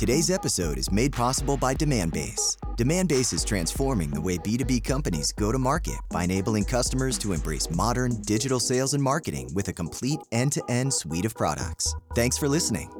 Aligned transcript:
Today's 0.00 0.30
episode 0.30 0.78
is 0.78 0.90
made 0.90 1.12
possible 1.12 1.58
by 1.58 1.74
Demandbase. 1.74 2.56
Demandbase 2.78 3.34
is 3.34 3.44
transforming 3.44 4.08
the 4.08 4.18
way 4.18 4.38
B2B 4.38 4.82
companies 4.82 5.30
go 5.30 5.52
to 5.52 5.58
market 5.58 5.98
by 6.08 6.24
enabling 6.24 6.64
customers 6.64 7.18
to 7.18 7.34
embrace 7.34 7.68
modern 7.68 8.22
digital 8.22 8.60
sales 8.60 8.94
and 8.94 9.02
marketing 9.02 9.50
with 9.52 9.68
a 9.68 9.74
complete 9.74 10.20
end 10.32 10.52
to 10.52 10.62
end 10.70 10.94
suite 10.94 11.26
of 11.26 11.34
products. 11.34 11.94
Thanks 12.14 12.38
for 12.38 12.48
listening. 12.48 12.90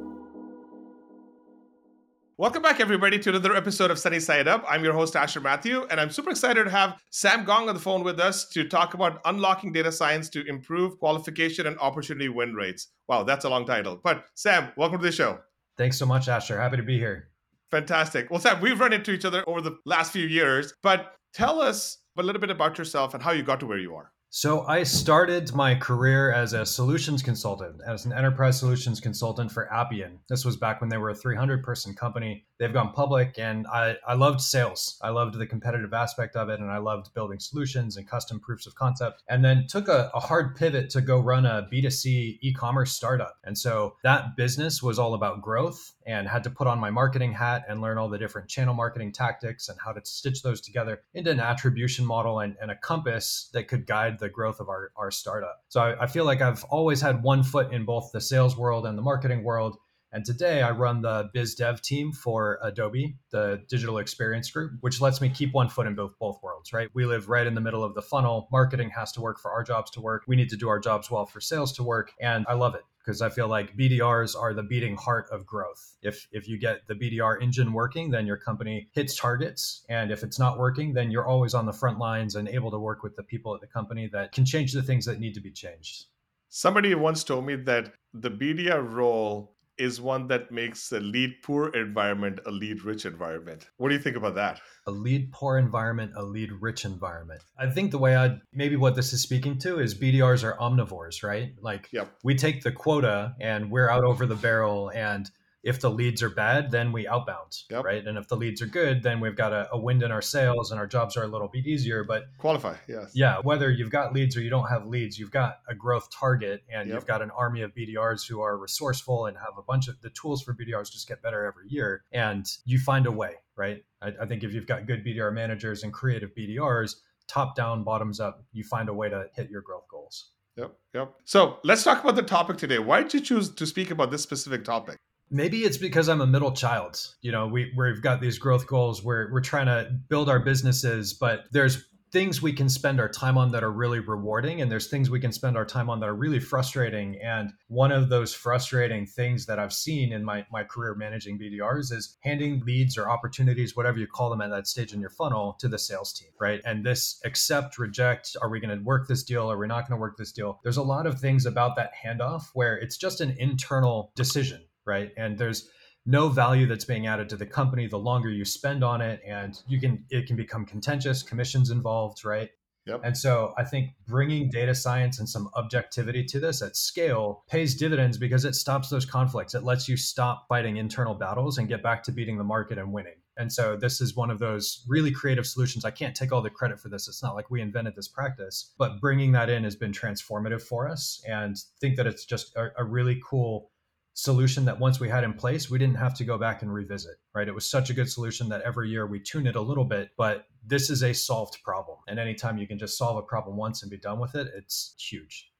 Welcome 2.37 2.61
back, 2.61 2.79
everybody, 2.79 3.17
to 3.17 3.29
another 3.29 3.55
episode 3.55 3.89
of 3.89 3.97
Sunny 3.97 4.19
Side 4.19 4.47
Up. 4.47 4.63
I'm 4.69 4.83
your 4.83 4.93
host, 4.93 5.15
Asher 5.15 5.41
Matthew, 5.41 5.87
and 5.89 5.99
I'm 5.99 6.11
super 6.11 6.29
excited 6.29 6.65
to 6.65 6.69
have 6.69 7.01
Sam 7.09 7.45
Gong 7.45 7.67
on 7.67 7.73
the 7.73 7.81
phone 7.81 8.03
with 8.03 8.19
us 8.19 8.47
to 8.49 8.67
talk 8.67 8.93
about 8.93 9.21
unlocking 9.25 9.71
data 9.71 9.91
science 9.91 10.29
to 10.29 10.45
improve 10.45 10.99
qualification 10.99 11.65
and 11.65 11.79
opportunity 11.79 12.29
win 12.29 12.53
rates. 12.53 12.89
Wow, 13.07 13.23
that's 13.23 13.45
a 13.45 13.49
long 13.49 13.65
title. 13.65 13.99
But 14.03 14.25
Sam, 14.35 14.71
welcome 14.77 14.99
to 14.99 15.05
the 15.05 15.11
show. 15.11 15.39
Thanks 15.81 15.97
so 15.97 16.05
much, 16.05 16.27
Asher. 16.27 16.61
Happy 16.61 16.77
to 16.77 16.83
be 16.83 16.99
here. 16.99 17.29
Fantastic. 17.71 18.29
Well, 18.29 18.39
Sam, 18.39 18.61
we've 18.61 18.79
run 18.79 18.93
into 18.93 19.09
each 19.09 19.25
other 19.25 19.43
over 19.49 19.61
the 19.61 19.79
last 19.83 20.11
few 20.11 20.27
years, 20.27 20.75
but 20.83 21.15
tell 21.33 21.59
us 21.59 21.97
a 22.19 22.21
little 22.21 22.39
bit 22.39 22.51
about 22.51 22.77
yourself 22.77 23.15
and 23.15 23.23
how 23.23 23.31
you 23.31 23.41
got 23.41 23.59
to 23.61 23.65
where 23.65 23.79
you 23.79 23.95
are. 23.95 24.11
So 24.29 24.61
I 24.67 24.83
started 24.83 25.51
my 25.55 25.73
career 25.73 26.31
as 26.33 26.53
a 26.53 26.67
solutions 26.67 27.23
consultant, 27.23 27.81
as 27.87 28.05
an 28.05 28.13
enterprise 28.13 28.59
solutions 28.59 28.99
consultant 28.99 29.51
for 29.51 29.73
Appian. 29.73 30.19
This 30.29 30.45
was 30.45 30.55
back 30.55 30.81
when 30.81 30.89
they 30.91 30.97
were 30.97 31.09
a 31.09 31.15
300 31.15 31.63
person 31.63 31.95
company. 31.95 32.45
They've 32.61 32.71
gone 32.71 32.91
public 32.91 33.39
and 33.39 33.65
I, 33.65 33.95
I 34.07 34.13
loved 34.13 34.39
sales. 34.39 34.99
I 35.01 35.09
loved 35.09 35.39
the 35.39 35.47
competitive 35.47 35.95
aspect 35.95 36.35
of 36.35 36.47
it 36.49 36.59
and 36.59 36.69
I 36.69 36.77
loved 36.77 37.11
building 37.15 37.39
solutions 37.39 37.97
and 37.97 38.07
custom 38.07 38.39
proofs 38.39 38.67
of 38.67 38.75
concept. 38.75 39.23
And 39.27 39.43
then 39.43 39.65
took 39.67 39.87
a, 39.87 40.11
a 40.13 40.19
hard 40.19 40.55
pivot 40.55 40.91
to 40.91 41.01
go 41.01 41.19
run 41.19 41.47
a 41.47 41.67
B2C 41.73 42.37
e-commerce 42.39 42.93
startup. 42.93 43.39
And 43.43 43.57
so 43.57 43.95
that 44.03 44.35
business 44.37 44.83
was 44.83 44.99
all 44.99 45.15
about 45.15 45.41
growth 45.41 45.93
and 46.05 46.27
had 46.27 46.43
to 46.43 46.51
put 46.51 46.67
on 46.67 46.79
my 46.79 46.91
marketing 46.91 47.33
hat 47.33 47.65
and 47.67 47.81
learn 47.81 47.97
all 47.97 48.09
the 48.09 48.19
different 48.19 48.47
channel 48.47 48.75
marketing 48.75 49.11
tactics 49.11 49.67
and 49.67 49.79
how 49.83 49.91
to 49.91 50.01
stitch 50.03 50.43
those 50.43 50.61
together 50.61 51.01
into 51.15 51.31
an 51.31 51.39
attribution 51.39 52.05
model 52.05 52.41
and, 52.41 52.55
and 52.61 52.69
a 52.69 52.75
compass 52.75 53.49
that 53.53 53.67
could 53.67 53.87
guide 53.87 54.19
the 54.19 54.29
growth 54.29 54.59
of 54.59 54.69
our, 54.69 54.91
our 54.95 55.09
startup. 55.09 55.63
So 55.69 55.81
I, 55.81 56.03
I 56.03 56.05
feel 56.05 56.25
like 56.25 56.41
I've 56.41 56.63
always 56.65 57.01
had 57.01 57.23
one 57.23 57.41
foot 57.41 57.73
in 57.73 57.85
both 57.85 58.11
the 58.11 58.21
sales 58.21 58.55
world 58.55 58.85
and 58.85 58.95
the 58.95 59.01
marketing 59.01 59.43
world. 59.43 59.77
And 60.13 60.25
today 60.25 60.61
I 60.61 60.71
run 60.71 61.01
the 61.01 61.29
biz 61.33 61.55
dev 61.55 61.81
team 61.81 62.11
for 62.11 62.59
Adobe, 62.61 63.15
the 63.29 63.63
digital 63.69 63.97
experience 63.97 64.51
group, 64.51 64.73
which 64.81 64.99
lets 64.99 65.21
me 65.21 65.29
keep 65.29 65.53
one 65.53 65.69
foot 65.69 65.87
in 65.87 65.95
both, 65.95 66.19
both 66.19 66.39
worlds, 66.43 66.73
right? 66.73 66.89
We 66.93 67.05
live 67.05 67.29
right 67.29 67.47
in 67.47 67.55
the 67.55 67.61
middle 67.61 67.83
of 67.83 67.95
the 67.95 68.01
funnel. 68.01 68.49
Marketing 68.51 68.89
has 68.89 69.13
to 69.13 69.21
work 69.21 69.39
for 69.39 69.51
our 69.51 69.63
jobs 69.63 69.89
to 69.91 70.01
work. 70.01 70.23
We 70.27 70.35
need 70.35 70.49
to 70.49 70.57
do 70.57 70.67
our 70.67 70.79
jobs 70.79 71.09
well 71.09 71.25
for 71.25 71.39
sales 71.39 71.71
to 71.73 71.83
work. 71.83 72.11
And 72.19 72.45
I 72.49 72.53
love 72.55 72.75
it 72.75 72.81
because 72.99 73.21
I 73.21 73.29
feel 73.29 73.47
like 73.47 73.75
BDRs 73.75 74.39
are 74.39 74.53
the 74.53 74.63
beating 74.63 74.95
heart 74.95 75.27
of 75.31 75.45
growth. 75.45 75.97
If 76.01 76.27
if 76.31 76.47
you 76.47 76.59
get 76.59 76.87
the 76.87 76.95
BDR 76.95 77.41
engine 77.41 77.73
working, 77.73 78.11
then 78.11 78.27
your 78.27 78.37
company 78.37 78.89
hits 78.93 79.15
targets, 79.15 79.85
and 79.89 80.11
if 80.11 80.23
it's 80.23 80.37
not 80.37 80.59
working, 80.59 80.93
then 80.93 81.09
you're 81.11 81.25
always 81.25 81.53
on 81.53 81.65
the 81.65 81.73
front 81.73 81.99
lines 81.99 82.35
and 82.35 82.47
able 82.47 82.71
to 82.71 82.79
work 82.79 83.01
with 83.01 83.15
the 83.15 83.23
people 83.23 83.55
at 83.55 83.61
the 83.61 83.67
company 83.67 84.07
that 84.11 84.31
can 84.31 84.45
change 84.45 84.73
the 84.73 84.83
things 84.83 85.05
that 85.05 85.19
need 85.19 85.33
to 85.33 85.41
be 85.41 85.51
changed. 85.51 86.05
Somebody 86.49 86.93
once 86.95 87.23
told 87.23 87.45
me 87.45 87.55
that 87.55 87.93
the 88.13 88.29
BDR 88.29 88.87
role 88.87 89.55
is 89.77 89.99
one 89.99 90.27
that 90.27 90.51
makes 90.51 90.91
a 90.91 90.99
lead 90.99 91.35
poor 91.43 91.69
environment 91.69 92.39
a 92.45 92.51
lead 92.51 92.83
rich 92.83 93.05
environment. 93.05 93.67
What 93.77 93.89
do 93.89 93.95
you 93.95 94.01
think 94.01 94.15
about 94.15 94.35
that? 94.35 94.61
A 94.87 94.91
lead 94.91 95.31
poor 95.31 95.57
environment, 95.57 96.11
a 96.15 96.23
lead 96.23 96.51
rich 96.59 96.85
environment. 96.85 97.41
I 97.57 97.69
think 97.69 97.91
the 97.91 97.97
way 97.97 98.15
I 98.15 98.37
maybe 98.53 98.75
what 98.75 98.95
this 98.95 99.13
is 99.13 99.21
speaking 99.21 99.57
to 99.59 99.79
is 99.79 99.97
BDRs 99.97 100.43
are 100.43 100.57
omnivores, 100.57 101.23
right? 101.23 101.53
Like 101.61 101.89
yep. 101.91 102.11
we 102.23 102.35
take 102.35 102.63
the 102.63 102.71
quota 102.71 103.35
and 103.39 103.71
we're 103.71 103.89
out 103.89 104.03
over 104.03 104.25
the 104.25 104.35
barrel 104.35 104.91
and 104.93 105.29
if 105.63 105.79
the 105.79 105.89
leads 105.89 106.23
are 106.23 106.29
bad, 106.29 106.71
then 106.71 106.91
we 106.91 107.07
outbound, 107.07 107.59
yep. 107.69 107.83
right? 107.83 108.05
And 108.05 108.17
if 108.17 108.27
the 108.27 108.35
leads 108.35 108.61
are 108.61 108.67
good, 108.67 109.03
then 109.03 109.19
we've 109.19 109.35
got 109.35 109.53
a, 109.53 109.69
a, 109.71 109.77
wind 109.77 110.01
in 110.01 110.11
our 110.11 110.21
sails 110.21 110.71
and 110.71 110.79
our 110.79 110.87
jobs 110.87 111.15
are 111.17 111.23
a 111.23 111.27
little 111.27 111.47
bit 111.47 111.67
easier. 111.67 112.03
But 112.03 112.25
qualify, 112.39 112.75
yes. 112.87 113.11
Yeah, 113.13 113.37
whether 113.43 113.69
you've 113.69 113.91
got 113.91 114.13
leads 114.13 114.35
or 114.35 114.41
you 114.41 114.49
don't 114.49 114.67
have 114.67 114.87
leads, 114.87 115.19
you've 115.19 115.31
got 115.31 115.59
a 115.69 115.75
growth 115.75 116.09
target 116.11 116.63
and 116.71 116.87
yep. 116.87 116.95
you've 116.95 117.05
got 117.05 117.21
an 117.21 117.29
army 117.31 117.61
of 117.61 117.75
BDRs 117.75 118.27
who 118.27 118.41
are 118.41 118.57
resourceful 118.57 119.27
and 119.27 119.37
have 119.37 119.53
a 119.57 119.61
bunch 119.61 119.87
of 119.87 120.01
the 120.01 120.09
tools 120.09 120.41
for 120.41 120.55
BDRs 120.55 120.91
just 120.91 121.07
get 121.07 121.21
better 121.21 121.45
every 121.45 121.67
year. 121.69 122.03
And 122.11 122.45
you 122.65 122.79
find 122.79 123.05
a 123.05 123.11
way, 123.11 123.35
right? 123.55 123.83
I, 124.01 124.13
I 124.21 124.25
think 124.25 124.43
if 124.43 124.53
you've 124.53 124.67
got 124.67 124.87
good 124.87 125.05
BDR 125.05 125.31
managers 125.31 125.83
and 125.83 125.93
creative 125.93 126.33
BDRs, 126.33 126.95
top 127.27 127.55
down, 127.55 127.83
bottoms 127.83 128.19
up, 128.19 128.43
you 128.51 128.63
find 128.63 128.89
a 128.89 128.93
way 128.93 129.09
to 129.09 129.27
hit 129.35 129.49
your 129.51 129.61
growth 129.61 129.87
goals. 129.89 130.31
Yep, 130.57 130.73
yep. 130.93 131.13
So 131.23 131.59
let's 131.63 131.83
talk 131.83 132.03
about 132.03 132.15
the 132.15 132.23
topic 132.23 132.57
today. 132.57 132.79
Why 132.79 133.03
did 133.03 133.13
you 133.13 133.21
choose 133.21 133.49
to 133.51 133.65
speak 133.65 133.91
about 133.91 134.11
this 134.11 134.21
specific 134.21 134.65
topic? 134.65 134.97
Maybe 135.31 135.63
it's 135.63 135.77
because 135.77 136.09
I'm 136.09 136.21
a 136.21 136.27
middle 136.27 136.51
child. 136.51 136.99
You 137.21 137.31
know, 137.31 137.47
we 137.47 137.73
we've 137.75 138.01
got 138.01 138.21
these 138.21 138.37
growth 138.37 138.67
goals 138.67 139.03
where 139.03 139.29
we're 139.31 139.41
trying 139.41 139.67
to 139.67 139.91
build 140.09 140.29
our 140.29 140.39
businesses, 140.39 141.13
but 141.13 141.45
there's 141.51 141.85
things 142.11 142.41
we 142.41 142.51
can 142.51 142.67
spend 142.67 142.99
our 142.99 143.07
time 143.07 143.37
on 143.37 143.51
that 143.51 143.63
are 143.63 143.71
really 143.71 143.99
rewarding 143.99 144.61
and 144.61 144.69
there's 144.69 144.87
things 144.87 145.09
we 145.09 145.19
can 145.19 145.31
spend 145.31 145.55
our 145.55 145.65
time 145.65 145.89
on 145.89 146.01
that 146.01 146.09
are 146.09 146.15
really 146.15 146.41
frustrating. 146.41 147.17
And 147.21 147.53
one 147.69 147.93
of 147.93 148.09
those 148.09 148.33
frustrating 148.33 149.05
things 149.05 149.45
that 149.45 149.59
i've 149.59 149.71
seen 149.71 150.11
in 150.11 150.25
my, 150.25 150.45
my 150.51 150.63
career 150.65 150.93
managing 150.93 151.39
bdrs 151.39 151.93
is 151.93 152.17
handing 152.19 152.61
leads 152.65 152.97
or 152.97 153.09
opportunities 153.09 153.77
whatever 153.77 153.97
you 153.97 154.07
call 154.07 154.29
them 154.29 154.41
at 154.41 154.49
that 154.49 154.67
stage 154.67 154.93
in 154.93 154.99
your 154.99 155.09
funnel 155.09 155.55
to 155.59 155.69
the 155.69 155.79
sales 155.79 156.11
team 156.11 156.27
right? 156.39 156.59
And 156.65 156.85
this 156.85 157.21
accept 157.23 157.77
reject 157.77 158.35
are 158.41 158.49
we 158.49 158.59
going 158.59 158.77
to 158.77 158.83
work 158.83 159.07
this 159.07 159.23
deal? 159.23 159.49
Are 159.49 159.57
we 159.57 159.67
not 159.67 159.87
going 159.87 159.97
to 159.97 160.01
work 160.01 160.17
this 160.17 160.33
deal? 160.33 160.59
There's 160.63 160.77
a 160.77 160.83
lot 160.83 161.05
of 161.05 161.19
things 161.19 161.45
about 161.45 161.77
that 161.77 161.91
handoff 162.03 162.47
where 162.53 162.77
it's 162.77 162.97
just 162.97 163.21
an 163.21 163.35
internal 163.39 164.11
decision 164.15 164.63
right? 164.91 165.11
And 165.15 165.37
there's 165.37 165.69
no 166.05 166.27
value 166.27 166.67
that's 166.67 166.83
being 166.83 167.07
added 167.07 167.29
to 167.29 167.37
the 167.37 167.45
company 167.45 167.87
the 167.87 167.97
longer 167.97 168.29
you 168.29 168.43
spend 168.43 168.83
on 168.83 169.01
it 169.01 169.21
and 169.25 169.61
you 169.67 169.79
can 169.79 170.03
it 170.09 170.25
can 170.25 170.35
become 170.35 170.65
contentious 170.65 171.21
commissions 171.21 171.69
involved 171.69 172.25
right 172.25 172.49
Yep. 172.87 173.01
And 173.03 173.15
so 173.15 173.53
I 173.57 173.63
think 173.63 173.91
bringing 174.07 174.49
data 174.49 174.73
science 174.73 175.19
and 175.19 175.29
some 175.29 175.49
objectivity 175.55 176.23
to 176.25 176.39
this 176.39 176.63
at 176.63 176.75
scale 176.75 177.43
pays 177.47 177.75
dividends 177.75 178.17
because 178.17 178.43
it 178.43 178.55
stops 178.55 178.89
those 178.89 179.05
conflicts. 179.05 179.53
It 179.53 179.63
lets 179.63 179.87
you 179.87 179.95
stop 179.95 180.47
fighting 180.49 180.77
internal 180.77 181.13
battles 181.13 181.59
and 181.59 181.67
get 181.67 181.83
back 181.83 182.01
to 182.03 182.11
beating 182.11 182.39
the 182.39 182.43
market 182.43 182.79
and 182.79 182.91
winning. 182.91 183.17
And 183.37 183.51
so 183.51 183.77
this 183.77 184.01
is 184.01 184.15
one 184.15 184.29
of 184.29 184.39
those 184.39 184.83
really 184.87 185.11
creative 185.11 185.45
solutions. 185.45 185.85
I 185.85 185.91
can't 185.91 186.15
take 186.15 186.31
all 186.31 186.41
the 186.41 186.49
credit 186.49 186.79
for 186.79 186.89
this. 186.89 187.07
It's 187.07 187.23
not 187.23 187.35
like 187.35 187.49
we 187.49 187.61
invented 187.61 187.95
this 187.95 188.07
practice, 188.07 188.73
but 188.77 188.99
bringing 188.99 189.31
that 189.33 189.49
in 189.49 189.63
has 189.63 189.75
been 189.75 189.91
transformative 189.91 190.61
for 190.61 190.89
us 190.89 191.23
and 191.27 191.55
think 191.79 191.95
that 191.97 192.07
it's 192.07 192.25
just 192.25 192.55
a, 192.55 192.69
a 192.77 192.83
really 192.83 193.21
cool 193.23 193.70
solution 194.13 194.65
that 194.65 194.79
once 194.79 194.99
we 194.99 195.09
had 195.09 195.23
in 195.23 195.33
place, 195.33 195.69
we 195.69 195.79
didn't 195.79 195.95
have 195.95 196.13
to 196.15 196.25
go 196.25 196.37
back 196.37 196.61
and 196.61 196.73
revisit, 196.73 197.15
right? 197.33 197.47
It 197.47 197.55
was 197.55 197.69
such 197.69 197.89
a 197.89 197.93
good 197.93 198.09
solution 198.09 198.49
that 198.49 198.61
every 198.61 198.89
year 198.89 199.07
we 199.07 199.19
tune 199.19 199.47
it 199.47 199.55
a 199.55 199.61
little 199.61 199.85
bit, 199.85 200.09
but 200.17 200.45
this 200.65 200.89
is 200.89 201.03
a 201.03 201.13
solved 201.13 201.57
problem. 201.63 201.97
And 202.07 202.19
anytime 202.19 202.57
you 202.57 202.67
can 202.67 202.77
just 202.77 202.97
solve 202.97 203.17
a 203.17 203.21
problem 203.21 203.57
once 203.57 203.81
and 203.81 203.89
be 203.89 203.97
done 203.97 204.19
with 204.19 204.35
it, 204.35 204.47
it's 204.55 204.95
huge. 204.99 205.51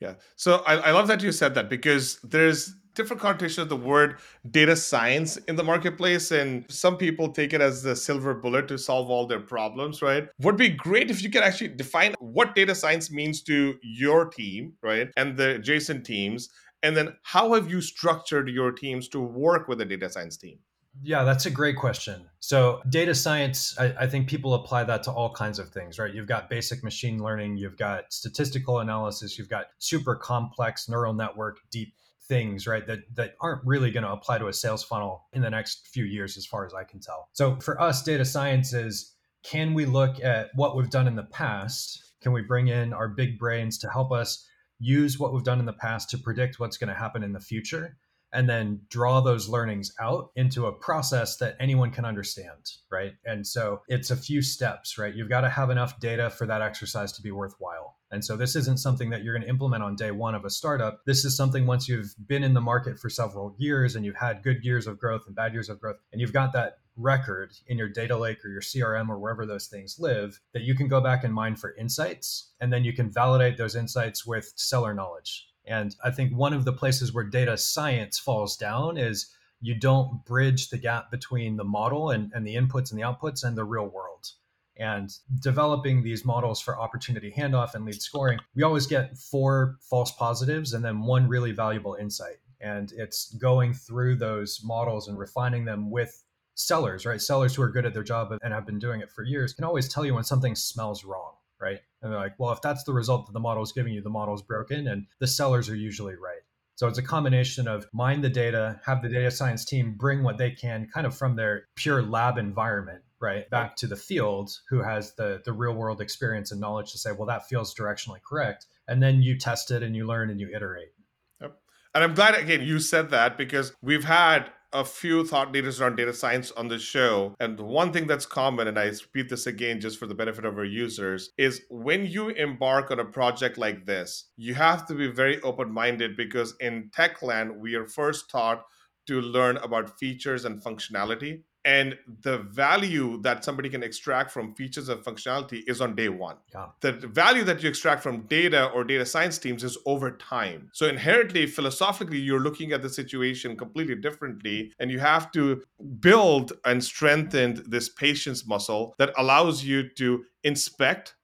Yeah. 0.00 0.14
So 0.36 0.62
I, 0.66 0.76
I 0.76 0.90
love 0.92 1.08
that 1.08 1.22
you 1.22 1.32
said 1.32 1.54
that 1.54 1.68
because 1.68 2.18
there's 2.22 2.72
different 2.94 3.22
connotation 3.22 3.62
of 3.62 3.68
the 3.68 3.76
word 3.76 4.18
data 4.50 4.74
science 4.74 5.36
in 5.36 5.54
the 5.54 5.62
marketplace 5.62 6.32
and 6.32 6.64
some 6.68 6.96
people 6.96 7.28
take 7.28 7.52
it 7.52 7.60
as 7.60 7.80
the 7.82 7.94
silver 7.94 8.34
bullet 8.34 8.66
to 8.66 8.76
solve 8.76 9.08
all 9.08 9.24
their 9.24 9.38
problems 9.38 10.02
right 10.02 10.28
would 10.40 10.56
be 10.56 10.68
great 10.68 11.08
if 11.08 11.22
you 11.22 11.30
could 11.30 11.44
actually 11.44 11.68
define 11.68 12.12
what 12.18 12.56
data 12.56 12.74
science 12.74 13.08
means 13.08 13.40
to 13.40 13.76
your 13.84 14.24
team 14.24 14.72
right 14.82 15.10
and 15.16 15.36
the 15.36 15.54
adjacent 15.54 16.04
teams 16.04 16.48
and 16.82 16.96
then 16.96 17.16
how 17.22 17.54
have 17.54 17.70
you 17.70 17.80
structured 17.80 18.48
your 18.48 18.72
teams 18.72 19.08
to 19.08 19.20
work 19.20 19.68
with 19.68 19.80
a 19.80 19.84
data 19.84 20.08
science 20.10 20.36
team? 20.36 20.58
Yeah, 21.02 21.24
that's 21.24 21.46
a 21.46 21.50
great 21.50 21.76
question. 21.76 22.28
So, 22.40 22.80
data 22.88 23.14
science, 23.14 23.78
I, 23.78 23.94
I, 24.00 24.06
think 24.06 24.28
people 24.28 24.54
apply 24.54 24.84
that 24.84 25.02
to 25.04 25.12
all 25.12 25.32
kinds 25.32 25.58
of 25.58 25.68
things, 25.68 25.98
right? 25.98 26.12
You've 26.12 26.26
got 26.26 26.50
basic 26.50 26.82
machine 26.82 27.22
learning, 27.22 27.56
you've 27.56 27.76
got 27.76 28.12
statistical 28.12 28.80
analysis, 28.80 29.38
you've 29.38 29.48
got 29.48 29.66
super 29.78 30.16
complex 30.16 30.88
neural 30.88 31.14
network, 31.14 31.58
deep 31.70 31.94
things, 32.22 32.66
right? 32.66 32.86
That 32.86 33.00
that 33.14 33.34
aren't 33.40 33.64
really 33.64 33.92
going 33.92 34.04
to 34.04 34.10
apply 34.10 34.38
to 34.38 34.48
a 34.48 34.52
sales 34.52 34.82
funnel 34.82 35.26
in 35.32 35.42
the 35.42 35.50
next 35.50 35.86
few 35.88 36.04
years, 36.04 36.36
as 36.36 36.46
far 36.46 36.66
as 36.66 36.74
I 36.74 36.82
can 36.82 37.00
tell. 37.00 37.28
So, 37.32 37.56
for 37.60 37.80
us, 37.80 38.02
data 38.02 38.24
science 38.24 38.72
is 38.72 39.14
can 39.44 39.74
we 39.74 39.86
look 39.86 40.22
at 40.22 40.48
what 40.54 40.76
we've 40.76 40.90
done 40.90 41.06
in 41.06 41.14
the 41.14 41.22
past? 41.24 42.02
Can 42.20 42.32
we 42.32 42.42
bring 42.42 42.68
in 42.68 42.92
our 42.92 43.08
big 43.08 43.38
brains 43.38 43.78
to 43.78 43.90
help 43.90 44.10
us 44.10 44.44
use 44.78 45.18
what 45.18 45.32
we've 45.32 45.44
done 45.44 45.60
in 45.60 45.66
the 45.66 45.72
past 45.72 46.10
to 46.10 46.18
predict 46.18 46.58
what's 46.58 46.76
going 46.76 46.88
to 46.88 46.94
happen 46.94 47.22
in 47.22 47.32
the 47.32 47.40
future 47.40 47.96
and 48.32 48.48
then 48.48 48.80
draw 48.90 49.20
those 49.20 49.48
learnings 49.48 49.92
out 50.00 50.30
into 50.36 50.66
a 50.66 50.72
process 50.72 51.38
that 51.38 51.56
anyone 51.58 51.90
can 51.90 52.04
understand 52.04 52.72
right? 52.90 53.12
And 53.24 53.46
so 53.46 53.82
it's 53.88 54.10
a 54.10 54.16
few 54.16 54.42
steps 54.42 54.98
right? 54.98 55.14
You've 55.14 55.28
got 55.28 55.42
to 55.42 55.48
have 55.48 55.70
enough 55.70 55.98
data 56.00 56.30
for 56.30 56.46
that 56.46 56.62
exercise 56.62 57.12
to 57.12 57.22
be 57.22 57.30
worthwhile. 57.30 57.96
And 58.10 58.24
so 58.24 58.36
this 58.36 58.56
isn't 58.56 58.78
something 58.78 59.10
that 59.10 59.22
you're 59.22 59.34
going 59.34 59.42
to 59.42 59.48
implement 59.48 59.82
on 59.82 59.94
day 59.94 60.10
one 60.10 60.34
of 60.34 60.44
a 60.44 60.50
startup. 60.50 61.00
This 61.04 61.24
is 61.24 61.36
something 61.36 61.66
once 61.66 61.88
you've 61.88 62.14
been 62.26 62.42
in 62.42 62.54
the 62.54 62.60
market 62.60 62.98
for 62.98 63.10
several 63.10 63.54
years 63.58 63.96
and 63.96 64.04
you've 64.04 64.16
had 64.16 64.42
good 64.42 64.64
years 64.64 64.86
of 64.86 64.98
growth 64.98 65.22
and 65.26 65.36
bad 65.36 65.52
years 65.52 65.68
of 65.68 65.80
growth, 65.80 65.96
and 66.12 66.20
you've 66.20 66.32
got 66.32 66.52
that 66.54 66.78
record 66.98 67.52
in 67.66 67.78
your 67.78 67.88
data 67.88 68.16
lake 68.16 68.44
or 68.44 68.48
your 68.48 68.60
CRM 68.60 69.08
or 69.08 69.18
wherever 69.18 69.46
those 69.46 69.66
things 69.66 69.98
live 69.98 70.40
that 70.52 70.62
you 70.62 70.74
can 70.74 70.88
go 70.88 71.00
back 71.00 71.24
and 71.24 71.32
mine 71.32 71.56
for 71.56 71.74
insights. 71.76 72.50
And 72.60 72.72
then 72.72 72.84
you 72.84 72.92
can 72.92 73.10
validate 73.10 73.56
those 73.56 73.76
insights 73.76 74.26
with 74.26 74.52
seller 74.56 74.92
knowledge. 74.92 75.48
And 75.64 75.94
I 76.04 76.10
think 76.10 76.32
one 76.32 76.52
of 76.52 76.64
the 76.64 76.72
places 76.72 77.12
where 77.12 77.24
data 77.24 77.56
science 77.56 78.18
falls 78.18 78.56
down 78.56 78.96
is 78.96 79.34
you 79.60 79.74
don't 79.74 80.24
bridge 80.24 80.70
the 80.70 80.78
gap 80.78 81.10
between 81.10 81.56
the 81.56 81.64
model 81.64 82.10
and, 82.10 82.32
and 82.34 82.46
the 82.46 82.56
inputs 82.56 82.90
and 82.90 82.98
the 82.98 83.04
outputs 83.04 83.44
and 83.44 83.56
the 83.56 83.64
real 83.64 83.86
world 83.86 84.32
and 84.78 85.12
developing 85.40 86.02
these 86.02 86.24
models 86.24 86.60
for 86.60 86.78
opportunity 86.78 87.32
handoff 87.36 87.74
and 87.74 87.84
lead 87.84 88.00
scoring, 88.00 88.38
we 88.54 88.62
always 88.62 88.86
get 88.86 89.18
four 89.18 89.76
false 89.80 90.12
positives 90.12 90.72
and 90.72 90.84
then 90.84 91.02
one 91.02 91.28
really 91.28 91.52
valuable 91.52 91.94
insight. 91.94 92.36
And 92.60 92.92
it's 92.92 93.34
going 93.34 93.74
through 93.74 94.16
those 94.16 94.60
models 94.64 95.08
and 95.08 95.18
refining 95.18 95.64
them 95.64 95.90
with 95.90 96.24
sellers, 96.58 97.06
right? 97.06 97.20
Sellers 97.20 97.54
who 97.54 97.62
are 97.62 97.70
good 97.70 97.86
at 97.86 97.94
their 97.94 98.02
job 98.02 98.36
and 98.42 98.52
have 98.52 98.66
been 98.66 98.78
doing 98.78 99.00
it 99.00 99.10
for 99.10 99.22
years 99.22 99.52
can 99.52 99.64
always 99.64 99.88
tell 99.88 100.04
you 100.04 100.14
when 100.14 100.24
something 100.24 100.54
smells 100.54 101.04
wrong, 101.04 101.32
right? 101.60 101.78
And 102.02 102.12
they're 102.12 102.18
like, 102.18 102.38
well, 102.38 102.52
if 102.52 102.60
that's 102.60 102.84
the 102.84 102.92
result 102.92 103.26
that 103.26 103.32
the 103.32 103.40
model 103.40 103.62
is 103.62 103.72
giving 103.72 103.92
you, 103.92 104.02
the 104.02 104.10
model 104.10 104.34
is 104.34 104.42
broken, 104.42 104.88
and 104.88 105.06
the 105.20 105.26
sellers 105.26 105.68
are 105.68 105.76
usually 105.76 106.14
right. 106.14 106.40
So 106.74 106.86
it's 106.86 106.98
a 106.98 107.02
combination 107.02 107.66
of 107.66 107.88
mine 107.92 108.20
the 108.20 108.28
data, 108.28 108.80
have 108.84 109.02
the 109.02 109.08
data 109.08 109.30
science 109.30 109.64
team 109.64 109.94
bring 109.98 110.22
what 110.22 110.38
they 110.38 110.50
can 110.50 110.88
kind 110.92 111.06
of 111.06 111.16
from 111.16 111.34
their 111.34 111.66
pure 111.74 112.02
lab 112.02 112.38
environment 112.38 113.02
right 113.20 113.50
back 113.50 113.74
to 113.74 113.86
the 113.86 113.96
field 113.96 114.50
who 114.68 114.80
has 114.80 115.14
the 115.14 115.42
the 115.44 115.52
real 115.52 115.74
world 115.74 116.00
experience 116.00 116.52
and 116.52 116.60
knowledge 116.60 116.92
to 116.92 116.98
say 116.98 117.10
well 117.10 117.26
that 117.26 117.48
feels 117.48 117.74
directionally 117.74 118.22
correct 118.22 118.66
and 118.86 119.02
then 119.02 119.22
you 119.22 119.36
test 119.36 119.70
it 119.70 119.82
and 119.82 119.96
you 119.96 120.06
learn 120.06 120.30
and 120.30 120.38
you 120.40 120.48
iterate 120.54 120.92
yep. 121.40 121.58
and 121.94 122.04
i'm 122.04 122.14
glad 122.14 122.36
again 122.36 122.62
you 122.62 122.78
said 122.78 123.10
that 123.10 123.36
because 123.36 123.72
we've 123.82 124.04
had 124.04 124.50
a 124.72 124.84
few 124.84 125.24
thought 125.24 125.52
leaders 125.52 125.80
around 125.80 125.96
data 125.96 126.12
science 126.12 126.50
on 126.52 126.68
the 126.68 126.78
show. 126.78 127.34
And 127.40 127.58
one 127.58 127.92
thing 127.92 128.06
that's 128.06 128.26
common, 128.26 128.68
and 128.68 128.78
I 128.78 128.84
repeat 128.84 129.28
this 129.28 129.46
again 129.46 129.80
just 129.80 129.98
for 129.98 130.06
the 130.06 130.14
benefit 130.14 130.44
of 130.44 130.58
our 130.58 130.64
users, 130.64 131.30
is 131.38 131.62
when 131.70 132.06
you 132.06 132.28
embark 132.30 132.90
on 132.90 133.00
a 133.00 133.04
project 133.04 133.58
like 133.58 133.86
this, 133.86 134.30
you 134.36 134.54
have 134.54 134.86
to 134.86 134.94
be 134.94 135.08
very 135.08 135.40
open 135.42 135.72
minded 135.72 136.16
because 136.16 136.54
in 136.60 136.90
tech 136.92 137.22
land, 137.22 137.52
we 137.60 137.74
are 137.74 137.86
first 137.86 138.30
taught 138.30 138.64
to 139.06 139.20
learn 139.20 139.56
about 139.58 139.98
features 139.98 140.44
and 140.44 140.62
functionality 140.62 141.42
and 141.68 141.98
the 142.22 142.38
value 142.38 143.20
that 143.20 143.44
somebody 143.44 143.68
can 143.68 143.82
extract 143.82 144.30
from 144.30 144.54
features 144.54 144.88
and 144.88 145.04
functionality 145.04 145.60
is 145.66 145.82
on 145.82 145.94
day 145.94 146.08
one. 146.08 146.36
Yeah. 146.54 146.68
The 146.80 146.92
value 146.92 147.44
that 147.44 147.62
you 147.62 147.68
extract 147.68 148.02
from 148.02 148.22
data 148.22 148.70
or 148.70 148.84
data 148.84 149.04
science 149.04 149.36
teams 149.36 149.62
is 149.62 149.76
over 149.84 150.12
time. 150.12 150.70
So 150.72 150.86
inherently, 150.86 151.46
philosophically, 151.46 152.20
you're 152.20 152.40
looking 152.40 152.72
at 152.72 152.80
the 152.80 152.88
situation 152.88 153.54
completely 153.54 153.96
differently, 153.96 154.72
and 154.78 154.90
you 154.90 154.98
have 154.98 155.30
to 155.32 155.62
build 156.00 156.54
and 156.64 156.82
strengthen 156.82 157.62
this 157.68 157.90
patience 157.90 158.46
muscle 158.46 158.94
that 158.98 159.12
allows 159.18 159.62
you 159.62 159.90
to 159.96 160.24
inspect, 160.44 161.16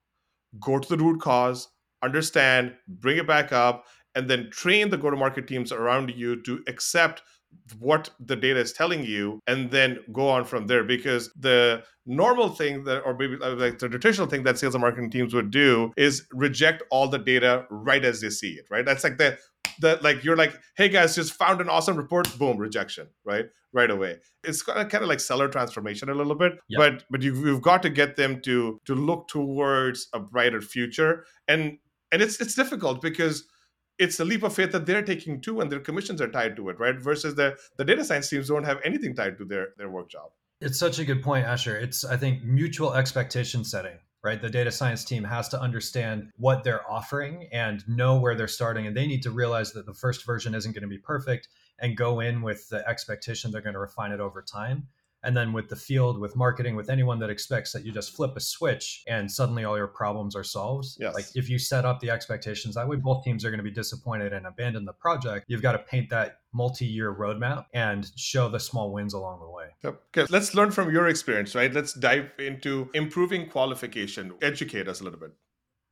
go 0.61 0.79
to 0.79 0.88
the 0.94 1.02
root 1.02 1.23
cause, 1.23 1.69
understand, 2.02 2.75
bring 2.87 3.17
it 3.17 3.26
back 3.26 3.50
up, 3.50 3.87
and 4.14 4.29
then 4.29 4.50
train 4.50 4.91
the 4.91 4.99
go-to-market 4.99 5.49
teams 5.49 5.73
around 5.73 6.12
you 6.14 6.41
to 6.43 6.62
accept 6.69 7.23
what 7.78 8.11
the 8.20 8.37
data 8.37 8.61
is 8.61 8.72
telling 8.72 9.05
you 9.05 9.40
and 9.46 9.70
then 9.70 9.99
go 10.12 10.28
on 10.28 10.44
from 10.44 10.66
there. 10.66 10.84
Because 10.84 11.32
the 11.38 11.82
normal 12.06 12.50
thing 12.50 12.84
that 12.84 13.00
or 13.00 13.16
maybe 13.16 13.37
uh, 13.43 13.55
like 13.55 13.78
the 13.78 13.88
traditional 13.88 14.26
thing 14.26 14.43
that 14.44 14.58
sales 14.58 14.75
and 14.75 14.82
marketing 14.82 15.11
teams 15.11 15.34
would 15.34 15.50
do 15.50 15.93
is 15.96 16.26
reject 16.32 16.82
all 16.90 17.08
the 17.08 17.19
data 17.19 17.64
right 17.70 18.05
as 18.05 18.20
they 18.20 18.31
see 18.31 18.52
it 18.52 18.66
right? 18.70 18.84
That's 18.84 19.05
like 19.05 19.19
the 19.19 19.38
that 19.81 20.02
like 20.02 20.22
you're 20.22 20.37
like 20.37 20.55
hey 20.76 20.88
guys 20.88 21.14
just 21.14 21.32
found 21.32 21.61
an 21.61 21.69
awesome 21.69 21.96
report 21.96 22.28
boom 22.38 22.58
rejection 22.58 23.08
right? 23.25 23.46
Right 23.72 23.90
away. 23.90 24.19
It's 24.44 24.62
kind 24.62 24.81
of, 24.81 24.88
kind 24.88 25.02
of 25.02 25.08
like 25.08 25.19
seller 25.20 25.49
transformation 25.49 26.08
a 26.08 26.14
little 26.14 26.37
bit 26.37 26.52
yep. 26.69 26.78
but 26.78 27.05
but 27.10 27.22
you've, 27.22 27.38
you've 27.38 27.62
got 27.62 27.82
to 27.82 27.90
get 27.90 28.17
them 28.17 28.40
to 28.43 28.81
to 28.84 28.94
look 28.94 29.28
towards 29.28 30.08
a 30.12 30.20
brighter 30.20 30.60
future. 30.60 31.25
And 31.49 31.78
and 32.12 32.22
it's 32.22 32.40
it's 32.40 32.55
difficult 32.55 33.02
because 33.02 33.44
it's 33.99 34.20
a 34.20 34.25
leap 34.25 34.43
of 34.43 34.55
faith 34.55 34.73
that 34.73 34.87
they're 34.87 35.02
taking 35.02 35.41
too, 35.41 35.61
and 35.61 35.70
their 35.70 35.81
commissions 35.81 36.20
are 36.20 36.29
tied 36.29 36.56
to 36.56 36.69
it, 36.69 36.79
right? 36.79 36.99
Versus 36.99 37.35
the 37.35 37.56
the 37.76 37.85
data 37.85 38.05
science 38.05 38.29
teams 38.29 38.49
don't 38.49 38.64
have 38.64 38.81
anything 38.85 39.14
tied 39.14 39.38
to 39.38 39.44
their 39.44 39.69
their 39.76 39.91
work 39.91 40.11
job. 40.11 40.31
It's 40.61 40.79
such 40.79 40.99
a 40.99 41.05
good 41.05 41.23
point, 41.23 41.46
Asher. 41.46 41.76
It's 41.76 42.05
I 42.05 42.17
think 42.17 42.43
mutual 42.43 42.94
expectation 42.94 43.64
setting, 43.64 43.99
right? 44.23 44.41
The 44.41 44.50
data 44.50 44.73
science 44.73 45.05
team 45.05 45.25
has 45.25 45.49
to 45.50 45.61
understand 45.61 46.31
what 46.37 46.64
they're 46.64 46.88
offering 46.91 47.49
and 47.52 47.87
know 47.88 48.19
where 48.19 48.35
they're 48.35 48.49
starting, 48.49 48.87
and 48.87 48.96
they 48.96 49.06
need 49.06 49.23
to 49.25 49.31
realize 49.31 49.73
that 49.73 49.87
the 49.87 49.94
first 49.94 50.25
version 50.25 50.55
isn't 50.55 50.73
going 50.73 50.82
to 50.82 50.88
be 50.88 50.99
perfect 50.99 51.49
and 51.81 51.96
go 51.96 52.20
in 52.20 52.43
with 52.43 52.69
the 52.69 52.87
expectation 52.88 53.50
they're 53.50 53.61
going 53.61 53.75
to 53.75 53.81
refine 53.81 54.12
it 54.12 54.20
over 54.20 54.43
time 54.43 54.87
and 55.25 55.37
then 55.37 55.53
with 55.53 55.69
the 55.69 55.76
field 55.76 56.19
with 56.19 56.37
marketing 56.37 56.76
with 56.76 56.91
anyone 56.91 57.19
that 57.19 57.31
expects 57.31 57.73
that 57.73 57.85
you 57.85 57.93
just 57.93 58.15
flip 58.15 58.37
a 58.37 58.41
switch 58.41 59.03
and 59.09 59.31
suddenly 59.31 59.65
all 59.65 59.76
your 59.76 59.87
problems 59.87 60.37
are 60.37 60.44
solved 60.44 60.88
yes. 60.99 61.15
like 61.15 61.26
if 61.35 61.49
you 61.49 61.59
set 61.59 61.85
up 61.85 62.00
the 62.00 62.11
expectations 62.11 62.75
that 62.75 62.88
way 62.88 62.97
both 62.97 63.25
teams 63.25 63.44
are 63.44 63.50
going 63.50 63.59
to 63.59 63.65
be 63.65 63.71
disappointed 63.71 64.32
and 64.32 64.47
abandon 64.47 64.85
the 64.85 64.93
project 64.93 65.44
you've 65.49 65.62
got 65.62 65.73
to 65.73 65.79
paint 65.79 66.09
that 66.09 66.38
multi-year 66.53 67.15
roadmap 67.15 67.67
and 67.75 68.12
show 68.17 68.49
the 68.49 68.61
small 68.61 68.93
wins 68.93 69.15
along 69.15 69.41
the 69.41 69.49
way 69.49 69.67
yep. 69.82 70.00
okay 70.17 70.26
let's 70.31 70.55
learn 70.55 70.71
from 70.71 70.93
your 70.93 71.09
experience 71.09 71.55
right 71.55 71.73
let's 71.75 71.93
dive 71.94 72.31
into 72.38 72.88
improving 72.94 73.49
qualification 73.49 74.32
educate 74.43 74.88
us 74.88 75.00
a 75.00 75.05
little 75.05 75.19
bit 75.19 75.32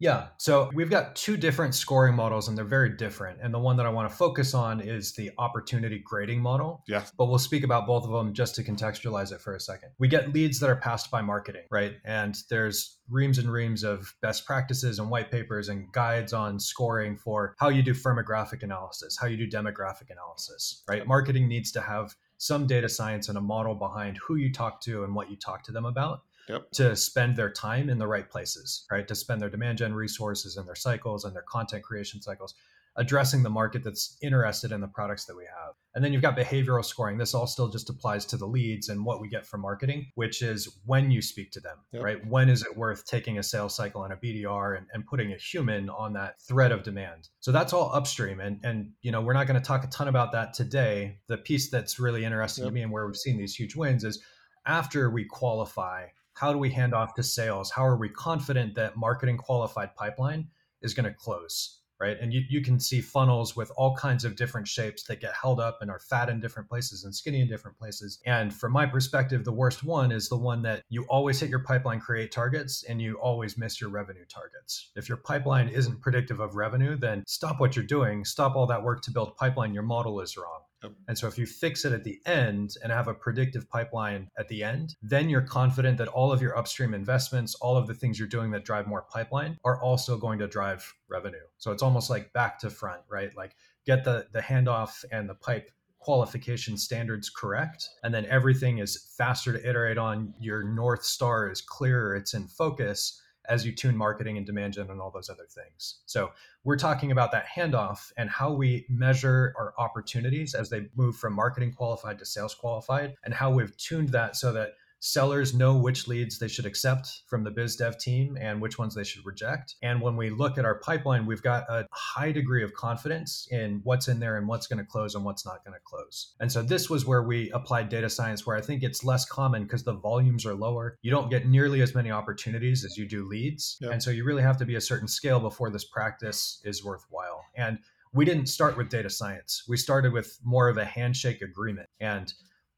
yeah. 0.03 0.27
So 0.37 0.69
we've 0.75 0.91
got 0.91 1.15
two 1.15 1.37
different 1.37 1.77
scoring 1.77 2.17
models 2.17 2.49
and 2.49 2.59
they're 2.59 2.65
very 2.65 2.89
different. 2.97 3.39
And 3.41 3.55
the 3.55 3.61
one 3.61 3.77
that 3.77 3.87
I 3.87 3.89
want 3.89 4.11
to 4.11 4.17
focus 4.17 4.53
on 4.53 4.81
is 4.81 5.13
the 5.13 5.31
opportunity 5.39 6.01
grading 6.05 6.41
model. 6.41 6.83
Yeah. 6.89 7.05
But 7.17 7.27
we'll 7.27 7.39
speak 7.39 7.63
about 7.63 7.87
both 7.87 8.03
of 8.03 8.11
them 8.11 8.33
just 8.35 8.57
to 8.57 8.65
contextualize 8.65 9.31
it 9.31 9.41
for 9.41 9.55
a 9.55 9.61
second. 9.61 9.91
We 10.01 10.09
get 10.09 10.35
leads 10.35 10.59
that 10.59 10.69
are 10.69 10.77
passed 10.77 11.09
by 11.09 11.23
marketing, 11.23 11.63
right? 11.71 11.95
And 12.05 12.37
there's 12.51 12.99
reams 13.09 13.39
and 13.39 13.49
reams 13.49 13.85
of 13.85 14.13
best 14.23 14.45
practices 14.45 14.99
and 14.99 15.09
white 15.09 15.31
papers 15.31 15.69
and 15.69 15.91
guides 15.93 16.33
on 16.33 16.59
scoring 16.59 17.17
for 17.17 17.55
how 17.61 17.69
you 17.69 17.85
do 17.85 17.95
firmographic 17.95 18.65
analysis, 18.65 19.17
how 19.17 19.29
you 19.29 19.37
do 19.37 19.49
demographic 19.49 20.11
analysis, 20.11 20.83
right? 20.89 21.07
Marketing 21.07 21.47
needs 21.47 21.71
to 21.71 21.81
have 21.81 22.17
some 22.39 22.67
data 22.67 22.89
science 22.89 23.29
and 23.29 23.39
a 23.39 23.41
model 23.41 23.77
behind 23.77 24.19
who 24.19 24.35
you 24.35 24.53
talk 24.53 24.81
to 24.81 25.05
and 25.05 25.15
what 25.15 25.31
you 25.31 25.37
talk 25.37 25.63
to 25.63 25.71
them 25.71 25.85
about 25.85 26.23
yep. 26.49 26.71
to 26.73 26.97
spend 26.97 27.37
their 27.37 27.51
time 27.51 27.89
in 27.89 27.99
the 27.99 28.07
right 28.07 28.29
places, 28.29 28.87
right? 28.91 29.07
To 29.09 29.15
spend 29.15 29.41
their 29.41 29.51
demand 29.51 29.79
gen 29.79 29.95
resources 29.95 30.57
and 30.57 30.67
their 30.67 30.75
cycles 30.75 31.25
and 31.25 31.35
their 31.35 31.45
content 31.49 31.83
creation 31.83 32.21
cycles 32.21 32.55
addressing 32.97 33.43
the 33.43 33.51
market 33.51 33.83
that's 33.83 34.19
interested 34.23 34.71
in 34.71 34.81
the 34.81 34.89
products 34.89 35.25
that 35.25 35.37
we 35.37 35.45
have. 35.45 35.75
And 35.95 36.05
then 36.05 36.13
you've 36.13 36.23
got 36.23 36.37
behavioral 36.37 36.85
scoring. 36.85 37.19
This 37.19 37.35
all 37.35 37.47
still 37.47 37.69
just 37.69 37.89
applies 37.89 38.25
to 38.27 38.37
the 38.37 38.47
leads 38.47 38.89
and 38.89 39.05
what 39.05 39.21
we 39.21 39.29
get 39.29 39.47
from 39.47 39.61
marketing, 39.61 40.11
which 40.15 40.43
is 40.43 40.79
when 40.85 41.11
you 41.11 41.23
speak 41.23 41.53
to 41.53 41.61
them, 41.61 41.79
yep. 41.93 42.03
right? 42.03 42.27
When 42.27 42.49
is 42.49 42.63
it 42.63 42.77
worth 42.77 43.07
taking 43.07 43.39
a 43.39 43.43
sales 43.43 43.75
cycle 43.75 44.05
and 44.05 44.13
a 44.13 44.17
BDR 44.17 44.77
and, 44.77 44.87
and 44.93 45.07
putting 45.07 45.33
a 45.33 45.37
human 45.37 45.89
on 45.89 46.13
that 46.15 46.41
thread 46.43 46.73
of 46.73 46.83
demand? 46.83 47.29
So 47.41 47.53
that's 47.53 47.73
all 47.73 47.91
upstream. 47.95 48.41
And, 48.41 48.61
and 48.63 48.91
you 49.01 49.13
know, 49.13 49.21
we're 49.21 49.35
not 49.35 49.47
going 49.47 49.61
to 49.61 49.67
talk 49.67 49.85
a 49.85 49.89
ton 49.89 50.09
about 50.09 50.33
that 50.33 50.53
today. 50.53 51.19
The 51.29 51.39
piece 51.39 51.71
that's 51.71 51.99
really 51.99 52.25
interesting 52.25 52.65
yep. 52.65 52.71
to 52.71 52.75
me 52.75 52.83
and 52.83 52.93
where 52.93 53.07
we've 53.07 53.17
seen 53.17 53.39
these 53.39 53.55
huge 53.55 53.75
wins 53.75 54.05
is 54.05 54.23
after 54.67 55.11
we 55.11 55.25
qualify 55.25 56.07
how 56.35 56.53
do 56.53 56.59
we 56.59 56.71
hand 56.71 56.95
off 56.95 57.15
to 57.15 57.23
sales? 57.23 57.71
How 57.71 57.87
are 57.87 57.97
we 57.97 58.09
confident 58.09 58.75
that 58.75 58.97
marketing 58.97 59.39
qualified 59.39 59.95
pipeline 59.95 60.49
is 60.81 60.95
going 60.95 61.05
to 61.05 61.15
close? 61.15 61.79
Right. 62.01 62.17
And 62.21 62.33
you, 62.33 62.43
you 62.51 62.63
can 62.63 62.81
see 62.81 63.01
funnels 63.01 63.55
with 63.55 63.71
all 63.77 63.95
kinds 63.95 64.25
of 64.25 64.35
different 64.35 64.67
shapes 64.67 65.05
that 65.05 65.21
get 65.21 65.35
held 65.41 65.61
up 65.61 65.79
and 65.81 65.89
are 65.89 66.01
fat 66.01 66.29
in 66.29 66.41
different 66.41 66.69
places 66.69 67.05
and 67.05 67.15
skinny 67.15 67.43
in 67.43 67.47
different 67.47 67.79
places. 67.79 68.19
And 68.27 68.53
from 68.53 68.73
my 68.73 68.87
perspective, 68.87 69.45
the 69.45 69.53
worst 69.53 69.85
one 69.85 70.11
is 70.11 70.29
the 70.29 70.37
one 70.37 70.63
that 70.63 70.83
you 70.89 71.05
always 71.05 71.39
hit 71.39 71.49
your 71.49 71.63
pipeline 71.63 72.01
create 72.01 72.33
targets 72.33 72.83
and 72.83 73.01
you 73.01 73.21
always 73.21 73.57
miss 73.57 73.81
your 73.81 73.91
revenue 73.91 74.25
targets. 74.29 74.91
If 74.97 75.09
your 75.09 75.19
pipeline 75.19 75.69
isn't 75.69 76.01
predictive 76.01 76.41
of 76.41 76.57
revenue, 76.57 76.97
then 76.97 77.23
stop 77.29 77.61
what 77.61 77.77
you're 77.77 77.85
doing, 77.85 78.25
stop 78.25 78.57
all 78.57 78.67
that 78.67 78.83
work 78.83 79.03
to 79.03 79.13
build 79.13 79.37
pipeline. 79.37 79.73
Your 79.73 79.85
model 79.85 80.21
is 80.21 80.37
wrong. 80.37 80.63
Yep. 80.83 80.93
And 81.09 81.19
so 81.19 81.27
if 81.27 81.39
you 81.39 81.47
fix 81.47 81.85
it 81.85 81.93
at 81.93 82.05
the 82.05 82.21
end 82.27 82.75
and 82.83 82.93
have 82.93 83.09
a 83.09 83.15
predictive 83.15 83.69
pipeline 83.69 84.29
at 84.39 84.49
the 84.49 84.63
end, 84.65 84.97
then 85.03 85.29
you're 85.29 85.43
confident 85.43 85.99
that 85.99 86.09
all 86.09 86.33
of 86.33 86.43
your 86.43 86.57
upstream 86.57 86.95
investments, 86.95 87.55
all 87.57 87.77
of 87.77 87.87
the 87.87 87.95
things 87.95 88.19
you're 88.19 88.29
doing 88.29 88.51
that 88.53 88.65
drive 88.65 88.87
more 88.87 89.03
pipeline 89.03 89.59
are 89.65 89.81
also 89.81 90.17
going 90.17 90.39
to 90.39 90.47
drive 90.49 90.93
revenue. 91.09 91.45
So 91.59 91.73
it's 91.73 91.83
almost 91.83 92.11
like 92.11 92.33
back 92.33 92.59
to 92.61 92.71
front, 92.71 93.03
right? 93.09 93.31
Like 93.37 93.57
get 93.87 94.05
the 94.05 94.27
the 94.33 94.41
handoff 94.41 95.05
and 95.11 95.29
the 95.29 95.35
pipe 95.35 95.71
qualification 95.99 96.77
standards 96.77 97.31
correct 97.31 97.89
and 98.03 98.13
then 98.13 98.27
everything 98.27 98.79
is 98.79 99.15
faster 99.17 99.53
to 99.53 99.69
iterate 99.69 99.99
on 99.99 100.35
your 100.41 100.65
north 100.65 101.05
star 101.05 101.49
is 101.49 101.61
clearer 101.61 102.17
it's 102.17 102.35
in 102.35 102.49
focus 102.49 103.23
as 103.49 103.67
you 103.67 103.73
tune 103.73 103.97
marketing 103.97 104.37
and 104.37 104.47
demand 104.47 104.75
gen 104.75 104.91
and 104.91 105.01
all 105.01 105.11
those 105.11 105.29
other 105.29 105.47
things. 105.49 106.01
So 106.07 106.31
we're 106.65 106.77
talking 106.77 107.11
about 107.11 107.33
that 107.33 107.47
handoff 107.47 108.13
and 108.17 108.31
how 108.31 108.53
we 108.53 108.87
measure 108.89 109.55
our 109.59 109.75
opportunities 109.79 110.55
as 110.55 110.71
they 110.71 110.89
move 110.95 111.17
from 111.17 111.35
marketing 111.35 111.73
qualified 111.73 112.19
to 112.21 112.27
sales 112.27 112.55
qualified 112.55 113.15
and 113.25 113.35
how 113.35 113.51
we've 113.51 113.77
tuned 113.77 114.11
that 114.11 114.37
so 114.37 114.53
that 114.53 114.75
sellers 115.05 115.53
know 115.53 115.77
which 115.77 116.07
leads 116.07 116.39
they 116.39 116.47
should 116.47 116.65
accept 116.65 117.23
from 117.27 117.43
the 117.43 117.51
biz 117.51 117.75
dev 117.75 117.99
team 117.99 118.39
and 118.41 118.63
which 118.63 118.79
ones 118.79 118.95
they 118.95 119.03
should 119.03 119.27
reject. 119.27 119.75
And 119.83 120.01
when 120.01 120.17
we 120.17 120.31
look 120.31 120.59
at 120.59 120.65
our 120.65 120.77
pipeline, 120.79 121.27
we've 121.27 121.43
got 121.43 121.65
a 121.69 121.89
high 121.91 122.31
degree 122.31 122.63
of 122.63 122.73
confidence 122.75 123.49
in 123.51 123.81
what's 123.83 124.07
in 124.07 124.21
there 124.21 124.37
and 124.37 124.47
what's 124.47 124.69
going 124.69 124.79
to 124.79 124.85
close 124.85 125.17
and 125.17 125.25
what's 125.25 125.45
not 125.45 125.65
going 125.65 125.75
to 125.75 125.81
close. 125.85 126.37
And 126.39 126.53
so 126.53 126.63
this 126.63 126.89
was 126.89 127.05
where 127.05 127.25
we 127.25 127.51
applied 127.51 127.89
data 127.89 128.09
science, 128.09 128.47
where 128.47 128.57
I 128.57 128.61
think 128.61 128.85
it's 128.85 129.03
less 129.03 129.25
common 129.25 129.65
because 129.65 129.83
the 129.83 129.95
volumes 129.95 130.47
are 130.47 130.55
lower. 130.55 130.97
You 131.03 131.11
don't 131.11 131.29
get 131.29 131.49
nearly 131.49 131.83
as 131.83 131.97
many 131.97 132.13
opportunities 132.13 132.85
as 132.85 132.97
you 132.97 133.09
do 133.09 133.27
leads. 133.27 133.79
Yep. 133.81 133.91
And 133.91 134.03
so 134.03 134.11
you 134.13 134.23
really 134.23 134.43
have 134.43 134.57
to 134.59 134.65
be 134.65 134.77
a 134.77 134.81
certain 134.81 135.09
scale 135.09 135.41
before 135.41 135.71
this 135.71 135.85
practice 135.85 136.63
is 136.65 136.85
worthwhile. 136.85 137.45
And 137.57 137.81
we 138.15 138.25
didn't 138.25 138.47
start 138.47 138.77
with 138.77 138.89
data 138.89 139.11
science. 139.11 139.65
We 139.67 139.77
started 139.77 140.13
with 140.13 140.39
more 140.45 140.69
of 140.69 140.77
a 140.77 140.85
handshake 140.85 141.43
agreement. 141.43 141.89
And 141.99 142.33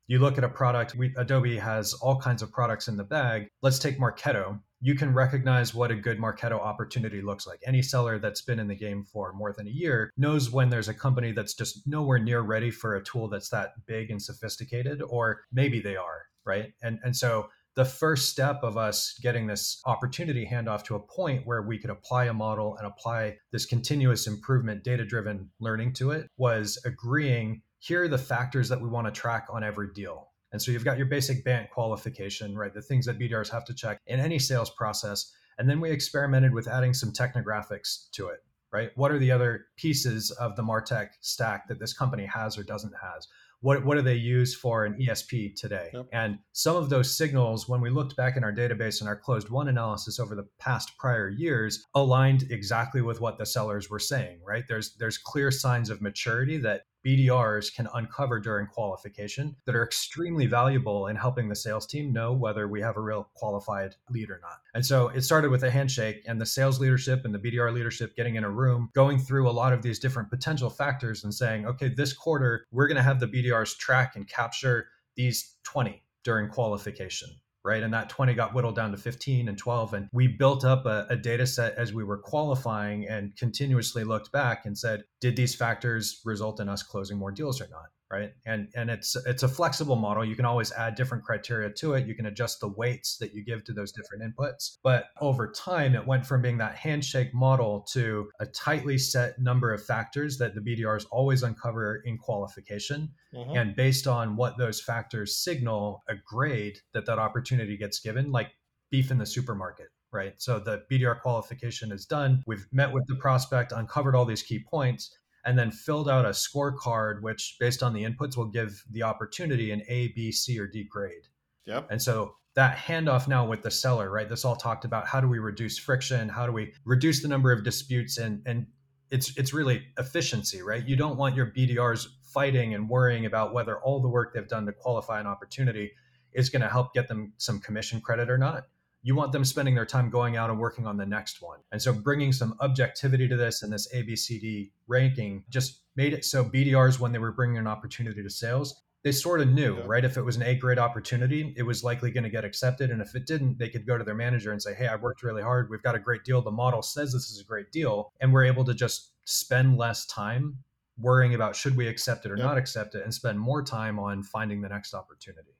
you 0.07 0.19
look 0.19 0.39
at 0.39 0.45
a 0.45 0.49
product, 0.49 0.95
we, 0.95 1.15
Adobe 1.17 1.57
has 1.57 1.95
all 1.95 2.19
kinds 2.19 2.43
of 2.43 2.53
products 2.53 2.89
in 2.89 2.97
the 2.97 3.05
bag. 3.05 3.49
Let's 3.63 3.79
take 3.79 3.99
Marketo. 3.99 4.61
You 4.81 4.95
can 4.95 5.15
recognize 5.15 5.75
what 5.75 5.91
a 5.91 5.95
good 5.95 6.19
Marketo 6.19 6.61
opportunity 6.61 7.23
looks 7.23 7.47
like. 7.47 7.61
Any 7.67 7.81
seller 7.81 8.19
that's 8.19 8.43
been 8.43 8.59
in 8.59 8.69
the 8.69 8.75
game 8.75 9.05
for 9.05 9.33
more 9.33 9.53
than 9.53 9.67
a 9.67 9.71
year 9.71 10.13
knows 10.17 10.51
when 10.51 10.69
there's 10.69 10.89
a 10.89 10.95
company 10.95 11.33
that's 11.33 11.55
just 11.55 11.87
nowhere 11.87 12.19
near 12.19 12.43
ready 12.43 12.71
for 12.71 12.97
a 12.97 13.03
tool 13.03 13.29
that's 13.29 13.49
that 13.49 13.73
big 13.87 14.11
and 14.11 14.21
sophisticated, 14.21 15.01
or 15.01 15.41
maybe 15.53 15.81
they 15.81 15.97
are, 15.97 16.27
right? 16.45 16.75
And 16.83 16.99
and 17.03 17.17
so 17.17 17.49
the 17.77 17.85
first 17.85 18.29
step 18.29 18.61
of 18.63 18.77
us 18.77 19.19
getting 19.21 19.47
this 19.47 19.81
opportunity 19.85 20.47
handoff 20.47 20.85
to 20.85 20.95
a 20.95 21.01
point 21.01 21.45
where 21.45 21.63
we 21.63 21.79
could 21.79 21.91
apply 21.91 22.27
a 22.27 22.33
model 22.33 22.77
and 22.77 22.87
apply 22.87 23.37
this 23.51 23.67
continuous 23.67 24.27
improvement 24.27 24.85
data 24.85 25.05
driven 25.05 25.51
learning 25.61 25.93
to 25.95 26.13
it 26.13 26.29
was 26.37 26.81
agreeing 26.85 27.63
here 27.85 28.05
are 28.05 28.09
the 28.09 28.19
factors 28.19 28.69
that 28.69 28.81
we 28.81 28.89
want 28.89 29.07
to 29.07 29.13
track 29.13 29.47
on 29.51 29.63
every 29.63 29.89
deal 29.93 30.29
and 30.53 30.63
so 30.63 30.71
you've 30.71 30.85
got 30.85 30.97
your 30.97 31.07
basic 31.07 31.45
BANT 31.45 31.71
qualification 31.71 32.57
right 32.57 32.73
the 32.73 32.83
things 32.83 33.07
that 33.07 33.19
bdrs 33.19 33.51
have 33.51 33.65
to 33.65 33.75
check 33.75 33.99
in 34.07 34.21
any 34.21 34.39
sales 34.39 34.71
process 34.71 35.33
and 35.59 35.69
then 35.69 35.81
we 35.81 35.91
experimented 35.91 36.53
with 36.53 36.69
adding 36.69 36.95
some 36.95 37.13
technographics 37.13 38.11
to 38.13 38.29
it 38.29 38.41
right 38.73 38.91
what 38.97 39.11
are 39.11 39.19
the 39.19 39.31
other 39.31 39.67
pieces 39.77 40.31
of 40.33 40.57
the 40.57 40.63
martech 40.63 41.09
stack 41.21 41.69
that 41.69 41.79
this 41.79 41.93
company 41.93 42.27
has 42.27 42.59
or 42.59 42.63
doesn't 42.63 42.95
has 43.01 43.29
what, 43.65 43.83
what 43.83 43.95
do 43.95 44.03
they 44.03 44.17
use 44.17 44.55
for 44.55 44.85
an 44.85 44.95
ESP 45.01 45.57
today? 45.57 45.89
Yep. 45.95 46.09
And 46.13 46.39
some 46.53 46.77
of 46.77 46.91
those 46.91 47.17
signals, 47.17 47.67
when 47.67 47.81
we 47.81 47.89
looked 47.89 48.15
back 48.15 48.37
in 48.37 48.45
our 48.45 48.53
database 48.53 49.01
and 49.01 49.09
our 49.09 49.17
closed 49.17 49.49
won 49.49 49.69
analysis 49.69 50.21
over 50.21 50.35
the 50.35 50.47
past 50.59 50.93
prior 50.99 51.31
years, 51.31 51.83
aligned 51.95 52.45
exactly 52.51 53.01
with 53.01 53.23
what 53.23 53.39
the 53.39 53.47
sellers 53.47 53.89
were 53.89 53.99
saying, 53.99 54.41
right? 54.47 54.65
There's 54.69 54.95
there's 54.97 55.17
clear 55.17 55.51
signs 55.51 55.89
of 55.89 56.03
maturity 56.03 56.59
that 56.59 56.83
BDRs 57.05 57.75
can 57.75 57.89
uncover 57.95 58.41
during 58.41 58.67
qualification 58.67 59.57
that 59.67 59.75
are 59.75 59.85
extremely 59.85 60.47
valuable 60.47 61.07
in 61.09 61.17
helping 61.17 61.49
the 61.49 61.57
sales 61.57 61.87
team 61.87 62.13
know 62.13 62.33
whether 62.33 62.67
we 62.67 62.81
have 62.81 62.97
a 62.97 63.01
real 63.01 63.29
qualified 63.35 63.95
lead 64.11 64.31
or 64.31 64.41
not. 64.43 64.59
And 64.75 64.85
so 64.85 65.09
it 65.09 65.23
started 65.23 65.51
with 65.51 65.63
a 65.65 65.71
handshake 65.71 66.23
and 66.27 66.41
the 66.41 66.47
sales 66.47 66.81
leadership 66.81 67.25
and 67.25 67.35
the 67.35 67.39
BDR 67.39 67.73
leadership 67.73 68.17
getting 68.17 68.37
in 68.37 68.45
a 68.45 68.51
room, 68.51 68.91
going 68.95 69.19
through 69.19 69.49
a 69.49 69.53
lot 69.53 69.73
of 69.73 69.83
these 69.83 69.99
different 69.99 70.31
potential 70.31 70.71
factors 70.71 71.25
and 71.25 71.35
saying, 71.35 71.67
okay, 71.67 71.89
this 71.89 72.13
quarter, 72.13 72.67
we're 72.71 72.89
going 72.89 72.97
to 72.97 73.03
have 73.03 73.21
the 73.21 73.29
BDRs 73.29 73.77
track 73.77 74.17
and 74.17 74.29
capture 74.29 74.89
these 75.17 75.57
20 75.65 76.03
during 76.25 76.49
qualification 76.49 77.29
right? 77.65 77.83
And 77.83 77.93
that 77.95 78.11
20 78.11 78.35
got 78.35 78.55
whittled 78.55 78.77
down 78.77 78.91
to 78.91 78.97
15 78.97 79.49
and 79.49 79.57
12. 79.57 79.95
And 79.95 80.09
we 80.13 80.29
built 80.29 80.65
up 80.65 80.85
a, 80.85 81.07
a, 81.09 81.17
data 81.17 81.47
set 81.47 81.75
as 81.77 81.95
we 81.95 82.05
were 82.05 82.19
qualifying 82.19 83.09
and 83.09 83.35
continuously 83.37 84.05
looked 84.05 84.31
back 84.31 84.67
and 84.67 84.77
said, 84.77 85.05
did 85.21 85.35
these 85.35 85.55
factors 85.55 86.21
result 86.25 86.61
in 86.61 86.69
us 86.69 86.83
closing 86.83 87.17
more 87.17 87.33
deals 87.33 87.61
or 87.61 87.69
not? 87.71 87.87
Right 88.11 88.33
and 88.47 88.69
and 88.75 88.91
it's 88.91 89.17
it's 89.27 89.43
a 89.43 89.49
flexible 89.49 89.97
model 89.97 90.25
you 90.25 90.37
can 90.37 90.45
always 90.45 90.73
add 90.73 90.95
different 90.95 91.25
criteria 91.25 91.71
to 91.71 91.95
it 91.95 92.07
you 92.07 92.15
can 92.15 92.27
adjust 92.27 92.61
the 92.61 92.69
weights 92.69 93.17
that 93.19 93.35
you 93.35 93.45
give 93.45 93.65
to 93.65 93.73
those 93.73 93.93
different 93.93 94.23
inputs 94.23 94.79
but 94.83 95.07
over 95.21 95.51
time 95.51 95.95
it 95.95 96.07
went 96.07 96.25
from 96.27 96.43
being 96.43 96.59
that 96.59 96.77
handshake 96.77 97.33
model 97.35 97.81
to 97.91 98.29
a 98.41 98.47
tightly 98.47 98.99
set 98.99 99.39
number 99.39 99.73
of 99.73 99.85
factors 99.85 100.39
that 100.39 100.55
the 100.55 100.61
bdrs 100.61 101.05
always 101.11 101.43
uncover 101.43 102.03
in 102.05 102.19
qualification 102.19 103.11
mm-hmm. 103.35 103.57
and 103.57 103.75
based 103.75 104.07
on 104.07 104.37
what 104.37 104.59
those 104.59 104.81
factors 104.81 105.37
signal 105.37 106.03
a 106.09 106.15
grade 106.27 106.79
that 106.93 107.07
that 107.07 107.19
opportunity 107.19 107.77
gets 107.77 108.01
given 108.01 108.31
like 108.31 108.51
beef 108.91 109.11
in 109.11 109.19
the 109.19 109.27
supermarket 109.27 109.89
right? 110.13 110.35
So 110.39 110.61
the 110.61 110.85
BDR 110.89 111.21
qualification 111.21 111.91
is 111.91 112.07
done. 112.07 112.45
We've 112.47 112.69
met 112.71 112.93
with 112.93 113.05
the 113.09 113.17
prospect, 113.17 113.73
uncovered 113.73 114.15
all 114.15 114.25
these 114.25 114.45
key 114.45 114.65
points 114.65 115.11
and 115.45 115.59
then 115.59 115.71
filled 115.71 116.09
out 116.09 116.25
a 116.25 116.31
scorecard, 116.31 117.23
which 117.23 117.57
based 117.61 117.83
on 117.83 117.93
the 117.93 118.05
inputs 118.05 118.37
will 118.37 118.47
give 118.47 118.83
the 118.91 119.03
opportunity 119.03 119.71
an 119.71 119.83
A, 119.89 120.09
B, 120.09 120.33
C, 120.33 120.59
or 120.59 120.67
D 120.67 120.85
grade. 120.85 121.29
Yep. 121.67 121.89
And 121.91 122.01
so 122.01 122.37
that 122.55 122.77
handoff 122.77 123.29
now 123.29 123.47
with 123.47 123.63
the 123.63 123.71
seller, 123.71 124.11
right? 124.11 124.29
This 124.29 124.45
all 124.45 124.57
talked 124.57 124.85
about 124.85 125.07
how 125.07 125.21
do 125.21 125.29
we 125.29 125.39
reduce 125.39 125.79
friction? 125.79 126.29
How 126.29 126.47
do 126.47 126.53
we 126.53 126.73
reduce 126.85 127.21
the 127.21 127.29
number 127.29 127.53
of 127.53 127.65
disputes? 127.65 128.19
And 128.19 128.43
and 128.47 128.67
it's 129.11 129.37
it's 129.37 129.53
really 129.53 129.83
efficiency, 129.99 130.63
right? 130.63 130.87
You 130.87 130.97
don't 130.97 131.17
want 131.17 131.35
your 131.35 131.47
BDRs 131.47 132.07
fighting 132.23 132.75
and 132.75 132.89
worrying 132.89 133.27
about 133.27 133.55
whether 133.55 133.79
all 133.79 134.01
the 134.01 134.09
work 134.09 134.35
they've 134.35 134.49
done 134.49 134.67
to 134.67 134.73
qualify 134.73 135.21
an 135.21 135.27
opportunity 135.27 135.93
is 136.33 136.49
going 136.51 136.63
to 136.63 136.69
help 136.69 136.95
get 136.95 137.07
them 137.07 137.33
some 137.39 137.61
commission 137.61 138.01
credit 138.01 138.29
or 138.29 138.39
not 138.39 138.65
you 139.05 139.15
want 139.15 139.33
them 139.33 139.45
spending 139.45 139.75
their 139.75 139.85
time 139.85 140.09
going 140.09 140.37
out 140.37 140.49
and 140.49 140.59
working 140.59 140.87
on 140.87 140.97
the 140.97 141.05
next 141.05 141.43
one. 141.43 141.59
And 141.71 141.81
so 141.81 141.93
bringing 141.93 142.33
some 142.33 142.57
objectivity 142.61 143.29
to 143.29 143.37
this 143.37 143.63
and 143.63 143.71
this 143.71 143.87
ABCD 143.95 144.73
ranking 144.89 145.45
just 145.51 145.83
made 145.95 146.15
it 146.15 146.25
so 146.25 146.43
BDRs, 146.43 146.99
when 146.99 147.13
they 147.13 147.19
were 147.19 147.31
bringing 147.31 147.59
an 147.59 147.67
opportunity 147.67 148.23
to 148.23 148.31
sales, 148.31 148.83
they 149.03 149.13
sort 149.13 149.43
of 149.43 149.51
knew, 149.51 149.77
yeah. 149.77 149.85
right? 149.87 150.07
If 150.07 150.17
it 150.17 150.23
was 150.23 150.37
an 150.37 150.43
A 150.43 150.55
grade 150.55 150.79
opportunity, 150.79 151.53
it 151.55 151.65
was 151.65 151.85
likely 151.85 152.11
going 152.11 152.25
to 152.25 152.31
get 152.31 152.47
accepted. 152.47 152.91
And 152.91 153.03
if 153.03 153.15
it 153.15 153.27
didn't, 153.27 153.59
they 153.59 153.69
could 153.69 153.87
go 153.87 153.99
to 153.99 154.05
their 154.05 154.15
manager 154.15 154.53
and 154.53 154.63
say, 154.63 154.73
Hey, 154.75 154.87
I 154.87 154.97
worked 154.97 155.23
really 155.23 155.43
hard. 155.43 155.69
We've 155.69 155.83
got 155.83 155.95
a 155.95 155.99
great 155.99 156.25
deal. 156.25 156.41
The 156.41 156.51
model 156.51 156.81
says 156.81 157.13
this 157.13 157.31
is 157.31 157.39
a 157.39 157.45
great 157.45 157.71
deal. 157.71 158.11
And 158.23 158.33
we're 158.33 158.45
able 158.45 158.65
to 158.65 158.73
just 158.73 159.13
spend 159.27 159.77
less 159.77 160.07
time 160.07 160.57
worrying 160.99 161.35
about 161.35 161.55
should 161.55 161.77
we 161.77 161.89
accept 161.89 162.25
it 162.25 162.33
or 162.33 162.39
yeah. 162.39 162.45
not 162.45 162.57
accept 162.57 162.95
it 162.95 163.03
and 163.05 163.13
spend 163.13 163.39
more 163.39 163.63
time 163.63 163.99
on 163.99 164.23
finding 164.23 164.63
the 164.63 164.69
next 164.71 164.95
opportunity. 164.95 165.59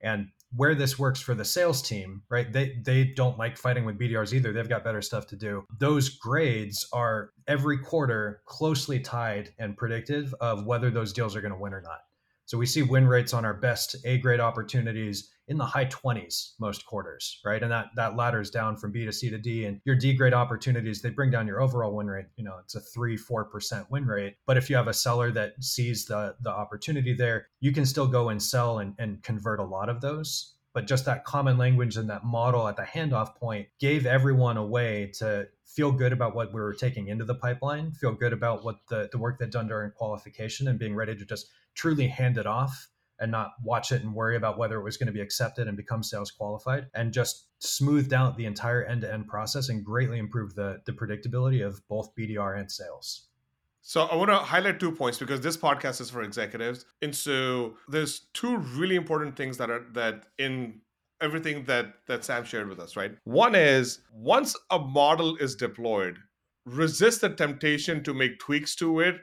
And 0.00 0.28
where 0.54 0.74
this 0.74 0.98
works 0.98 1.20
for 1.20 1.34
the 1.34 1.44
sales 1.44 1.82
team, 1.82 2.22
right? 2.30 2.52
They 2.52 2.78
they 2.84 3.04
don't 3.04 3.38
like 3.38 3.56
fighting 3.56 3.84
with 3.84 3.98
BDRs 3.98 4.32
either. 4.32 4.52
They've 4.52 4.68
got 4.68 4.84
better 4.84 5.02
stuff 5.02 5.26
to 5.28 5.36
do. 5.36 5.64
Those 5.78 6.08
grades 6.08 6.88
are 6.92 7.30
every 7.46 7.78
quarter 7.78 8.42
closely 8.46 9.00
tied 9.00 9.50
and 9.58 9.76
predictive 9.76 10.34
of 10.40 10.66
whether 10.66 10.90
those 10.90 11.12
deals 11.12 11.36
are 11.36 11.40
going 11.40 11.52
to 11.52 11.58
win 11.58 11.74
or 11.74 11.82
not. 11.82 12.00
So 12.48 12.56
we 12.56 12.64
see 12.64 12.80
win 12.80 13.06
rates 13.06 13.34
on 13.34 13.44
our 13.44 13.52
best 13.52 13.94
A 14.06 14.16
grade 14.16 14.40
opportunities 14.40 15.28
in 15.48 15.58
the 15.58 15.66
high 15.66 15.84
20s 15.84 16.52
most 16.58 16.86
quarters, 16.86 17.40
right? 17.44 17.62
And 17.62 17.70
that 17.70 17.88
that 17.96 18.16
ladders 18.16 18.50
down 18.50 18.78
from 18.78 18.90
B 18.90 19.04
to 19.04 19.12
C 19.12 19.28
to 19.28 19.36
D. 19.36 19.66
And 19.66 19.82
your 19.84 19.94
D 19.94 20.14
grade 20.14 20.32
opportunities, 20.32 21.02
they 21.02 21.10
bring 21.10 21.30
down 21.30 21.46
your 21.46 21.60
overall 21.60 21.94
win 21.94 22.06
rate. 22.06 22.24
You 22.36 22.44
know, 22.44 22.56
it's 22.64 22.74
a 22.74 22.80
three, 22.80 23.18
four 23.18 23.44
percent 23.44 23.90
win 23.90 24.06
rate. 24.06 24.36
But 24.46 24.56
if 24.56 24.70
you 24.70 24.76
have 24.76 24.88
a 24.88 24.94
seller 24.94 25.30
that 25.32 25.62
sees 25.62 26.06
the 26.06 26.36
the 26.40 26.48
opportunity 26.48 27.12
there, 27.12 27.48
you 27.60 27.70
can 27.70 27.84
still 27.84 28.06
go 28.06 28.30
and 28.30 28.42
sell 28.42 28.78
and, 28.78 28.94
and 28.98 29.22
convert 29.22 29.60
a 29.60 29.64
lot 29.64 29.90
of 29.90 30.00
those 30.00 30.54
but 30.74 30.86
just 30.86 31.06
that 31.06 31.24
common 31.24 31.58
language 31.58 31.96
and 31.96 32.08
that 32.08 32.24
model 32.24 32.68
at 32.68 32.76
the 32.76 32.82
handoff 32.82 33.34
point 33.34 33.66
gave 33.80 34.06
everyone 34.06 34.56
a 34.56 34.64
way 34.64 35.10
to 35.18 35.48
feel 35.64 35.90
good 35.90 36.12
about 36.12 36.36
what 36.36 36.52
we 36.52 36.60
were 36.60 36.74
taking 36.74 37.08
into 37.08 37.24
the 37.24 37.34
pipeline, 37.34 37.90
feel 37.92 38.12
good 38.12 38.32
about 38.32 38.64
what 38.64 38.76
the, 38.88 39.08
the 39.10 39.18
work 39.18 39.38
they'd 39.38 39.50
done 39.50 39.66
during 39.66 39.90
qualification 39.90 40.68
and 40.68 40.78
being 40.78 40.94
ready 40.94 41.16
to 41.16 41.24
just 41.24 41.48
truly 41.78 42.08
hand 42.08 42.36
it 42.36 42.46
off 42.46 42.88
and 43.20 43.30
not 43.30 43.52
watch 43.62 43.92
it 43.92 44.02
and 44.02 44.14
worry 44.14 44.36
about 44.36 44.58
whether 44.58 44.78
it 44.78 44.84
was 44.84 44.96
going 44.96 45.06
to 45.06 45.12
be 45.12 45.20
accepted 45.20 45.66
and 45.66 45.76
become 45.76 46.02
sales 46.02 46.30
qualified 46.30 46.86
and 46.94 47.12
just 47.12 47.46
smoothed 47.60 48.12
out 48.12 48.36
the 48.36 48.46
entire 48.46 48.84
end-to-end 48.84 49.26
process 49.26 49.68
and 49.68 49.84
greatly 49.84 50.18
improved 50.18 50.54
the, 50.56 50.80
the 50.86 50.92
predictability 50.92 51.64
of 51.66 51.80
both 51.88 52.14
BDR 52.16 52.58
and 52.58 52.70
sales. 52.70 53.28
So 53.82 54.02
I 54.02 54.16
want 54.16 54.30
to 54.30 54.36
highlight 54.36 54.78
two 54.78 54.92
points 54.92 55.18
because 55.18 55.40
this 55.40 55.56
podcast 55.56 56.00
is 56.00 56.10
for 56.10 56.22
executives. 56.22 56.84
And 57.00 57.14
so 57.14 57.76
there's 57.88 58.26
two 58.34 58.58
really 58.58 58.96
important 58.96 59.36
things 59.36 59.56
that 59.56 59.70
are 59.70 59.86
that 59.94 60.26
in 60.36 60.80
everything 61.20 61.64
that 61.64 61.94
that 62.06 62.24
Sam 62.24 62.44
shared 62.44 62.68
with 62.68 62.80
us, 62.80 62.96
right? 62.96 63.12
One 63.24 63.54
is 63.54 64.00
once 64.12 64.54
a 64.70 64.78
model 64.78 65.36
is 65.36 65.56
deployed, 65.56 66.18
resist 66.66 67.22
the 67.22 67.30
temptation 67.30 68.04
to 68.04 68.12
make 68.12 68.38
tweaks 68.38 68.76
to 68.76 69.00
it 69.00 69.16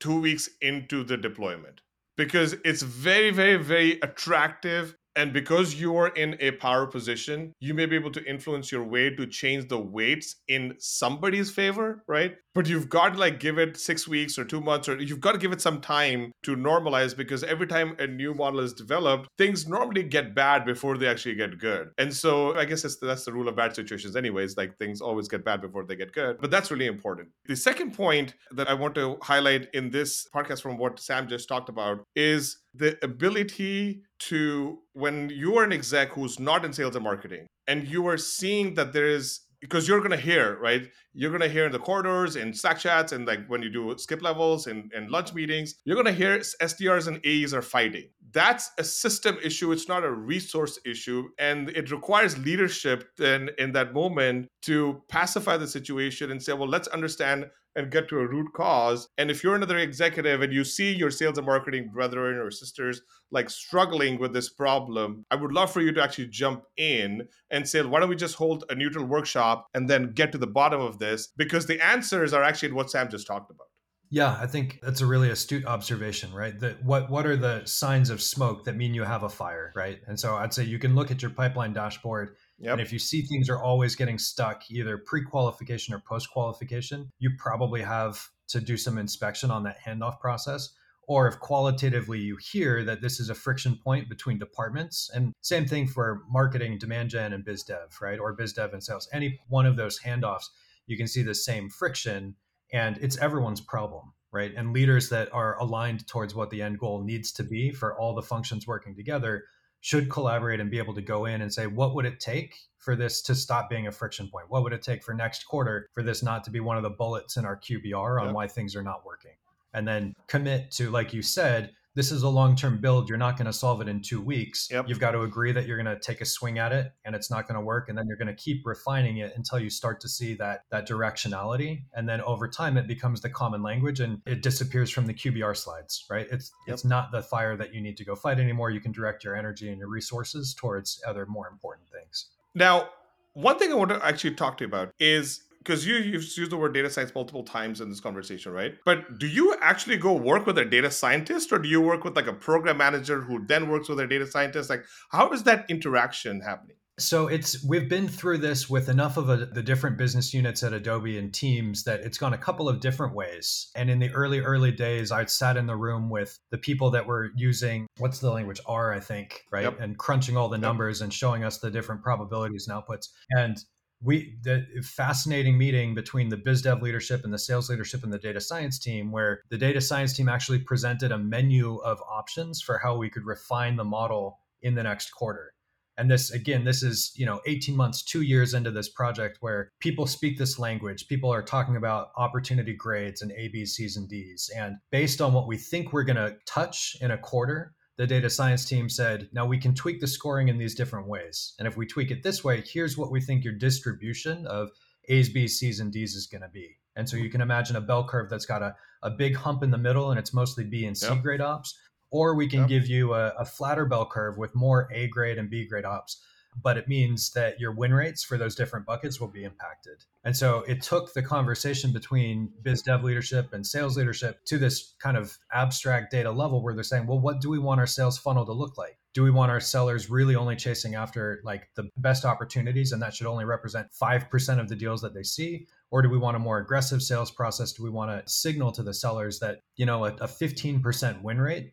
2 0.00 0.20
weeks 0.20 0.48
into 0.60 1.04
the 1.04 1.16
deployment 1.16 1.80
because 2.16 2.54
it's 2.64 2.82
very 2.82 3.30
very 3.30 3.56
very 3.56 3.98
attractive 4.02 4.96
and 5.16 5.32
because 5.32 5.74
you 5.74 5.96
are 5.96 6.08
in 6.08 6.36
a 6.40 6.52
power 6.52 6.86
position, 6.86 7.52
you 7.60 7.74
may 7.74 7.86
be 7.86 7.96
able 7.96 8.12
to 8.12 8.24
influence 8.24 8.70
your 8.70 8.84
way 8.84 9.10
to 9.10 9.26
change 9.26 9.68
the 9.68 9.78
weights 9.78 10.36
in 10.46 10.74
somebody's 10.78 11.50
favor, 11.50 12.04
right? 12.06 12.36
but 12.56 12.66
you've 12.66 12.88
got 12.88 13.12
to 13.12 13.18
like 13.18 13.38
give 13.38 13.58
it 13.58 13.76
six 13.76 14.08
weeks 14.08 14.38
or 14.38 14.44
two 14.44 14.62
months, 14.62 14.88
or 14.88 14.96
you've 14.96 15.20
got 15.20 15.32
to 15.32 15.38
give 15.38 15.52
it 15.52 15.60
some 15.60 15.78
time 15.78 16.32
to 16.42 16.56
normalize 16.56 17.14
because 17.14 17.44
every 17.44 17.66
time 17.66 17.94
a 17.98 18.06
new 18.06 18.32
model 18.32 18.60
is 18.60 18.72
developed, 18.72 19.28
things 19.36 19.68
normally 19.68 20.02
get 20.02 20.34
bad 20.34 20.64
before 20.64 20.96
they 20.96 21.06
actually 21.06 21.34
get 21.34 21.58
good. 21.58 21.90
And 21.98 22.12
so 22.12 22.56
I 22.56 22.64
guess 22.64 22.80
that's, 22.80 22.96
that's 22.96 23.26
the 23.26 23.32
rule 23.34 23.48
of 23.48 23.56
bad 23.56 23.76
situations, 23.76 24.16
anyways. 24.16 24.56
Like 24.56 24.78
things 24.78 25.02
always 25.02 25.28
get 25.28 25.44
bad 25.44 25.60
before 25.60 25.84
they 25.84 25.96
get 25.96 26.12
good. 26.12 26.38
But 26.40 26.50
that's 26.50 26.70
really 26.70 26.86
important. 26.86 27.28
The 27.44 27.56
second 27.56 27.92
point 27.92 28.34
that 28.52 28.70
I 28.70 28.72
want 28.72 28.94
to 28.94 29.18
highlight 29.20 29.68
in 29.74 29.90
this 29.90 30.26
podcast 30.34 30.62
from 30.62 30.78
what 30.78 30.98
Sam 30.98 31.28
just 31.28 31.50
talked 31.50 31.68
about 31.68 32.04
is 32.14 32.56
the 32.76 32.98
ability 33.02 34.02
to, 34.18 34.78
when 34.92 35.30
you 35.30 35.56
are 35.56 35.64
an 35.64 35.72
exec 35.72 36.10
who's 36.10 36.38
not 36.38 36.64
in 36.64 36.72
sales 36.72 36.94
and 36.96 37.04
marketing, 37.04 37.46
and 37.66 37.86
you 37.88 38.06
are 38.06 38.16
seeing 38.16 38.74
that 38.74 38.92
there 38.92 39.06
is 39.06 39.40
because 39.60 39.88
you're 39.88 40.00
gonna 40.00 40.16
hear 40.16 40.58
right? 40.60 40.88
You're 41.12 41.32
gonna 41.32 41.48
hear 41.48 41.66
in 41.66 41.72
the 41.72 41.78
corridors 41.78 42.36
in 42.36 42.52
slack 42.52 42.78
chats 42.78 43.12
and 43.12 43.26
like 43.26 43.46
when 43.48 43.62
you 43.62 43.70
do 43.70 43.94
skip 43.98 44.22
levels 44.22 44.66
and, 44.66 44.92
and 44.94 45.10
lunch 45.10 45.32
meetings 45.32 45.74
you're 45.84 45.96
gonna 45.96 46.12
hear 46.12 46.38
sdrs 46.38 47.08
and 47.08 47.20
aes 47.24 47.54
are 47.54 47.62
fighting 47.62 48.08
that's 48.36 48.70
a 48.76 48.84
system 48.84 49.38
issue 49.42 49.72
it's 49.72 49.88
not 49.88 50.04
a 50.04 50.10
resource 50.10 50.78
issue 50.84 51.26
and 51.38 51.70
it 51.70 51.90
requires 51.90 52.36
leadership 52.36 53.08
then 53.16 53.48
in 53.56 53.72
that 53.72 53.94
moment 53.94 54.46
to 54.60 55.02
pacify 55.08 55.56
the 55.56 55.66
situation 55.66 56.30
and 56.30 56.42
say 56.42 56.52
well 56.52 56.68
let's 56.68 56.88
understand 56.88 57.46
and 57.76 57.90
get 57.90 58.08
to 58.08 58.18
a 58.18 58.26
root 58.26 58.52
cause. 58.54 59.08
And 59.18 59.30
if 59.30 59.44
you're 59.44 59.54
another 59.54 59.76
executive 59.76 60.40
and 60.40 60.52
you 60.52 60.64
see 60.64 60.94
your 60.94 61.10
sales 61.10 61.36
and 61.36 61.46
marketing 61.46 61.90
brethren 61.92 62.38
or 62.38 62.50
sisters 62.50 63.02
like 63.30 63.50
struggling 63.50 64.18
with 64.18 64.32
this 64.32 64.48
problem, 64.48 65.26
I 65.30 65.36
would 65.36 65.52
love 65.52 65.70
for 65.70 65.82
you 65.82 65.92
to 65.92 66.02
actually 66.02 66.28
jump 66.28 66.64
in 66.78 67.28
and 67.50 67.68
say, 67.68 67.82
why 67.82 68.00
don't 68.00 68.08
we 68.08 68.16
just 68.16 68.36
hold 68.36 68.64
a 68.70 68.74
neutral 68.74 69.04
workshop 69.04 69.66
and 69.74 69.88
then 69.88 70.12
get 70.12 70.32
to 70.32 70.38
the 70.38 70.46
bottom 70.46 70.80
of 70.80 70.98
this? 70.98 71.28
Because 71.36 71.66
the 71.66 71.84
answers 71.84 72.32
are 72.32 72.42
actually 72.42 72.72
what 72.72 72.90
Sam 72.90 73.10
just 73.10 73.26
talked 73.26 73.50
about. 73.50 73.66
Yeah, 74.08 74.38
I 74.40 74.46
think 74.46 74.78
that's 74.82 75.00
a 75.00 75.06
really 75.06 75.30
astute 75.30 75.66
observation, 75.66 76.32
right? 76.32 76.58
That 76.60 76.84
what 76.84 77.10
what 77.10 77.26
are 77.26 77.36
the 77.36 77.64
signs 77.64 78.10
of 78.10 78.22
smoke 78.22 78.64
that 78.64 78.76
mean 78.76 78.94
you 78.94 79.02
have 79.02 79.24
a 79.24 79.28
fire, 79.28 79.72
right? 79.74 80.00
And 80.06 80.18
so 80.18 80.36
I'd 80.36 80.54
say 80.54 80.64
you 80.64 80.78
can 80.78 80.94
look 80.94 81.10
at 81.10 81.22
your 81.22 81.30
pipeline 81.32 81.72
dashboard 81.72 82.36
Yep. 82.58 82.72
And 82.72 82.80
if 82.80 82.92
you 82.92 82.98
see 82.98 83.22
things 83.22 83.50
are 83.50 83.62
always 83.62 83.94
getting 83.94 84.18
stuck, 84.18 84.70
either 84.70 84.98
pre 84.98 85.22
qualification 85.22 85.94
or 85.94 86.00
post 86.00 86.30
qualification, 86.30 87.10
you 87.18 87.30
probably 87.38 87.82
have 87.82 88.28
to 88.48 88.60
do 88.60 88.76
some 88.76 88.98
inspection 88.98 89.50
on 89.50 89.62
that 89.64 89.78
handoff 89.84 90.20
process. 90.20 90.70
Or 91.08 91.28
if 91.28 91.38
qualitatively 91.38 92.18
you 92.18 92.36
hear 92.36 92.82
that 92.84 93.00
this 93.00 93.20
is 93.20 93.30
a 93.30 93.34
friction 93.34 93.78
point 93.84 94.08
between 94.08 94.38
departments, 94.38 95.08
and 95.14 95.32
same 95.40 95.66
thing 95.66 95.86
for 95.86 96.22
marketing, 96.28 96.78
demand 96.78 97.10
gen, 97.10 97.32
and 97.32 97.44
biz 97.44 97.62
dev, 97.62 97.96
right? 98.00 98.18
Or 98.18 98.32
biz 98.32 98.54
dev 98.54 98.72
and 98.72 98.82
sales, 98.82 99.08
any 99.12 99.38
one 99.48 99.66
of 99.66 99.76
those 99.76 100.00
handoffs, 100.00 100.46
you 100.86 100.96
can 100.96 101.06
see 101.06 101.22
the 101.22 101.34
same 101.34 101.68
friction, 101.68 102.34
and 102.72 102.98
it's 102.98 103.18
everyone's 103.18 103.60
problem, 103.60 104.12
right? 104.32 104.52
And 104.56 104.72
leaders 104.72 105.08
that 105.10 105.32
are 105.32 105.58
aligned 105.58 106.06
towards 106.06 106.34
what 106.34 106.50
the 106.50 106.62
end 106.62 106.78
goal 106.78 107.02
needs 107.02 107.32
to 107.32 107.42
be 107.42 107.72
for 107.72 107.98
all 107.98 108.14
the 108.14 108.22
functions 108.22 108.66
working 108.66 108.94
together 108.94 109.44
should 109.80 110.10
collaborate 110.10 110.58
and 110.58 110.70
be 110.70 110.78
able 110.78 110.94
to 110.94 111.02
go 111.02 111.26
in 111.26 111.42
and 111.42 111.52
say, 111.52 111.66
what 111.66 111.94
would 111.94 112.06
it 112.06 112.18
take 112.18 112.56
for 112.78 112.96
this 112.96 113.22
to 113.22 113.34
stop 113.34 113.70
being 113.70 113.86
a 113.86 113.92
friction 113.92 114.28
point? 114.28 114.46
What 114.48 114.62
would 114.64 114.72
it 114.72 114.82
take 114.82 115.02
for 115.02 115.14
next 115.14 115.44
quarter 115.44 115.88
for 115.92 116.02
this 116.02 116.22
not 116.22 116.42
to 116.44 116.50
be 116.50 116.60
one 116.60 116.76
of 116.76 116.82
the 116.82 116.90
bullets 116.90 117.36
in 117.36 117.44
our 117.44 117.56
QBR 117.56 118.20
on 118.20 118.26
yep. 118.26 118.34
why 118.34 118.48
things 118.48 118.74
are 118.74 118.82
not 118.82 119.06
working? 119.06 119.36
And 119.74 119.86
then 119.86 120.14
commit 120.26 120.70
to, 120.72 120.90
like 120.90 121.12
you 121.12 121.22
said, 121.22 121.72
this 121.96 122.12
is 122.12 122.22
a 122.22 122.28
long-term 122.28 122.78
build 122.78 123.08
you're 123.08 123.18
not 123.18 123.36
going 123.36 123.46
to 123.46 123.52
solve 123.52 123.80
it 123.80 123.88
in 123.88 124.00
two 124.00 124.20
weeks 124.20 124.68
yep. 124.70 124.88
you've 124.88 125.00
got 125.00 125.12
to 125.12 125.22
agree 125.22 125.50
that 125.50 125.66
you're 125.66 125.82
going 125.82 125.92
to 125.92 125.98
take 125.98 126.20
a 126.20 126.24
swing 126.24 126.58
at 126.58 126.72
it 126.72 126.92
and 127.04 127.16
it's 127.16 127.30
not 127.30 127.48
going 127.48 127.56
to 127.56 127.60
work 127.60 127.88
and 127.88 127.98
then 127.98 128.06
you're 128.06 128.16
going 128.16 128.28
to 128.28 128.34
keep 128.34 128.64
refining 128.64 129.16
it 129.16 129.32
until 129.34 129.58
you 129.58 129.68
start 129.68 130.00
to 130.00 130.08
see 130.08 130.34
that 130.34 130.60
that 130.70 130.86
directionality 130.88 131.82
and 131.94 132.08
then 132.08 132.20
over 132.20 132.46
time 132.46 132.76
it 132.76 132.86
becomes 132.86 133.20
the 133.20 133.30
common 133.30 133.62
language 133.62 133.98
and 133.98 134.20
it 134.26 134.42
disappears 134.42 134.90
from 134.90 135.06
the 135.06 135.14
qbr 135.14 135.56
slides 135.56 136.04
right 136.08 136.28
it's 136.30 136.52
yep. 136.68 136.74
it's 136.74 136.84
not 136.84 137.10
the 137.10 137.22
fire 137.22 137.56
that 137.56 137.74
you 137.74 137.80
need 137.80 137.96
to 137.96 138.04
go 138.04 138.14
fight 138.14 138.38
anymore 138.38 138.70
you 138.70 138.80
can 138.80 138.92
direct 138.92 139.24
your 139.24 139.34
energy 139.34 139.68
and 139.68 139.78
your 139.78 139.88
resources 139.88 140.54
towards 140.54 141.02
other 141.06 141.26
more 141.26 141.48
important 141.48 141.88
things 141.88 142.28
now 142.54 142.88
one 143.32 143.58
thing 143.58 143.72
i 143.72 143.74
want 143.74 143.90
to 143.90 144.04
actually 144.04 144.34
talk 144.34 144.58
to 144.58 144.64
you 144.64 144.68
about 144.68 144.92
is 145.00 145.42
because 145.66 145.86
you 145.86 145.96
you've 145.96 146.36
used 146.36 146.50
the 146.50 146.56
word 146.56 146.74
data 146.74 146.88
science 146.88 147.12
multiple 147.14 147.42
times 147.42 147.80
in 147.80 147.88
this 147.88 148.00
conversation, 148.00 148.52
right? 148.52 148.74
But 148.84 149.18
do 149.18 149.26
you 149.26 149.56
actually 149.60 149.96
go 149.96 150.12
work 150.12 150.46
with 150.46 150.58
a 150.58 150.64
data 150.64 150.90
scientist, 150.90 151.52
or 151.52 151.58
do 151.58 151.68
you 151.68 151.80
work 151.80 152.04
with 152.04 152.14
like 152.14 152.28
a 152.28 152.32
program 152.32 152.76
manager 152.78 153.20
who 153.20 153.44
then 153.46 153.68
works 153.68 153.88
with 153.88 153.98
a 154.00 154.06
data 154.06 154.26
scientist? 154.26 154.70
Like, 154.70 154.84
how 155.10 155.30
is 155.30 155.42
that 155.44 155.66
interaction 155.68 156.40
happening? 156.40 156.76
So 156.98 157.26
it's 157.26 157.62
we've 157.62 157.90
been 157.90 158.08
through 158.08 158.38
this 158.38 158.70
with 158.70 158.88
enough 158.88 159.18
of 159.18 159.28
a, 159.28 159.44
the 159.44 159.62
different 159.62 159.98
business 159.98 160.32
units 160.32 160.62
at 160.62 160.72
Adobe 160.72 161.18
and 161.18 161.32
teams 161.32 161.84
that 161.84 162.00
it's 162.00 162.16
gone 162.16 162.32
a 162.32 162.38
couple 162.38 162.70
of 162.70 162.80
different 162.80 163.14
ways. 163.14 163.70
And 163.76 163.90
in 163.90 163.98
the 163.98 164.10
early 164.12 164.40
early 164.40 164.72
days, 164.72 165.12
I'd 165.12 165.28
sat 165.28 165.58
in 165.58 165.66
the 165.66 165.76
room 165.76 166.08
with 166.08 166.38
the 166.50 166.56
people 166.56 166.90
that 166.92 167.06
were 167.06 167.32
using 167.36 167.86
what's 167.98 168.20
the 168.20 168.30
language 168.30 168.60
R, 168.64 168.94
I 168.94 169.00
think, 169.00 169.44
right, 169.52 169.64
yep. 169.64 169.78
and 169.78 169.98
crunching 169.98 170.38
all 170.38 170.48
the 170.48 170.56
numbers 170.56 171.00
yep. 171.00 171.04
and 171.04 171.12
showing 171.12 171.44
us 171.44 171.58
the 171.58 171.70
different 171.70 172.02
probabilities 172.02 172.66
and 172.66 172.82
outputs. 172.82 173.08
And 173.28 173.58
we 174.02 174.36
the 174.42 174.66
fascinating 174.82 175.56
meeting 175.56 175.94
between 175.94 176.28
the 176.28 176.36
biz 176.36 176.62
dev 176.62 176.82
leadership 176.82 177.24
and 177.24 177.32
the 177.32 177.38
sales 177.38 177.70
leadership 177.70 178.04
and 178.04 178.12
the 178.12 178.18
data 178.18 178.40
science 178.40 178.78
team 178.78 179.10
where 179.10 179.40
the 179.48 179.58
data 179.58 179.80
science 179.80 180.12
team 180.12 180.28
actually 180.28 180.58
presented 180.58 181.12
a 181.12 181.18
menu 181.18 181.76
of 181.78 182.00
options 182.08 182.60
for 182.60 182.78
how 182.78 182.96
we 182.96 183.08
could 183.08 183.24
refine 183.24 183.76
the 183.76 183.84
model 183.84 184.38
in 184.62 184.74
the 184.74 184.82
next 184.82 185.10
quarter. 185.10 185.52
And 185.98 186.10
this 186.10 186.30
again 186.30 186.64
this 186.64 186.82
is 186.82 187.12
you 187.16 187.24
know 187.24 187.40
18 187.46 187.74
months 187.74 188.02
2 188.02 188.20
years 188.20 188.52
into 188.52 188.70
this 188.70 188.90
project 188.90 189.38
where 189.40 189.72
people 189.80 190.06
speak 190.06 190.36
this 190.36 190.58
language. 190.58 191.08
People 191.08 191.32
are 191.32 191.42
talking 191.42 191.76
about 191.76 192.08
opportunity 192.16 192.74
grades 192.74 193.22
and 193.22 193.32
a 193.32 193.48
b 193.48 193.64
c's 193.64 193.96
and 193.96 194.08
d's. 194.08 194.50
And 194.54 194.76
based 194.90 195.22
on 195.22 195.32
what 195.32 195.48
we 195.48 195.56
think 195.56 195.92
we're 195.92 196.04
going 196.04 196.16
to 196.16 196.36
touch 196.46 196.96
in 197.00 197.12
a 197.12 197.18
quarter 197.18 197.72
the 197.96 198.06
data 198.06 198.28
science 198.28 198.64
team 198.64 198.88
said, 198.88 199.28
now 199.32 199.46
we 199.46 199.58
can 199.58 199.74
tweak 199.74 200.00
the 200.00 200.06
scoring 200.06 200.48
in 200.48 200.58
these 200.58 200.74
different 200.74 201.08
ways. 201.08 201.54
And 201.58 201.66
if 201.66 201.76
we 201.76 201.86
tweak 201.86 202.10
it 202.10 202.22
this 202.22 202.44
way, 202.44 202.62
here's 202.66 202.96
what 202.96 203.10
we 203.10 203.20
think 203.20 203.42
your 203.42 203.54
distribution 203.54 204.46
of 204.46 204.70
A's, 205.08 205.28
B's, 205.28 205.58
C's, 205.58 205.80
and 205.80 205.92
D's 205.92 206.14
is 206.14 206.26
going 206.26 206.42
to 206.42 206.48
be. 206.48 206.76
And 206.96 207.08
so 207.08 207.16
you 207.16 207.30
can 207.30 207.40
imagine 207.40 207.76
a 207.76 207.80
bell 207.80 208.06
curve 208.06 208.28
that's 208.28 208.46
got 208.46 208.62
a, 208.62 208.74
a 209.02 209.10
big 209.10 209.36
hump 209.36 209.62
in 209.62 209.70
the 209.70 209.78
middle 209.78 210.10
and 210.10 210.18
it's 210.18 210.34
mostly 210.34 210.64
B 210.64 210.84
and 210.86 210.96
C 210.96 211.06
yep. 211.06 211.22
grade 211.22 211.40
ops. 211.40 211.78
Or 212.10 212.34
we 212.34 212.48
can 212.48 212.60
yep. 212.60 212.68
give 212.68 212.86
you 212.86 213.14
a, 213.14 213.28
a 213.38 213.44
flatter 213.44 213.86
bell 213.86 214.06
curve 214.06 214.38
with 214.38 214.54
more 214.54 214.88
A 214.92 215.08
grade 215.08 215.38
and 215.38 215.50
B 215.50 215.66
grade 215.66 215.84
ops 215.84 216.22
but 216.62 216.76
it 216.76 216.88
means 216.88 217.30
that 217.32 217.60
your 217.60 217.72
win 217.72 217.92
rates 217.92 218.24
for 218.24 218.38
those 218.38 218.54
different 218.54 218.86
buckets 218.86 219.20
will 219.20 219.28
be 219.28 219.44
impacted. 219.44 220.04
And 220.24 220.36
so 220.36 220.60
it 220.66 220.82
took 220.82 221.12
the 221.12 221.22
conversation 221.22 221.92
between 221.92 222.50
biz 222.62 222.82
dev 222.82 223.04
leadership 223.04 223.52
and 223.52 223.66
sales 223.66 223.96
leadership 223.96 224.44
to 224.46 224.58
this 224.58 224.94
kind 224.98 225.16
of 225.16 225.38
abstract 225.52 226.10
data 226.10 226.30
level 226.30 226.62
where 226.62 226.74
they're 226.74 226.82
saying, 226.82 227.06
well, 227.06 227.20
what 227.20 227.40
do 227.40 227.50
we 227.50 227.58
want 227.58 227.80
our 227.80 227.86
sales 227.86 228.18
funnel 228.18 228.46
to 228.46 228.52
look 228.52 228.78
like? 228.78 228.98
Do 229.14 229.22
we 229.22 229.30
want 229.30 229.50
our 229.50 229.60
sellers 229.60 230.10
really 230.10 230.34
only 230.34 230.56
chasing 230.56 230.94
after 230.94 231.40
like 231.44 231.70
the 231.74 231.88
best 231.96 232.24
opportunities 232.24 232.92
and 232.92 233.00
that 233.02 233.14
should 233.14 233.26
only 233.26 233.44
represent 233.44 233.88
5% 233.92 234.60
of 234.60 234.68
the 234.68 234.76
deals 234.76 235.00
that 235.02 235.14
they 235.14 235.22
see? 235.22 235.66
Or 235.90 236.02
do 236.02 236.10
we 236.10 236.18
want 236.18 236.36
a 236.36 236.40
more 236.40 236.58
aggressive 236.58 237.02
sales 237.02 237.30
process? 237.30 237.72
Do 237.72 237.82
we 237.82 237.90
want 237.90 238.10
to 238.10 238.30
signal 238.30 238.72
to 238.72 238.82
the 238.82 238.92
sellers 238.92 239.38
that, 239.38 239.60
you 239.76 239.86
know, 239.86 240.04
a, 240.04 240.12
a 240.14 240.26
15% 240.26 241.22
win 241.22 241.40
rate 241.40 241.72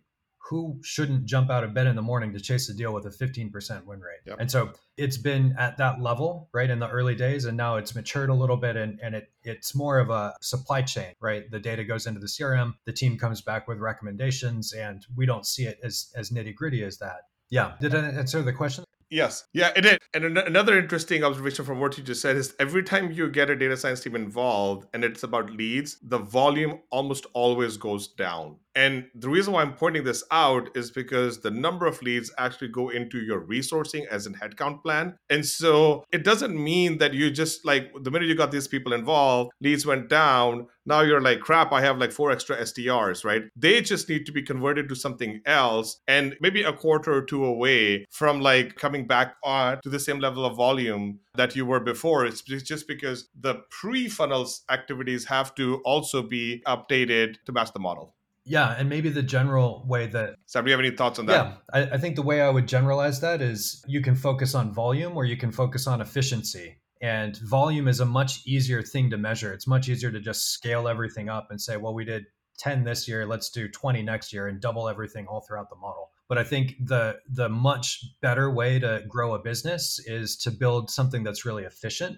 who 0.54 0.80
shouldn't 0.84 1.26
jump 1.26 1.50
out 1.50 1.63
of 1.63 1.74
bed 1.74 1.88
in 1.88 1.96
the 1.96 2.02
morning 2.02 2.32
to 2.32 2.39
chase 2.39 2.70
a 2.70 2.76
deal 2.76 2.94
with 2.94 3.08
a 3.08 3.10
15% 3.10 3.86
win 3.86 4.00
rate? 4.00 4.20
Yep. 4.28 4.38
And 4.39 4.52
so 4.52 4.72
it's 4.98 5.18
been 5.18 5.56
at 5.58 5.78
that 5.78 6.00
level, 6.00 6.48
right, 6.54 6.70
in 6.70 6.78
the 6.78 6.88
early 6.88 7.16
days, 7.16 7.46
and 7.46 7.58
now 7.58 7.78
it's 7.78 7.96
matured 7.96 8.30
a 8.30 8.36
little 8.36 8.56
bit 8.56 8.76
and, 8.76 9.00
and 9.02 9.16
it 9.16 9.32
it's 9.44 9.74
more 9.74 9.98
of 9.98 10.12
a 10.12 10.36
supply 10.42 10.84
chain, 10.84 11.16
right? 11.20 11.50
The 11.50 11.60
data 11.60 11.84
goes 11.84 12.06
into 12.06 12.20
the 12.20 12.28
CRM, 12.28 12.76
the 12.86 12.94
team 12.94 13.18
comes 13.18 13.42
back 13.42 13.68
with 13.68 13.80
recommendations, 13.80 14.74
and 14.74 15.04
we 15.16 15.26
don't 15.26 15.48
see 15.48 15.63
it 15.63 15.80
as 15.84 16.12
as 16.16 16.30
nitty 16.30 16.54
gritty 16.54 16.84
as 16.84 17.00
that. 17.00 17.22
Yeah. 17.50 17.74
Did 17.82 17.96
I 17.96 18.10
answer 18.10 18.44
the 18.44 18.54
question? 18.54 18.84
Yes. 19.10 19.46
Yeah, 19.54 19.72
it 19.76 19.82
did. 19.82 20.00
And 20.13 20.26
an- 20.26 20.38
another 20.38 20.78
interesting 20.78 21.24
observation 21.24 21.66
from 21.66 21.80
what 21.80 21.98
you 21.98 22.04
just 22.04 22.22
said 22.22 22.36
is 22.36 22.56
every 22.60 22.84
time 22.84 23.12
you 23.12 23.28
get 23.30 23.50
a 23.50 23.56
data 23.56 23.76
science 23.76 24.02
team 24.02 24.16
involved 24.16 24.88
and 24.94 25.04
it's 25.04 25.24
about 25.24 25.50
leads, 25.52 25.98
the 26.02 26.20
volume 26.20 26.80
almost 26.92 27.26
always 27.34 27.78
goes 27.78 28.08
down. 28.08 28.58
And 28.76 29.06
the 29.14 29.30
reason 29.30 29.54
why 29.54 29.62
I'm 29.62 29.74
pointing 29.74 30.04
this 30.04 30.24
out 30.32 30.70
is 30.76 30.92
because 30.92 31.42
the 31.42 31.52
number 31.52 31.86
of 31.86 32.02
leads 32.02 32.32
actually 32.38 32.70
go 32.70 32.90
into 32.90 33.20
your 33.20 33.42
resourcing 33.42 34.08
as 34.08 34.26
an 34.26 34.36
headcount 34.36 34.82
plan. 34.82 35.16
And 35.30 35.46
so 35.46 36.04
it 36.12 36.24
doesn't 36.24 36.56
mean 36.56 36.98
that 36.98 37.14
you 37.14 37.30
just 37.30 37.66
like 37.66 37.92
the 38.02 38.12
minute 38.12 38.28
you 38.28 38.36
got 38.36 38.52
these 38.52 38.68
people 38.68 38.94
involved, 38.94 39.52
leads 39.62 39.86
went 39.86 40.10
down. 40.10 40.68
Now 40.86 41.02
you're 41.02 41.22
like, 41.22 41.40
crap, 41.40 41.72
I 41.72 41.82
have 41.82 41.98
like 41.98 42.12
four 42.12 42.32
extra 42.32 42.58
SDRs, 42.58 43.24
right? 43.24 43.44
They 43.56 43.82
just 43.82 44.10
need 44.10 44.26
to 44.26 44.32
be 44.32 44.42
converted 44.42 44.90
to 44.90 44.96
something 44.96 45.42
else 45.46 46.02
and 46.08 46.36
maybe 46.42 46.64
a 46.64 46.74
quarter 46.74 47.14
or 47.14 47.22
two 47.22 47.46
away 47.46 48.06
from 48.10 48.42
like 48.42 48.76
coming 48.76 49.08
back 49.08 49.36
on 49.44 49.82
to 49.84 49.90
the 49.90 50.00
same 50.00 50.20
level 50.20 50.46
of 50.46 50.58
volume 50.58 51.20
that 51.36 51.56
you 51.56 51.66
were 51.66 51.80
before. 51.80 52.26
It's 52.26 52.42
just 52.42 52.88
because 52.88 53.30
the 53.40 53.64
pre 53.70 54.10
funnels 54.10 54.64
activities 54.70 55.26
have 55.26 55.56
to 55.56 55.78
also 55.86 56.22
be 56.22 56.62
updated 56.68 57.36
to 57.46 57.52
match 57.52 57.72
the 57.72 57.80
model. 57.80 58.14
Yeah, 58.46 58.76
and 58.78 58.90
maybe 58.90 59.10
the 59.10 59.24
general 59.24 59.86
way 59.88 60.08
that. 60.08 60.36
Sam, 60.46 60.66
do 60.66 60.70
you 60.70 60.78
have 60.78 60.86
any 60.86 60.96
thoughts 60.96 61.20
on 61.20 61.28
that? 61.28 61.34
Yeah, 61.34 61.54
I, 61.74 61.96
I 61.96 61.98
think 61.98 62.16
the 62.16 62.22
way 62.22 62.42
I 62.42 62.50
would 62.50 62.68
generalize 62.68 63.22
that 63.22 63.42
is 63.42 63.84
you 63.88 64.02
can 64.02 64.16
focus 64.16 64.54
on 64.54 64.74
volume 64.74 65.16
or 65.16 65.26
you 65.26 65.38
can 65.38 65.52
focus 65.52 65.88
on 65.88 66.02
efficiency. 66.02 66.78
And 67.02 67.38
volume 67.38 67.88
is 67.88 68.00
a 68.00 68.06
much 68.06 68.46
easier 68.46 68.82
thing 68.82 69.10
to 69.10 69.18
measure. 69.18 69.54
It's 69.54 69.68
much 69.68 69.90
easier 69.90 70.12
to 70.12 70.20
just 70.20 70.52
scale 70.52 70.88
everything 70.88 71.30
up 71.30 71.48
and 71.50 71.60
say, 71.60 71.78
well, 71.78 71.94
we 71.94 72.06
did 72.06 72.26
10 72.60 72.84
this 72.84 73.08
year, 73.08 73.26
let's 73.26 73.50
do 73.50 73.68
20 73.68 74.04
next 74.04 74.32
year 74.32 74.48
and 74.48 74.62
double 74.62 74.88
everything 74.88 75.26
all 75.28 75.42
throughout 75.42 75.70
the 75.70 75.76
model. 75.76 76.12
But 76.30 76.38
I 76.38 76.44
think 76.44 76.76
the 76.80 77.20
the 77.30 77.50
much 77.50 78.04
better 78.22 78.50
way 78.50 78.80
to 78.80 79.04
grow 79.08 79.36
a 79.36 79.40
business 79.40 80.00
is 80.06 80.38
to 80.38 80.52
build 80.52 80.90
something 80.90 81.24
that's 81.24 81.46
really 81.46 81.64
efficient 81.64 82.18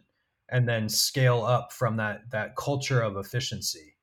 and 0.50 0.70
then 0.70 0.88
scale 0.88 1.44
up 1.44 1.74
from 1.74 1.98
that 1.98 2.30
that 2.32 2.56
culture 2.56 3.02
of 3.02 3.18
efficiency 3.18 3.95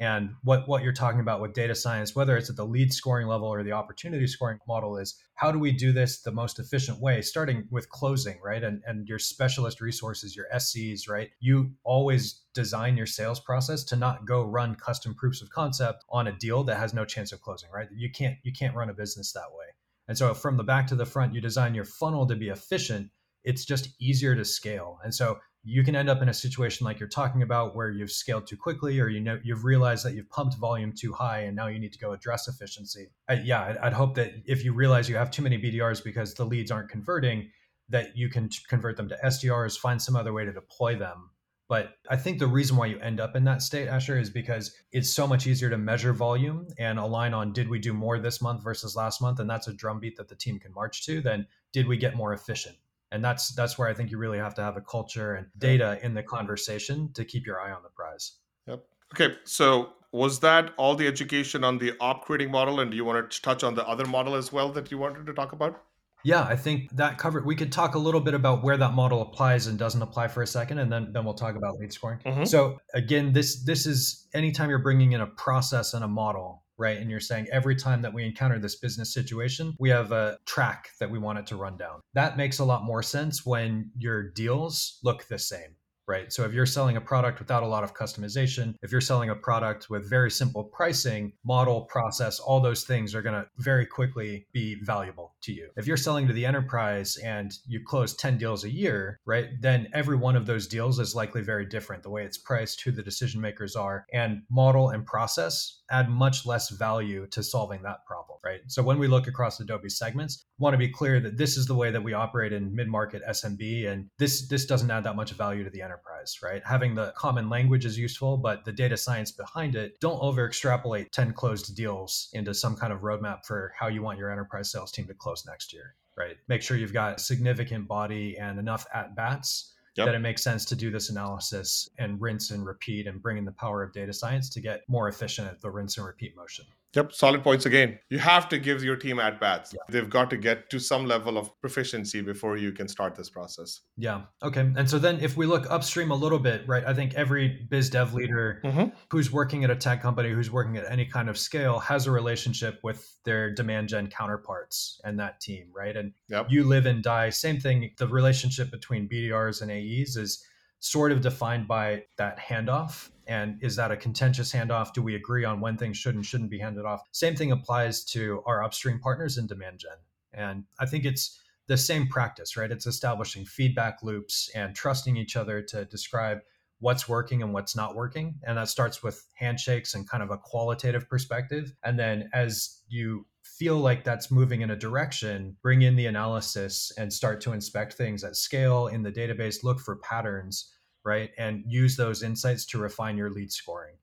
and 0.00 0.30
what, 0.42 0.66
what 0.66 0.82
you're 0.82 0.94
talking 0.94 1.20
about 1.20 1.42
with 1.42 1.52
data 1.52 1.74
science, 1.74 2.16
whether 2.16 2.34
it's 2.34 2.48
at 2.48 2.56
the 2.56 2.64
lead 2.64 2.90
scoring 2.90 3.26
level 3.26 3.48
or 3.48 3.62
the 3.62 3.72
opportunity 3.72 4.26
scoring 4.26 4.58
model, 4.66 4.96
is 4.96 5.22
how 5.34 5.52
do 5.52 5.58
we 5.58 5.72
do 5.72 5.92
this 5.92 6.22
the 6.22 6.32
most 6.32 6.58
efficient 6.58 7.02
way, 7.02 7.20
starting 7.20 7.68
with 7.70 7.90
closing, 7.90 8.40
right? 8.42 8.64
And, 8.64 8.82
and 8.86 9.06
your 9.06 9.18
specialist 9.18 9.82
resources, 9.82 10.34
your 10.34 10.46
SCs, 10.54 11.06
right? 11.06 11.28
You 11.38 11.72
always 11.84 12.40
design 12.54 12.96
your 12.96 13.06
sales 13.06 13.40
process 13.40 13.84
to 13.84 13.96
not 13.96 14.26
go 14.26 14.42
run 14.42 14.74
custom 14.74 15.14
proofs 15.14 15.42
of 15.42 15.50
concept 15.50 16.02
on 16.08 16.26
a 16.26 16.32
deal 16.32 16.64
that 16.64 16.78
has 16.78 16.94
no 16.94 17.04
chance 17.04 17.30
of 17.32 17.42
closing, 17.42 17.68
right? 17.70 17.88
You 17.94 18.10
can't 18.10 18.38
you 18.42 18.52
can't 18.52 18.74
run 18.74 18.88
a 18.88 18.94
business 18.94 19.32
that 19.32 19.52
way. 19.52 19.66
And 20.08 20.16
so 20.16 20.32
from 20.32 20.56
the 20.56 20.64
back 20.64 20.86
to 20.88 20.94
the 20.94 21.04
front, 21.04 21.34
you 21.34 21.42
design 21.42 21.74
your 21.74 21.84
funnel 21.84 22.26
to 22.26 22.36
be 22.36 22.48
efficient. 22.48 23.10
It's 23.44 23.66
just 23.66 23.90
easier 24.00 24.34
to 24.34 24.46
scale. 24.46 24.98
And 25.04 25.14
so 25.14 25.40
you 25.62 25.84
can 25.84 25.94
end 25.94 26.08
up 26.08 26.22
in 26.22 26.28
a 26.28 26.34
situation 26.34 26.86
like 26.86 26.98
you're 26.98 27.08
talking 27.08 27.42
about 27.42 27.76
where 27.76 27.90
you've 27.90 28.10
scaled 28.10 28.46
too 28.46 28.56
quickly 28.56 28.98
or 28.98 29.08
you 29.08 29.20
know 29.20 29.38
you've 29.44 29.64
realized 29.64 30.04
that 30.04 30.14
you've 30.14 30.30
pumped 30.30 30.56
volume 30.56 30.92
too 30.92 31.12
high 31.12 31.40
and 31.40 31.54
now 31.54 31.66
you 31.66 31.78
need 31.78 31.92
to 31.92 31.98
go 31.98 32.12
address 32.12 32.48
efficiency. 32.48 33.08
I, 33.28 33.34
yeah 33.34 33.62
I'd, 33.64 33.76
I'd, 33.78 33.92
hope 33.92 34.14
that 34.14 34.32
if 34.46 34.64
you 34.64 34.72
realize 34.72 35.08
you 35.08 35.16
have 35.16 35.30
too 35.30 35.42
many 35.42 35.58
bdrs 35.58 36.02
because 36.02 36.34
the 36.34 36.44
leads 36.44 36.70
aren't 36.70 36.88
converting 36.88 37.50
that 37.90 38.16
you 38.16 38.28
can 38.28 38.48
convert 38.68 38.96
them 38.96 39.08
to 39.10 39.18
sdrs 39.26 39.78
find 39.78 40.00
some 40.00 40.16
other 40.16 40.32
way 40.32 40.44
to 40.44 40.52
deploy 40.52 40.96
them. 40.96 41.30
But 41.68 41.90
i 42.08 42.16
think 42.16 42.38
the 42.38 42.46
reason 42.46 42.78
why 42.78 42.86
you 42.86 42.98
end 43.00 43.20
up 43.20 43.36
in 43.36 43.44
that 43.44 43.60
state 43.60 43.88
asher 43.88 44.18
is 44.18 44.30
because 44.30 44.74
it's 44.92 45.10
so 45.10 45.26
much 45.26 45.46
easier 45.46 45.68
to 45.68 45.76
measure 45.76 46.14
volume 46.14 46.68
and 46.78 46.98
align 46.98 47.34
on 47.34 47.52
did 47.52 47.68
we 47.68 47.78
do 47.78 47.92
more 47.92 48.18
this 48.18 48.40
month 48.40 48.64
versus 48.64 48.96
last 48.96 49.20
month? 49.20 49.40
And 49.40 49.50
that's 49.50 49.68
a 49.68 49.74
drumbeat 49.74 50.16
that 50.16 50.28
the 50.28 50.34
team 50.36 50.58
can 50.58 50.72
march 50.72 51.04
to 51.04 51.20
than 51.20 51.46
did 51.72 51.86
we 51.86 51.98
get 51.98 52.16
more 52.16 52.32
efficient 52.32 52.76
and 53.12 53.24
that's 53.24 53.54
that's 53.54 53.78
where 53.78 53.88
i 53.88 53.94
think 53.94 54.10
you 54.10 54.18
really 54.18 54.38
have 54.38 54.54
to 54.54 54.62
have 54.62 54.76
a 54.76 54.80
culture 54.80 55.34
and 55.34 55.46
data 55.58 55.98
in 56.02 56.14
the 56.14 56.22
conversation 56.22 57.12
to 57.12 57.24
keep 57.24 57.46
your 57.46 57.60
eye 57.60 57.72
on 57.72 57.82
the 57.82 57.88
prize. 57.90 58.32
Yep. 58.66 58.84
Okay 59.14 59.36
so 59.44 59.90
was 60.12 60.40
that 60.40 60.72
all 60.76 60.94
the 60.96 61.06
education 61.06 61.62
on 61.62 61.78
the 61.78 61.92
op 62.00 62.26
grading 62.26 62.50
model? 62.50 62.80
And 62.80 62.90
do 62.90 62.96
you 62.96 63.04
want 63.04 63.30
to 63.30 63.42
touch 63.42 63.62
on 63.62 63.76
the 63.76 63.86
other 63.86 64.06
model 64.06 64.34
as 64.34 64.52
well 64.52 64.72
that 64.72 64.90
you 64.90 64.98
wanted 64.98 65.24
to 65.26 65.32
talk 65.32 65.52
about? 65.52 65.82
Yeah 66.22 66.42
i 66.42 66.56
think 66.56 66.94
that 66.96 67.16
covered 67.16 67.46
we 67.46 67.56
could 67.56 67.72
talk 67.72 67.94
a 67.94 67.98
little 67.98 68.20
bit 68.20 68.34
about 68.34 68.62
where 68.62 68.76
that 68.76 68.92
model 68.92 69.22
applies 69.22 69.66
and 69.66 69.78
doesn't 69.78 70.02
apply 70.02 70.28
for 70.28 70.42
a 70.42 70.46
second 70.46 70.78
and 70.78 70.92
then 70.92 71.12
then 71.12 71.24
we'll 71.24 71.34
talk 71.34 71.56
about 71.56 71.78
lead 71.78 71.92
scoring. 71.92 72.18
Mm-hmm. 72.26 72.44
so 72.44 72.78
again 72.94 73.32
this 73.32 73.64
this 73.64 73.86
is 73.86 74.28
anytime 74.34 74.68
you're 74.68 74.80
bringing 74.80 75.12
in 75.12 75.22
a 75.22 75.26
process 75.26 75.94
and 75.94 76.04
a 76.04 76.08
model 76.08 76.62
right? 76.80 76.96
And 76.96 77.10
you're 77.10 77.20
saying 77.20 77.46
every 77.52 77.76
time 77.76 78.00
that 78.02 78.12
we 78.12 78.24
encounter 78.24 78.58
this 78.58 78.76
business 78.76 79.12
situation, 79.12 79.76
we 79.78 79.90
have 79.90 80.10
a 80.10 80.38
track 80.46 80.88
that 80.98 81.10
we 81.10 81.18
want 81.18 81.38
it 81.38 81.46
to 81.48 81.56
run 81.56 81.76
down. 81.76 82.00
That 82.14 82.38
makes 82.38 82.58
a 82.58 82.64
lot 82.64 82.84
more 82.84 83.02
sense 83.02 83.44
when 83.44 83.90
your 83.96 84.30
deals 84.30 84.98
look 85.04 85.28
the 85.28 85.38
same 85.38 85.76
right? 86.10 86.32
So 86.32 86.44
if 86.44 86.52
you're 86.52 86.66
selling 86.66 86.96
a 86.96 87.00
product 87.00 87.38
without 87.38 87.62
a 87.62 87.66
lot 87.68 87.84
of 87.84 87.94
customization, 87.94 88.74
if 88.82 88.90
you're 88.90 89.00
selling 89.00 89.30
a 89.30 89.36
product 89.36 89.88
with 89.90 90.10
very 90.10 90.28
simple 90.28 90.64
pricing, 90.64 91.32
model, 91.44 91.82
process, 91.82 92.40
all 92.40 92.60
those 92.60 92.82
things 92.82 93.14
are 93.14 93.22
going 93.22 93.36
to 93.36 93.46
very 93.58 93.86
quickly 93.86 94.44
be 94.52 94.74
valuable 94.82 95.36
to 95.42 95.52
you. 95.52 95.70
If 95.76 95.86
you're 95.86 95.96
selling 95.96 96.26
to 96.26 96.32
the 96.32 96.46
enterprise 96.46 97.16
and 97.16 97.52
you 97.66 97.80
close 97.84 98.14
10 98.14 98.38
deals 98.38 98.64
a 98.64 98.70
year, 98.70 99.20
right? 99.26 99.48
Then 99.60 99.88
every 99.92 100.16
one 100.16 100.36
of 100.36 100.46
those 100.46 100.66
deals 100.66 100.98
is 100.98 101.14
likely 101.14 101.42
very 101.42 101.66
different. 101.66 102.02
The 102.02 102.10
way 102.10 102.24
it's 102.24 102.38
priced, 102.38 102.82
who 102.82 102.92
the 102.92 103.02
decision 103.02 103.40
makers 103.40 103.76
are, 103.76 104.04
and 104.12 104.42
model 104.50 104.90
and 104.90 105.06
process 105.06 105.80
add 105.90 106.08
much 106.08 106.46
less 106.46 106.70
value 106.70 107.26
to 107.28 107.42
solving 107.42 107.82
that 107.82 108.04
problem, 108.06 108.38
right? 108.44 108.60
So 108.68 108.82
when 108.82 108.98
we 108.98 109.08
look 109.08 109.26
across 109.26 109.60
Adobe 109.60 109.88
segments, 109.88 110.44
want 110.58 110.74
to 110.74 110.78
be 110.78 110.88
clear 110.88 111.20
that 111.20 111.36
this 111.36 111.56
is 111.56 111.66
the 111.66 111.74
way 111.74 111.90
that 111.90 112.02
we 112.02 112.12
operate 112.12 112.52
in 112.52 112.74
mid-market 112.74 113.22
SMB 113.28 113.88
and 113.88 114.08
this 114.18 114.48
this 114.48 114.66
doesn't 114.66 114.90
add 114.90 115.04
that 115.04 115.16
much 115.16 115.32
value 115.32 115.64
to 115.64 115.70
the 115.70 115.82
enterprise, 115.82 116.38
right? 116.42 116.62
Having 116.64 116.94
the 116.94 117.12
common 117.16 117.48
language 117.48 117.84
is 117.84 117.98
useful, 117.98 118.36
but 118.36 118.64
the 118.64 118.72
data 118.72 118.96
science 118.96 119.32
behind 119.32 119.74
it, 119.74 119.98
don't 120.00 120.20
over 120.22 120.46
extrapolate 120.46 121.10
10 121.12 121.32
closed 121.32 121.74
deals 121.76 122.28
into 122.32 122.54
some 122.54 122.76
kind 122.76 122.92
of 122.92 123.00
roadmap 123.00 123.44
for 123.44 123.72
how 123.78 123.88
you 123.88 124.02
want 124.02 124.18
your 124.18 124.30
enterprise 124.30 124.70
sales 124.70 124.92
team 124.92 125.06
to 125.06 125.14
close 125.14 125.29
next 125.46 125.72
year, 125.72 125.94
right? 126.16 126.36
Make 126.48 126.62
sure 126.62 126.76
you've 126.76 126.92
got 126.92 127.20
significant 127.20 127.88
body 127.88 128.36
and 128.38 128.58
enough 128.58 128.86
at 128.94 129.14
bats 129.16 129.74
yep. 129.96 130.06
that 130.06 130.14
it 130.14 130.20
makes 130.20 130.42
sense 130.42 130.64
to 130.66 130.76
do 130.76 130.90
this 130.90 131.10
analysis 131.10 131.88
and 131.98 132.20
rinse 132.20 132.50
and 132.50 132.66
repeat 132.66 133.06
and 133.06 133.22
bring 133.22 133.38
in 133.38 133.44
the 133.44 133.52
power 133.52 133.82
of 133.82 133.92
data 133.92 134.12
science 134.12 134.48
to 134.50 134.60
get 134.60 134.80
more 134.88 135.08
efficient 135.08 135.48
at 135.48 135.60
the 135.60 135.70
rinse 135.70 135.96
and 135.96 136.06
repeat 136.06 136.36
motion. 136.36 136.64
Yep, 136.96 137.12
solid 137.12 137.44
points 137.44 137.66
again. 137.66 137.98
You 138.08 138.18
have 138.18 138.48
to 138.48 138.58
give 138.58 138.82
your 138.82 138.96
team 138.96 139.20
at 139.20 139.38
bats. 139.38 139.72
Yeah. 139.72 139.80
They've 139.88 140.10
got 140.10 140.28
to 140.30 140.36
get 140.36 140.70
to 140.70 140.80
some 140.80 141.06
level 141.06 141.38
of 141.38 141.48
proficiency 141.60 142.20
before 142.20 142.56
you 142.56 142.72
can 142.72 142.88
start 142.88 143.14
this 143.14 143.30
process. 143.30 143.80
Yeah. 143.96 144.22
Okay. 144.42 144.68
And 144.76 144.90
so 144.90 144.98
then 144.98 145.20
if 145.20 145.36
we 145.36 145.46
look 145.46 145.70
upstream 145.70 146.10
a 146.10 146.16
little 146.16 146.40
bit, 146.40 146.66
right, 146.66 146.84
I 146.84 146.92
think 146.92 147.14
every 147.14 147.66
biz 147.70 147.90
dev 147.90 148.12
leader 148.12 148.60
mm-hmm. 148.64 148.86
who's 149.10 149.30
working 149.30 149.62
at 149.62 149.70
a 149.70 149.76
tech 149.76 150.02
company, 150.02 150.30
who's 150.30 150.50
working 150.50 150.76
at 150.76 150.90
any 150.90 151.06
kind 151.06 151.28
of 151.28 151.38
scale, 151.38 151.78
has 151.78 152.08
a 152.08 152.10
relationship 152.10 152.80
with 152.82 153.08
their 153.24 153.54
demand 153.54 153.88
gen 153.88 154.08
counterparts 154.08 155.00
and 155.04 155.20
that 155.20 155.40
team, 155.40 155.68
right? 155.72 155.96
And 155.96 156.12
yep. 156.28 156.46
you 156.50 156.64
live 156.64 156.86
and 156.86 157.04
die. 157.04 157.30
Same 157.30 157.60
thing. 157.60 157.92
The 157.98 158.08
relationship 158.08 158.72
between 158.72 159.08
BDRs 159.08 159.62
and 159.62 159.70
AEs 159.70 160.16
is 160.16 160.44
sort 160.80 161.12
of 161.12 161.20
defined 161.20 161.68
by 161.68 162.02
that 162.16 162.38
handoff 162.38 163.10
and 163.30 163.62
is 163.62 163.76
that 163.76 163.92
a 163.92 163.96
contentious 163.96 164.52
handoff? 164.52 164.92
Do 164.92 165.02
we 165.02 165.14
agree 165.14 165.44
on 165.44 165.60
when 165.60 165.76
things 165.76 165.96
should 165.96 166.16
and 166.16 166.26
shouldn't 166.26 166.50
be 166.50 166.58
handed 166.58 166.84
off? 166.84 167.02
Same 167.12 167.36
thing 167.36 167.52
applies 167.52 168.04
to 168.06 168.42
our 168.44 168.62
upstream 168.64 168.98
partners 168.98 169.38
in 169.38 169.46
demand 169.46 169.78
gen. 169.78 169.92
And 170.32 170.64
i 170.78 170.86
think 170.86 171.04
it's 171.04 171.40
the 171.66 171.76
same 171.76 172.08
practice 172.08 172.56
right? 172.56 172.72
It's 172.72 172.88
establishing 172.88 173.44
feedback 173.44 174.02
loops 174.02 174.50
and 174.56 174.74
trusting 174.74 175.16
each 175.16 175.36
other 175.36 175.62
to 175.62 175.84
describe 175.84 176.40
what's 176.80 177.08
working 177.08 177.42
and 177.42 177.54
what's 177.54 177.76
not 177.76 177.94
working. 177.94 178.40
And 178.42 178.58
that 178.58 178.68
starts 178.68 179.00
with 179.00 179.24
handshakes 179.34 179.94
and 179.94 180.08
kind 180.08 180.24
of 180.24 180.30
a 180.30 180.38
qualitative 180.38 181.08
perspective. 181.08 181.72
And 181.84 181.96
then 181.98 182.30
as 182.32 182.80
you 182.88 183.26
feel 183.44 183.76
like 183.76 184.02
that's 184.02 184.32
moving 184.32 184.62
in 184.62 184.70
a 184.70 184.76
direction, 184.76 185.56
bring 185.62 185.82
in 185.82 185.94
the 185.94 186.06
analysis 186.06 186.90
and 186.98 187.12
start 187.12 187.40
to 187.42 187.52
inspect 187.52 187.92
things 187.92 188.24
at 188.24 188.34
scale 188.34 188.88
in 188.88 189.04
the 189.04 189.12
database, 189.12 189.62
look 189.62 189.78
for 189.78 189.96
patterns, 189.96 190.72
right? 191.04 191.30
And 191.38 191.64
use 191.66 191.96
those 191.96 192.22
insights 192.22 192.64
to 192.66 192.78
refine 192.78 193.16
your 193.16 193.30
lead 193.30 193.52
scoring. 193.52 193.96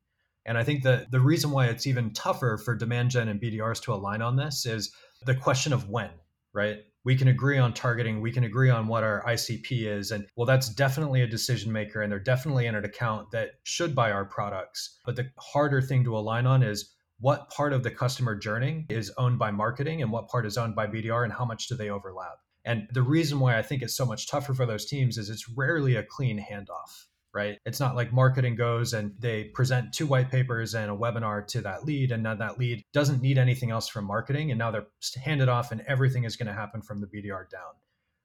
And 0.45 0.57
I 0.57 0.63
think 0.63 0.83
that 0.83 1.11
the 1.11 1.19
reason 1.19 1.51
why 1.51 1.67
it's 1.67 1.85
even 1.85 2.13
tougher 2.13 2.57
for 2.57 2.73
demand 2.73 3.11
gen 3.11 3.27
and 3.27 3.39
BDRs 3.39 3.81
to 3.83 3.93
align 3.93 4.21
on 4.21 4.37
this 4.37 4.65
is 4.65 4.93
the 5.25 5.35
question 5.35 5.73
of 5.73 5.89
when, 5.89 6.09
right? 6.53 6.79
We 7.03 7.15
can 7.15 7.27
agree 7.27 7.57
on 7.57 7.73
targeting, 7.73 8.21
we 8.21 8.31
can 8.31 8.45
agree 8.45 8.69
on 8.69 8.87
what 8.87 9.03
our 9.03 9.23
ICP 9.25 9.87
is. 9.87 10.11
And 10.11 10.25
well, 10.35 10.45
that's 10.45 10.69
definitely 10.69 11.21
a 11.21 11.27
decision 11.27 11.71
maker, 11.71 12.01
and 12.01 12.11
they're 12.11 12.19
definitely 12.19 12.65
in 12.65 12.75
an 12.75 12.85
account 12.85 13.31
that 13.31 13.51
should 13.63 13.93
buy 13.93 14.11
our 14.11 14.25
products. 14.25 14.99
But 15.05 15.17
the 15.17 15.29
harder 15.37 15.81
thing 15.81 16.03
to 16.05 16.17
align 16.17 16.45
on 16.45 16.63
is 16.63 16.95
what 17.19 17.49
part 17.49 17.73
of 17.73 17.83
the 17.83 17.91
customer 17.91 18.35
journey 18.35 18.85
is 18.89 19.11
owned 19.17 19.39
by 19.39 19.51
marketing 19.51 20.01
and 20.01 20.11
what 20.11 20.29
part 20.29 20.45
is 20.45 20.57
owned 20.57 20.75
by 20.75 20.87
BDR 20.87 21.23
and 21.23 21.33
how 21.33 21.45
much 21.45 21.67
do 21.67 21.75
they 21.75 21.89
overlap. 21.89 22.37
And 22.67 22.85
the 22.91 23.01
reason 23.01 23.39
why 23.39 23.57
I 23.57 23.61
think 23.61 23.81
it's 23.81 23.95
so 23.95 24.05
much 24.05 24.27
tougher 24.27 24.53
for 24.53 24.65
those 24.65 24.85
teams 24.85 25.17
is 25.17 25.29
it's 25.29 25.49
rarely 25.49 25.95
a 25.95 26.03
clean 26.03 26.37
handoff, 26.37 27.05
right? 27.33 27.57
It's 27.65 27.79
not 27.79 27.95
like 27.95 28.11
marketing 28.11 28.55
goes 28.55 28.93
and 28.93 29.13
they 29.17 29.45
present 29.45 29.93
two 29.93 30.05
white 30.05 30.29
papers 30.29 30.75
and 30.75 30.91
a 30.91 30.95
webinar 30.95 31.47
to 31.47 31.61
that 31.61 31.85
lead, 31.85 32.11
and 32.11 32.21
now 32.21 32.35
that 32.35 32.59
lead 32.59 32.83
doesn't 32.93 33.21
need 33.21 33.37
anything 33.37 33.71
else 33.71 33.87
from 33.87 34.05
marketing, 34.05 34.51
and 34.51 34.59
now 34.59 34.69
they're 34.69 34.87
handed 35.23 35.47
off, 35.49 35.71
and 35.71 35.81
everything 35.87 36.25
is 36.25 36.35
going 36.35 36.47
to 36.47 36.53
happen 36.53 36.81
from 36.81 36.99
the 36.99 37.07
BDR 37.07 37.49
down. 37.49 37.71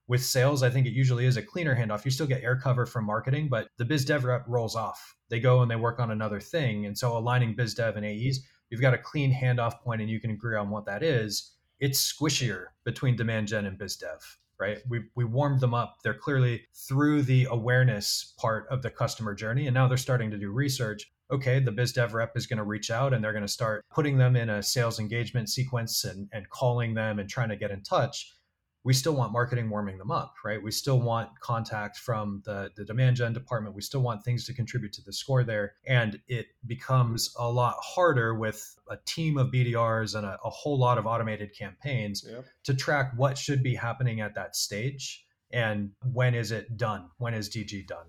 With 0.08 0.24
sales, 0.24 0.64
I 0.64 0.70
think 0.70 0.86
it 0.86 0.92
usually 0.92 1.24
is 1.24 1.36
a 1.36 1.42
cleaner 1.42 1.76
handoff. 1.76 2.04
You 2.04 2.10
still 2.10 2.26
get 2.26 2.42
air 2.42 2.56
cover 2.56 2.84
from 2.84 3.06
marketing, 3.06 3.48
but 3.48 3.68
the 3.78 3.84
biz 3.84 4.04
dev 4.04 4.24
rep 4.24 4.44
rolls 4.48 4.74
off. 4.74 5.16
They 5.30 5.38
go 5.38 5.62
and 5.62 5.70
they 5.70 5.76
work 5.76 6.00
on 6.00 6.10
another 6.10 6.40
thing. 6.40 6.84
And 6.84 6.98
so 6.98 7.16
aligning 7.16 7.54
biz 7.54 7.74
dev 7.74 7.96
and 7.96 8.04
AEs 8.04 8.40
you've 8.72 8.80
got 8.80 8.94
a 8.94 8.98
clean 8.98 9.32
handoff 9.32 9.80
point 9.80 10.00
and 10.00 10.08
you 10.08 10.18
can 10.18 10.30
agree 10.30 10.56
on 10.56 10.70
what 10.70 10.86
that 10.86 11.02
is, 11.02 11.52
it's 11.82 12.00
squishier 12.00 12.66
between 12.84 13.16
demand 13.16 13.48
gen 13.48 13.66
and 13.66 13.76
biz 13.76 13.96
dev, 13.96 14.38
right? 14.58 14.78
We, 14.88 15.00
we 15.16 15.24
warmed 15.24 15.58
them 15.58 15.74
up. 15.74 15.96
They're 16.04 16.14
clearly 16.14 16.62
through 16.72 17.22
the 17.22 17.48
awareness 17.50 18.34
part 18.38 18.68
of 18.70 18.82
the 18.82 18.90
customer 18.90 19.34
journey. 19.34 19.66
And 19.66 19.74
now 19.74 19.88
they're 19.88 19.96
starting 19.96 20.30
to 20.30 20.38
do 20.38 20.52
research. 20.52 21.10
Okay, 21.32 21.58
the 21.58 21.72
biz 21.72 21.92
dev 21.92 22.14
rep 22.14 22.36
is 22.36 22.46
going 22.46 22.58
to 22.58 22.64
reach 22.64 22.92
out 22.92 23.12
and 23.12 23.22
they're 23.22 23.32
going 23.32 23.44
to 23.44 23.48
start 23.48 23.84
putting 23.92 24.16
them 24.16 24.36
in 24.36 24.48
a 24.48 24.62
sales 24.62 25.00
engagement 25.00 25.50
sequence 25.50 26.04
and, 26.04 26.28
and 26.32 26.48
calling 26.50 26.94
them 26.94 27.18
and 27.18 27.28
trying 27.28 27.48
to 27.48 27.56
get 27.56 27.72
in 27.72 27.82
touch 27.82 28.32
we 28.84 28.92
still 28.92 29.14
want 29.14 29.32
marketing 29.32 29.70
warming 29.70 29.98
them 29.98 30.10
up, 30.10 30.34
right? 30.44 30.62
We 30.62 30.70
still 30.70 31.00
want 31.00 31.28
contact 31.40 31.98
from 31.98 32.42
the, 32.44 32.70
the 32.76 32.84
demand 32.84 33.16
gen 33.16 33.32
department. 33.32 33.74
We 33.76 33.82
still 33.82 34.02
want 34.02 34.24
things 34.24 34.44
to 34.46 34.54
contribute 34.54 34.92
to 34.94 35.02
the 35.02 35.12
score 35.12 35.44
there. 35.44 35.74
And 35.86 36.20
it 36.26 36.46
becomes 36.66 37.34
a 37.38 37.48
lot 37.48 37.76
harder 37.80 38.34
with 38.34 38.76
a 38.90 38.96
team 39.06 39.38
of 39.38 39.48
BDRs 39.48 40.16
and 40.16 40.26
a, 40.26 40.38
a 40.44 40.50
whole 40.50 40.78
lot 40.78 40.98
of 40.98 41.06
automated 41.06 41.56
campaigns 41.56 42.26
yep. 42.28 42.44
to 42.64 42.74
track 42.74 43.12
what 43.16 43.38
should 43.38 43.62
be 43.62 43.74
happening 43.74 44.20
at 44.20 44.34
that 44.34 44.56
stage 44.56 45.26
and 45.52 45.90
when 46.12 46.34
is 46.34 46.50
it 46.50 46.76
done? 46.76 47.10
When 47.18 47.34
is 47.34 47.48
DG 47.50 47.86
done? 47.86 48.06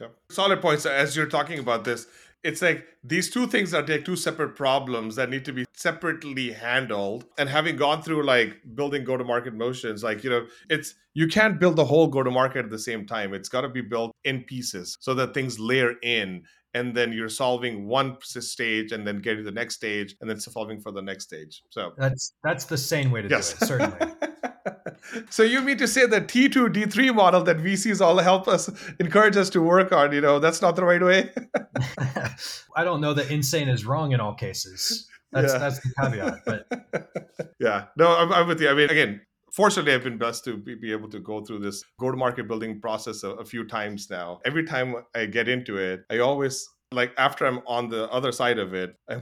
Yep. 0.00 0.14
Solid 0.30 0.60
points. 0.60 0.84
As 0.84 1.16
you're 1.16 1.26
talking 1.26 1.58
about 1.58 1.84
this, 1.84 2.06
it's 2.44 2.60
like 2.60 2.86
these 3.04 3.30
two 3.30 3.46
things 3.46 3.72
are 3.72 3.86
like 3.86 4.04
two 4.04 4.16
separate 4.16 4.56
problems 4.56 5.16
that 5.16 5.30
need 5.30 5.44
to 5.44 5.52
be 5.52 5.64
separately 5.74 6.52
handled. 6.52 7.24
And 7.38 7.48
having 7.48 7.76
gone 7.76 8.02
through 8.02 8.24
like 8.24 8.56
building 8.74 9.04
go 9.04 9.16
to 9.16 9.24
market 9.24 9.54
motions, 9.54 10.02
like, 10.02 10.24
you 10.24 10.30
know, 10.30 10.46
it's 10.68 10.94
you 11.14 11.28
can't 11.28 11.60
build 11.60 11.76
the 11.76 11.84
whole 11.84 12.08
go 12.08 12.22
to 12.22 12.30
market 12.30 12.64
at 12.64 12.70
the 12.70 12.78
same 12.78 13.06
time. 13.06 13.32
It's 13.34 13.48
got 13.48 13.60
to 13.60 13.68
be 13.68 13.80
built 13.80 14.14
in 14.24 14.42
pieces 14.42 14.96
so 15.00 15.14
that 15.14 15.34
things 15.34 15.58
layer 15.60 15.94
in 16.02 16.42
and 16.74 16.94
then 16.94 17.12
you're 17.12 17.28
solving 17.28 17.86
one 17.86 18.16
stage 18.22 18.92
and 18.92 19.06
then 19.06 19.20
getting 19.20 19.38
to 19.38 19.44
the 19.44 19.52
next 19.52 19.74
stage 19.74 20.16
and 20.20 20.28
then 20.28 20.40
solving 20.40 20.80
for 20.80 20.90
the 20.90 21.02
next 21.02 21.24
stage. 21.24 21.62
So 21.70 21.92
that's 21.96 22.34
that's 22.42 22.64
the 22.64 22.78
same 22.78 23.10
way 23.10 23.22
to 23.22 23.28
yes. 23.28 23.52
do 23.52 23.64
it, 23.64 23.68
certainly. 23.68 24.12
so 25.30 25.42
you 25.42 25.60
mean 25.60 25.78
to 25.78 25.88
say 25.88 26.06
the 26.06 26.20
T2D3 26.20 27.14
model 27.14 27.42
that 27.44 27.58
VCs 27.58 28.00
all 28.00 28.18
help 28.18 28.48
us 28.48 28.70
encourage 29.00 29.36
us 29.36 29.50
to 29.50 29.62
work 29.62 29.92
on, 29.92 30.12
you 30.12 30.20
know, 30.20 30.38
that's 30.38 30.62
not 30.62 30.76
the 30.76 30.84
right 30.84 31.02
way? 31.02 31.30
I 32.76 32.84
don't 32.84 33.00
know 33.00 33.14
that 33.14 33.30
insane 33.30 33.68
is 33.68 33.84
wrong 33.84 34.12
in 34.12 34.20
all 34.20 34.34
cases. 34.34 35.08
That's 35.32 35.52
yeah. 35.52 35.58
that's 35.58 35.80
the 35.80 35.94
caveat. 36.00 36.38
But 36.44 37.54
yeah, 37.60 37.86
no, 37.96 38.16
I'm, 38.16 38.32
I'm, 38.32 38.46
with 38.46 38.60
you. 38.60 38.68
I 38.68 38.74
mean, 38.74 38.90
again, 38.90 39.20
fortunately, 39.52 39.94
I've 39.94 40.04
been 40.04 40.18
blessed 40.18 40.44
to 40.44 40.56
be, 40.56 40.92
able 40.92 41.08
to 41.08 41.20
go 41.20 41.42
through 41.42 41.60
this 41.60 41.82
go-to-market 41.98 42.46
building 42.46 42.80
process 42.80 43.22
a, 43.22 43.30
a 43.30 43.44
few 43.44 43.66
times 43.66 44.08
now. 44.10 44.40
Every 44.44 44.64
time 44.64 44.94
I 45.14 45.26
get 45.26 45.48
into 45.48 45.78
it, 45.78 46.04
I 46.10 46.18
always 46.18 46.68
like 46.92 47.12
after 47.16 47.46
I'm 47.46 47.60
on 47.66 47.88
the 47.88 48.10
other 48.10 48.32
side 48.32 48.58
of 48.58 48.74
it, 48.74 48.94
I, 49.08 49.20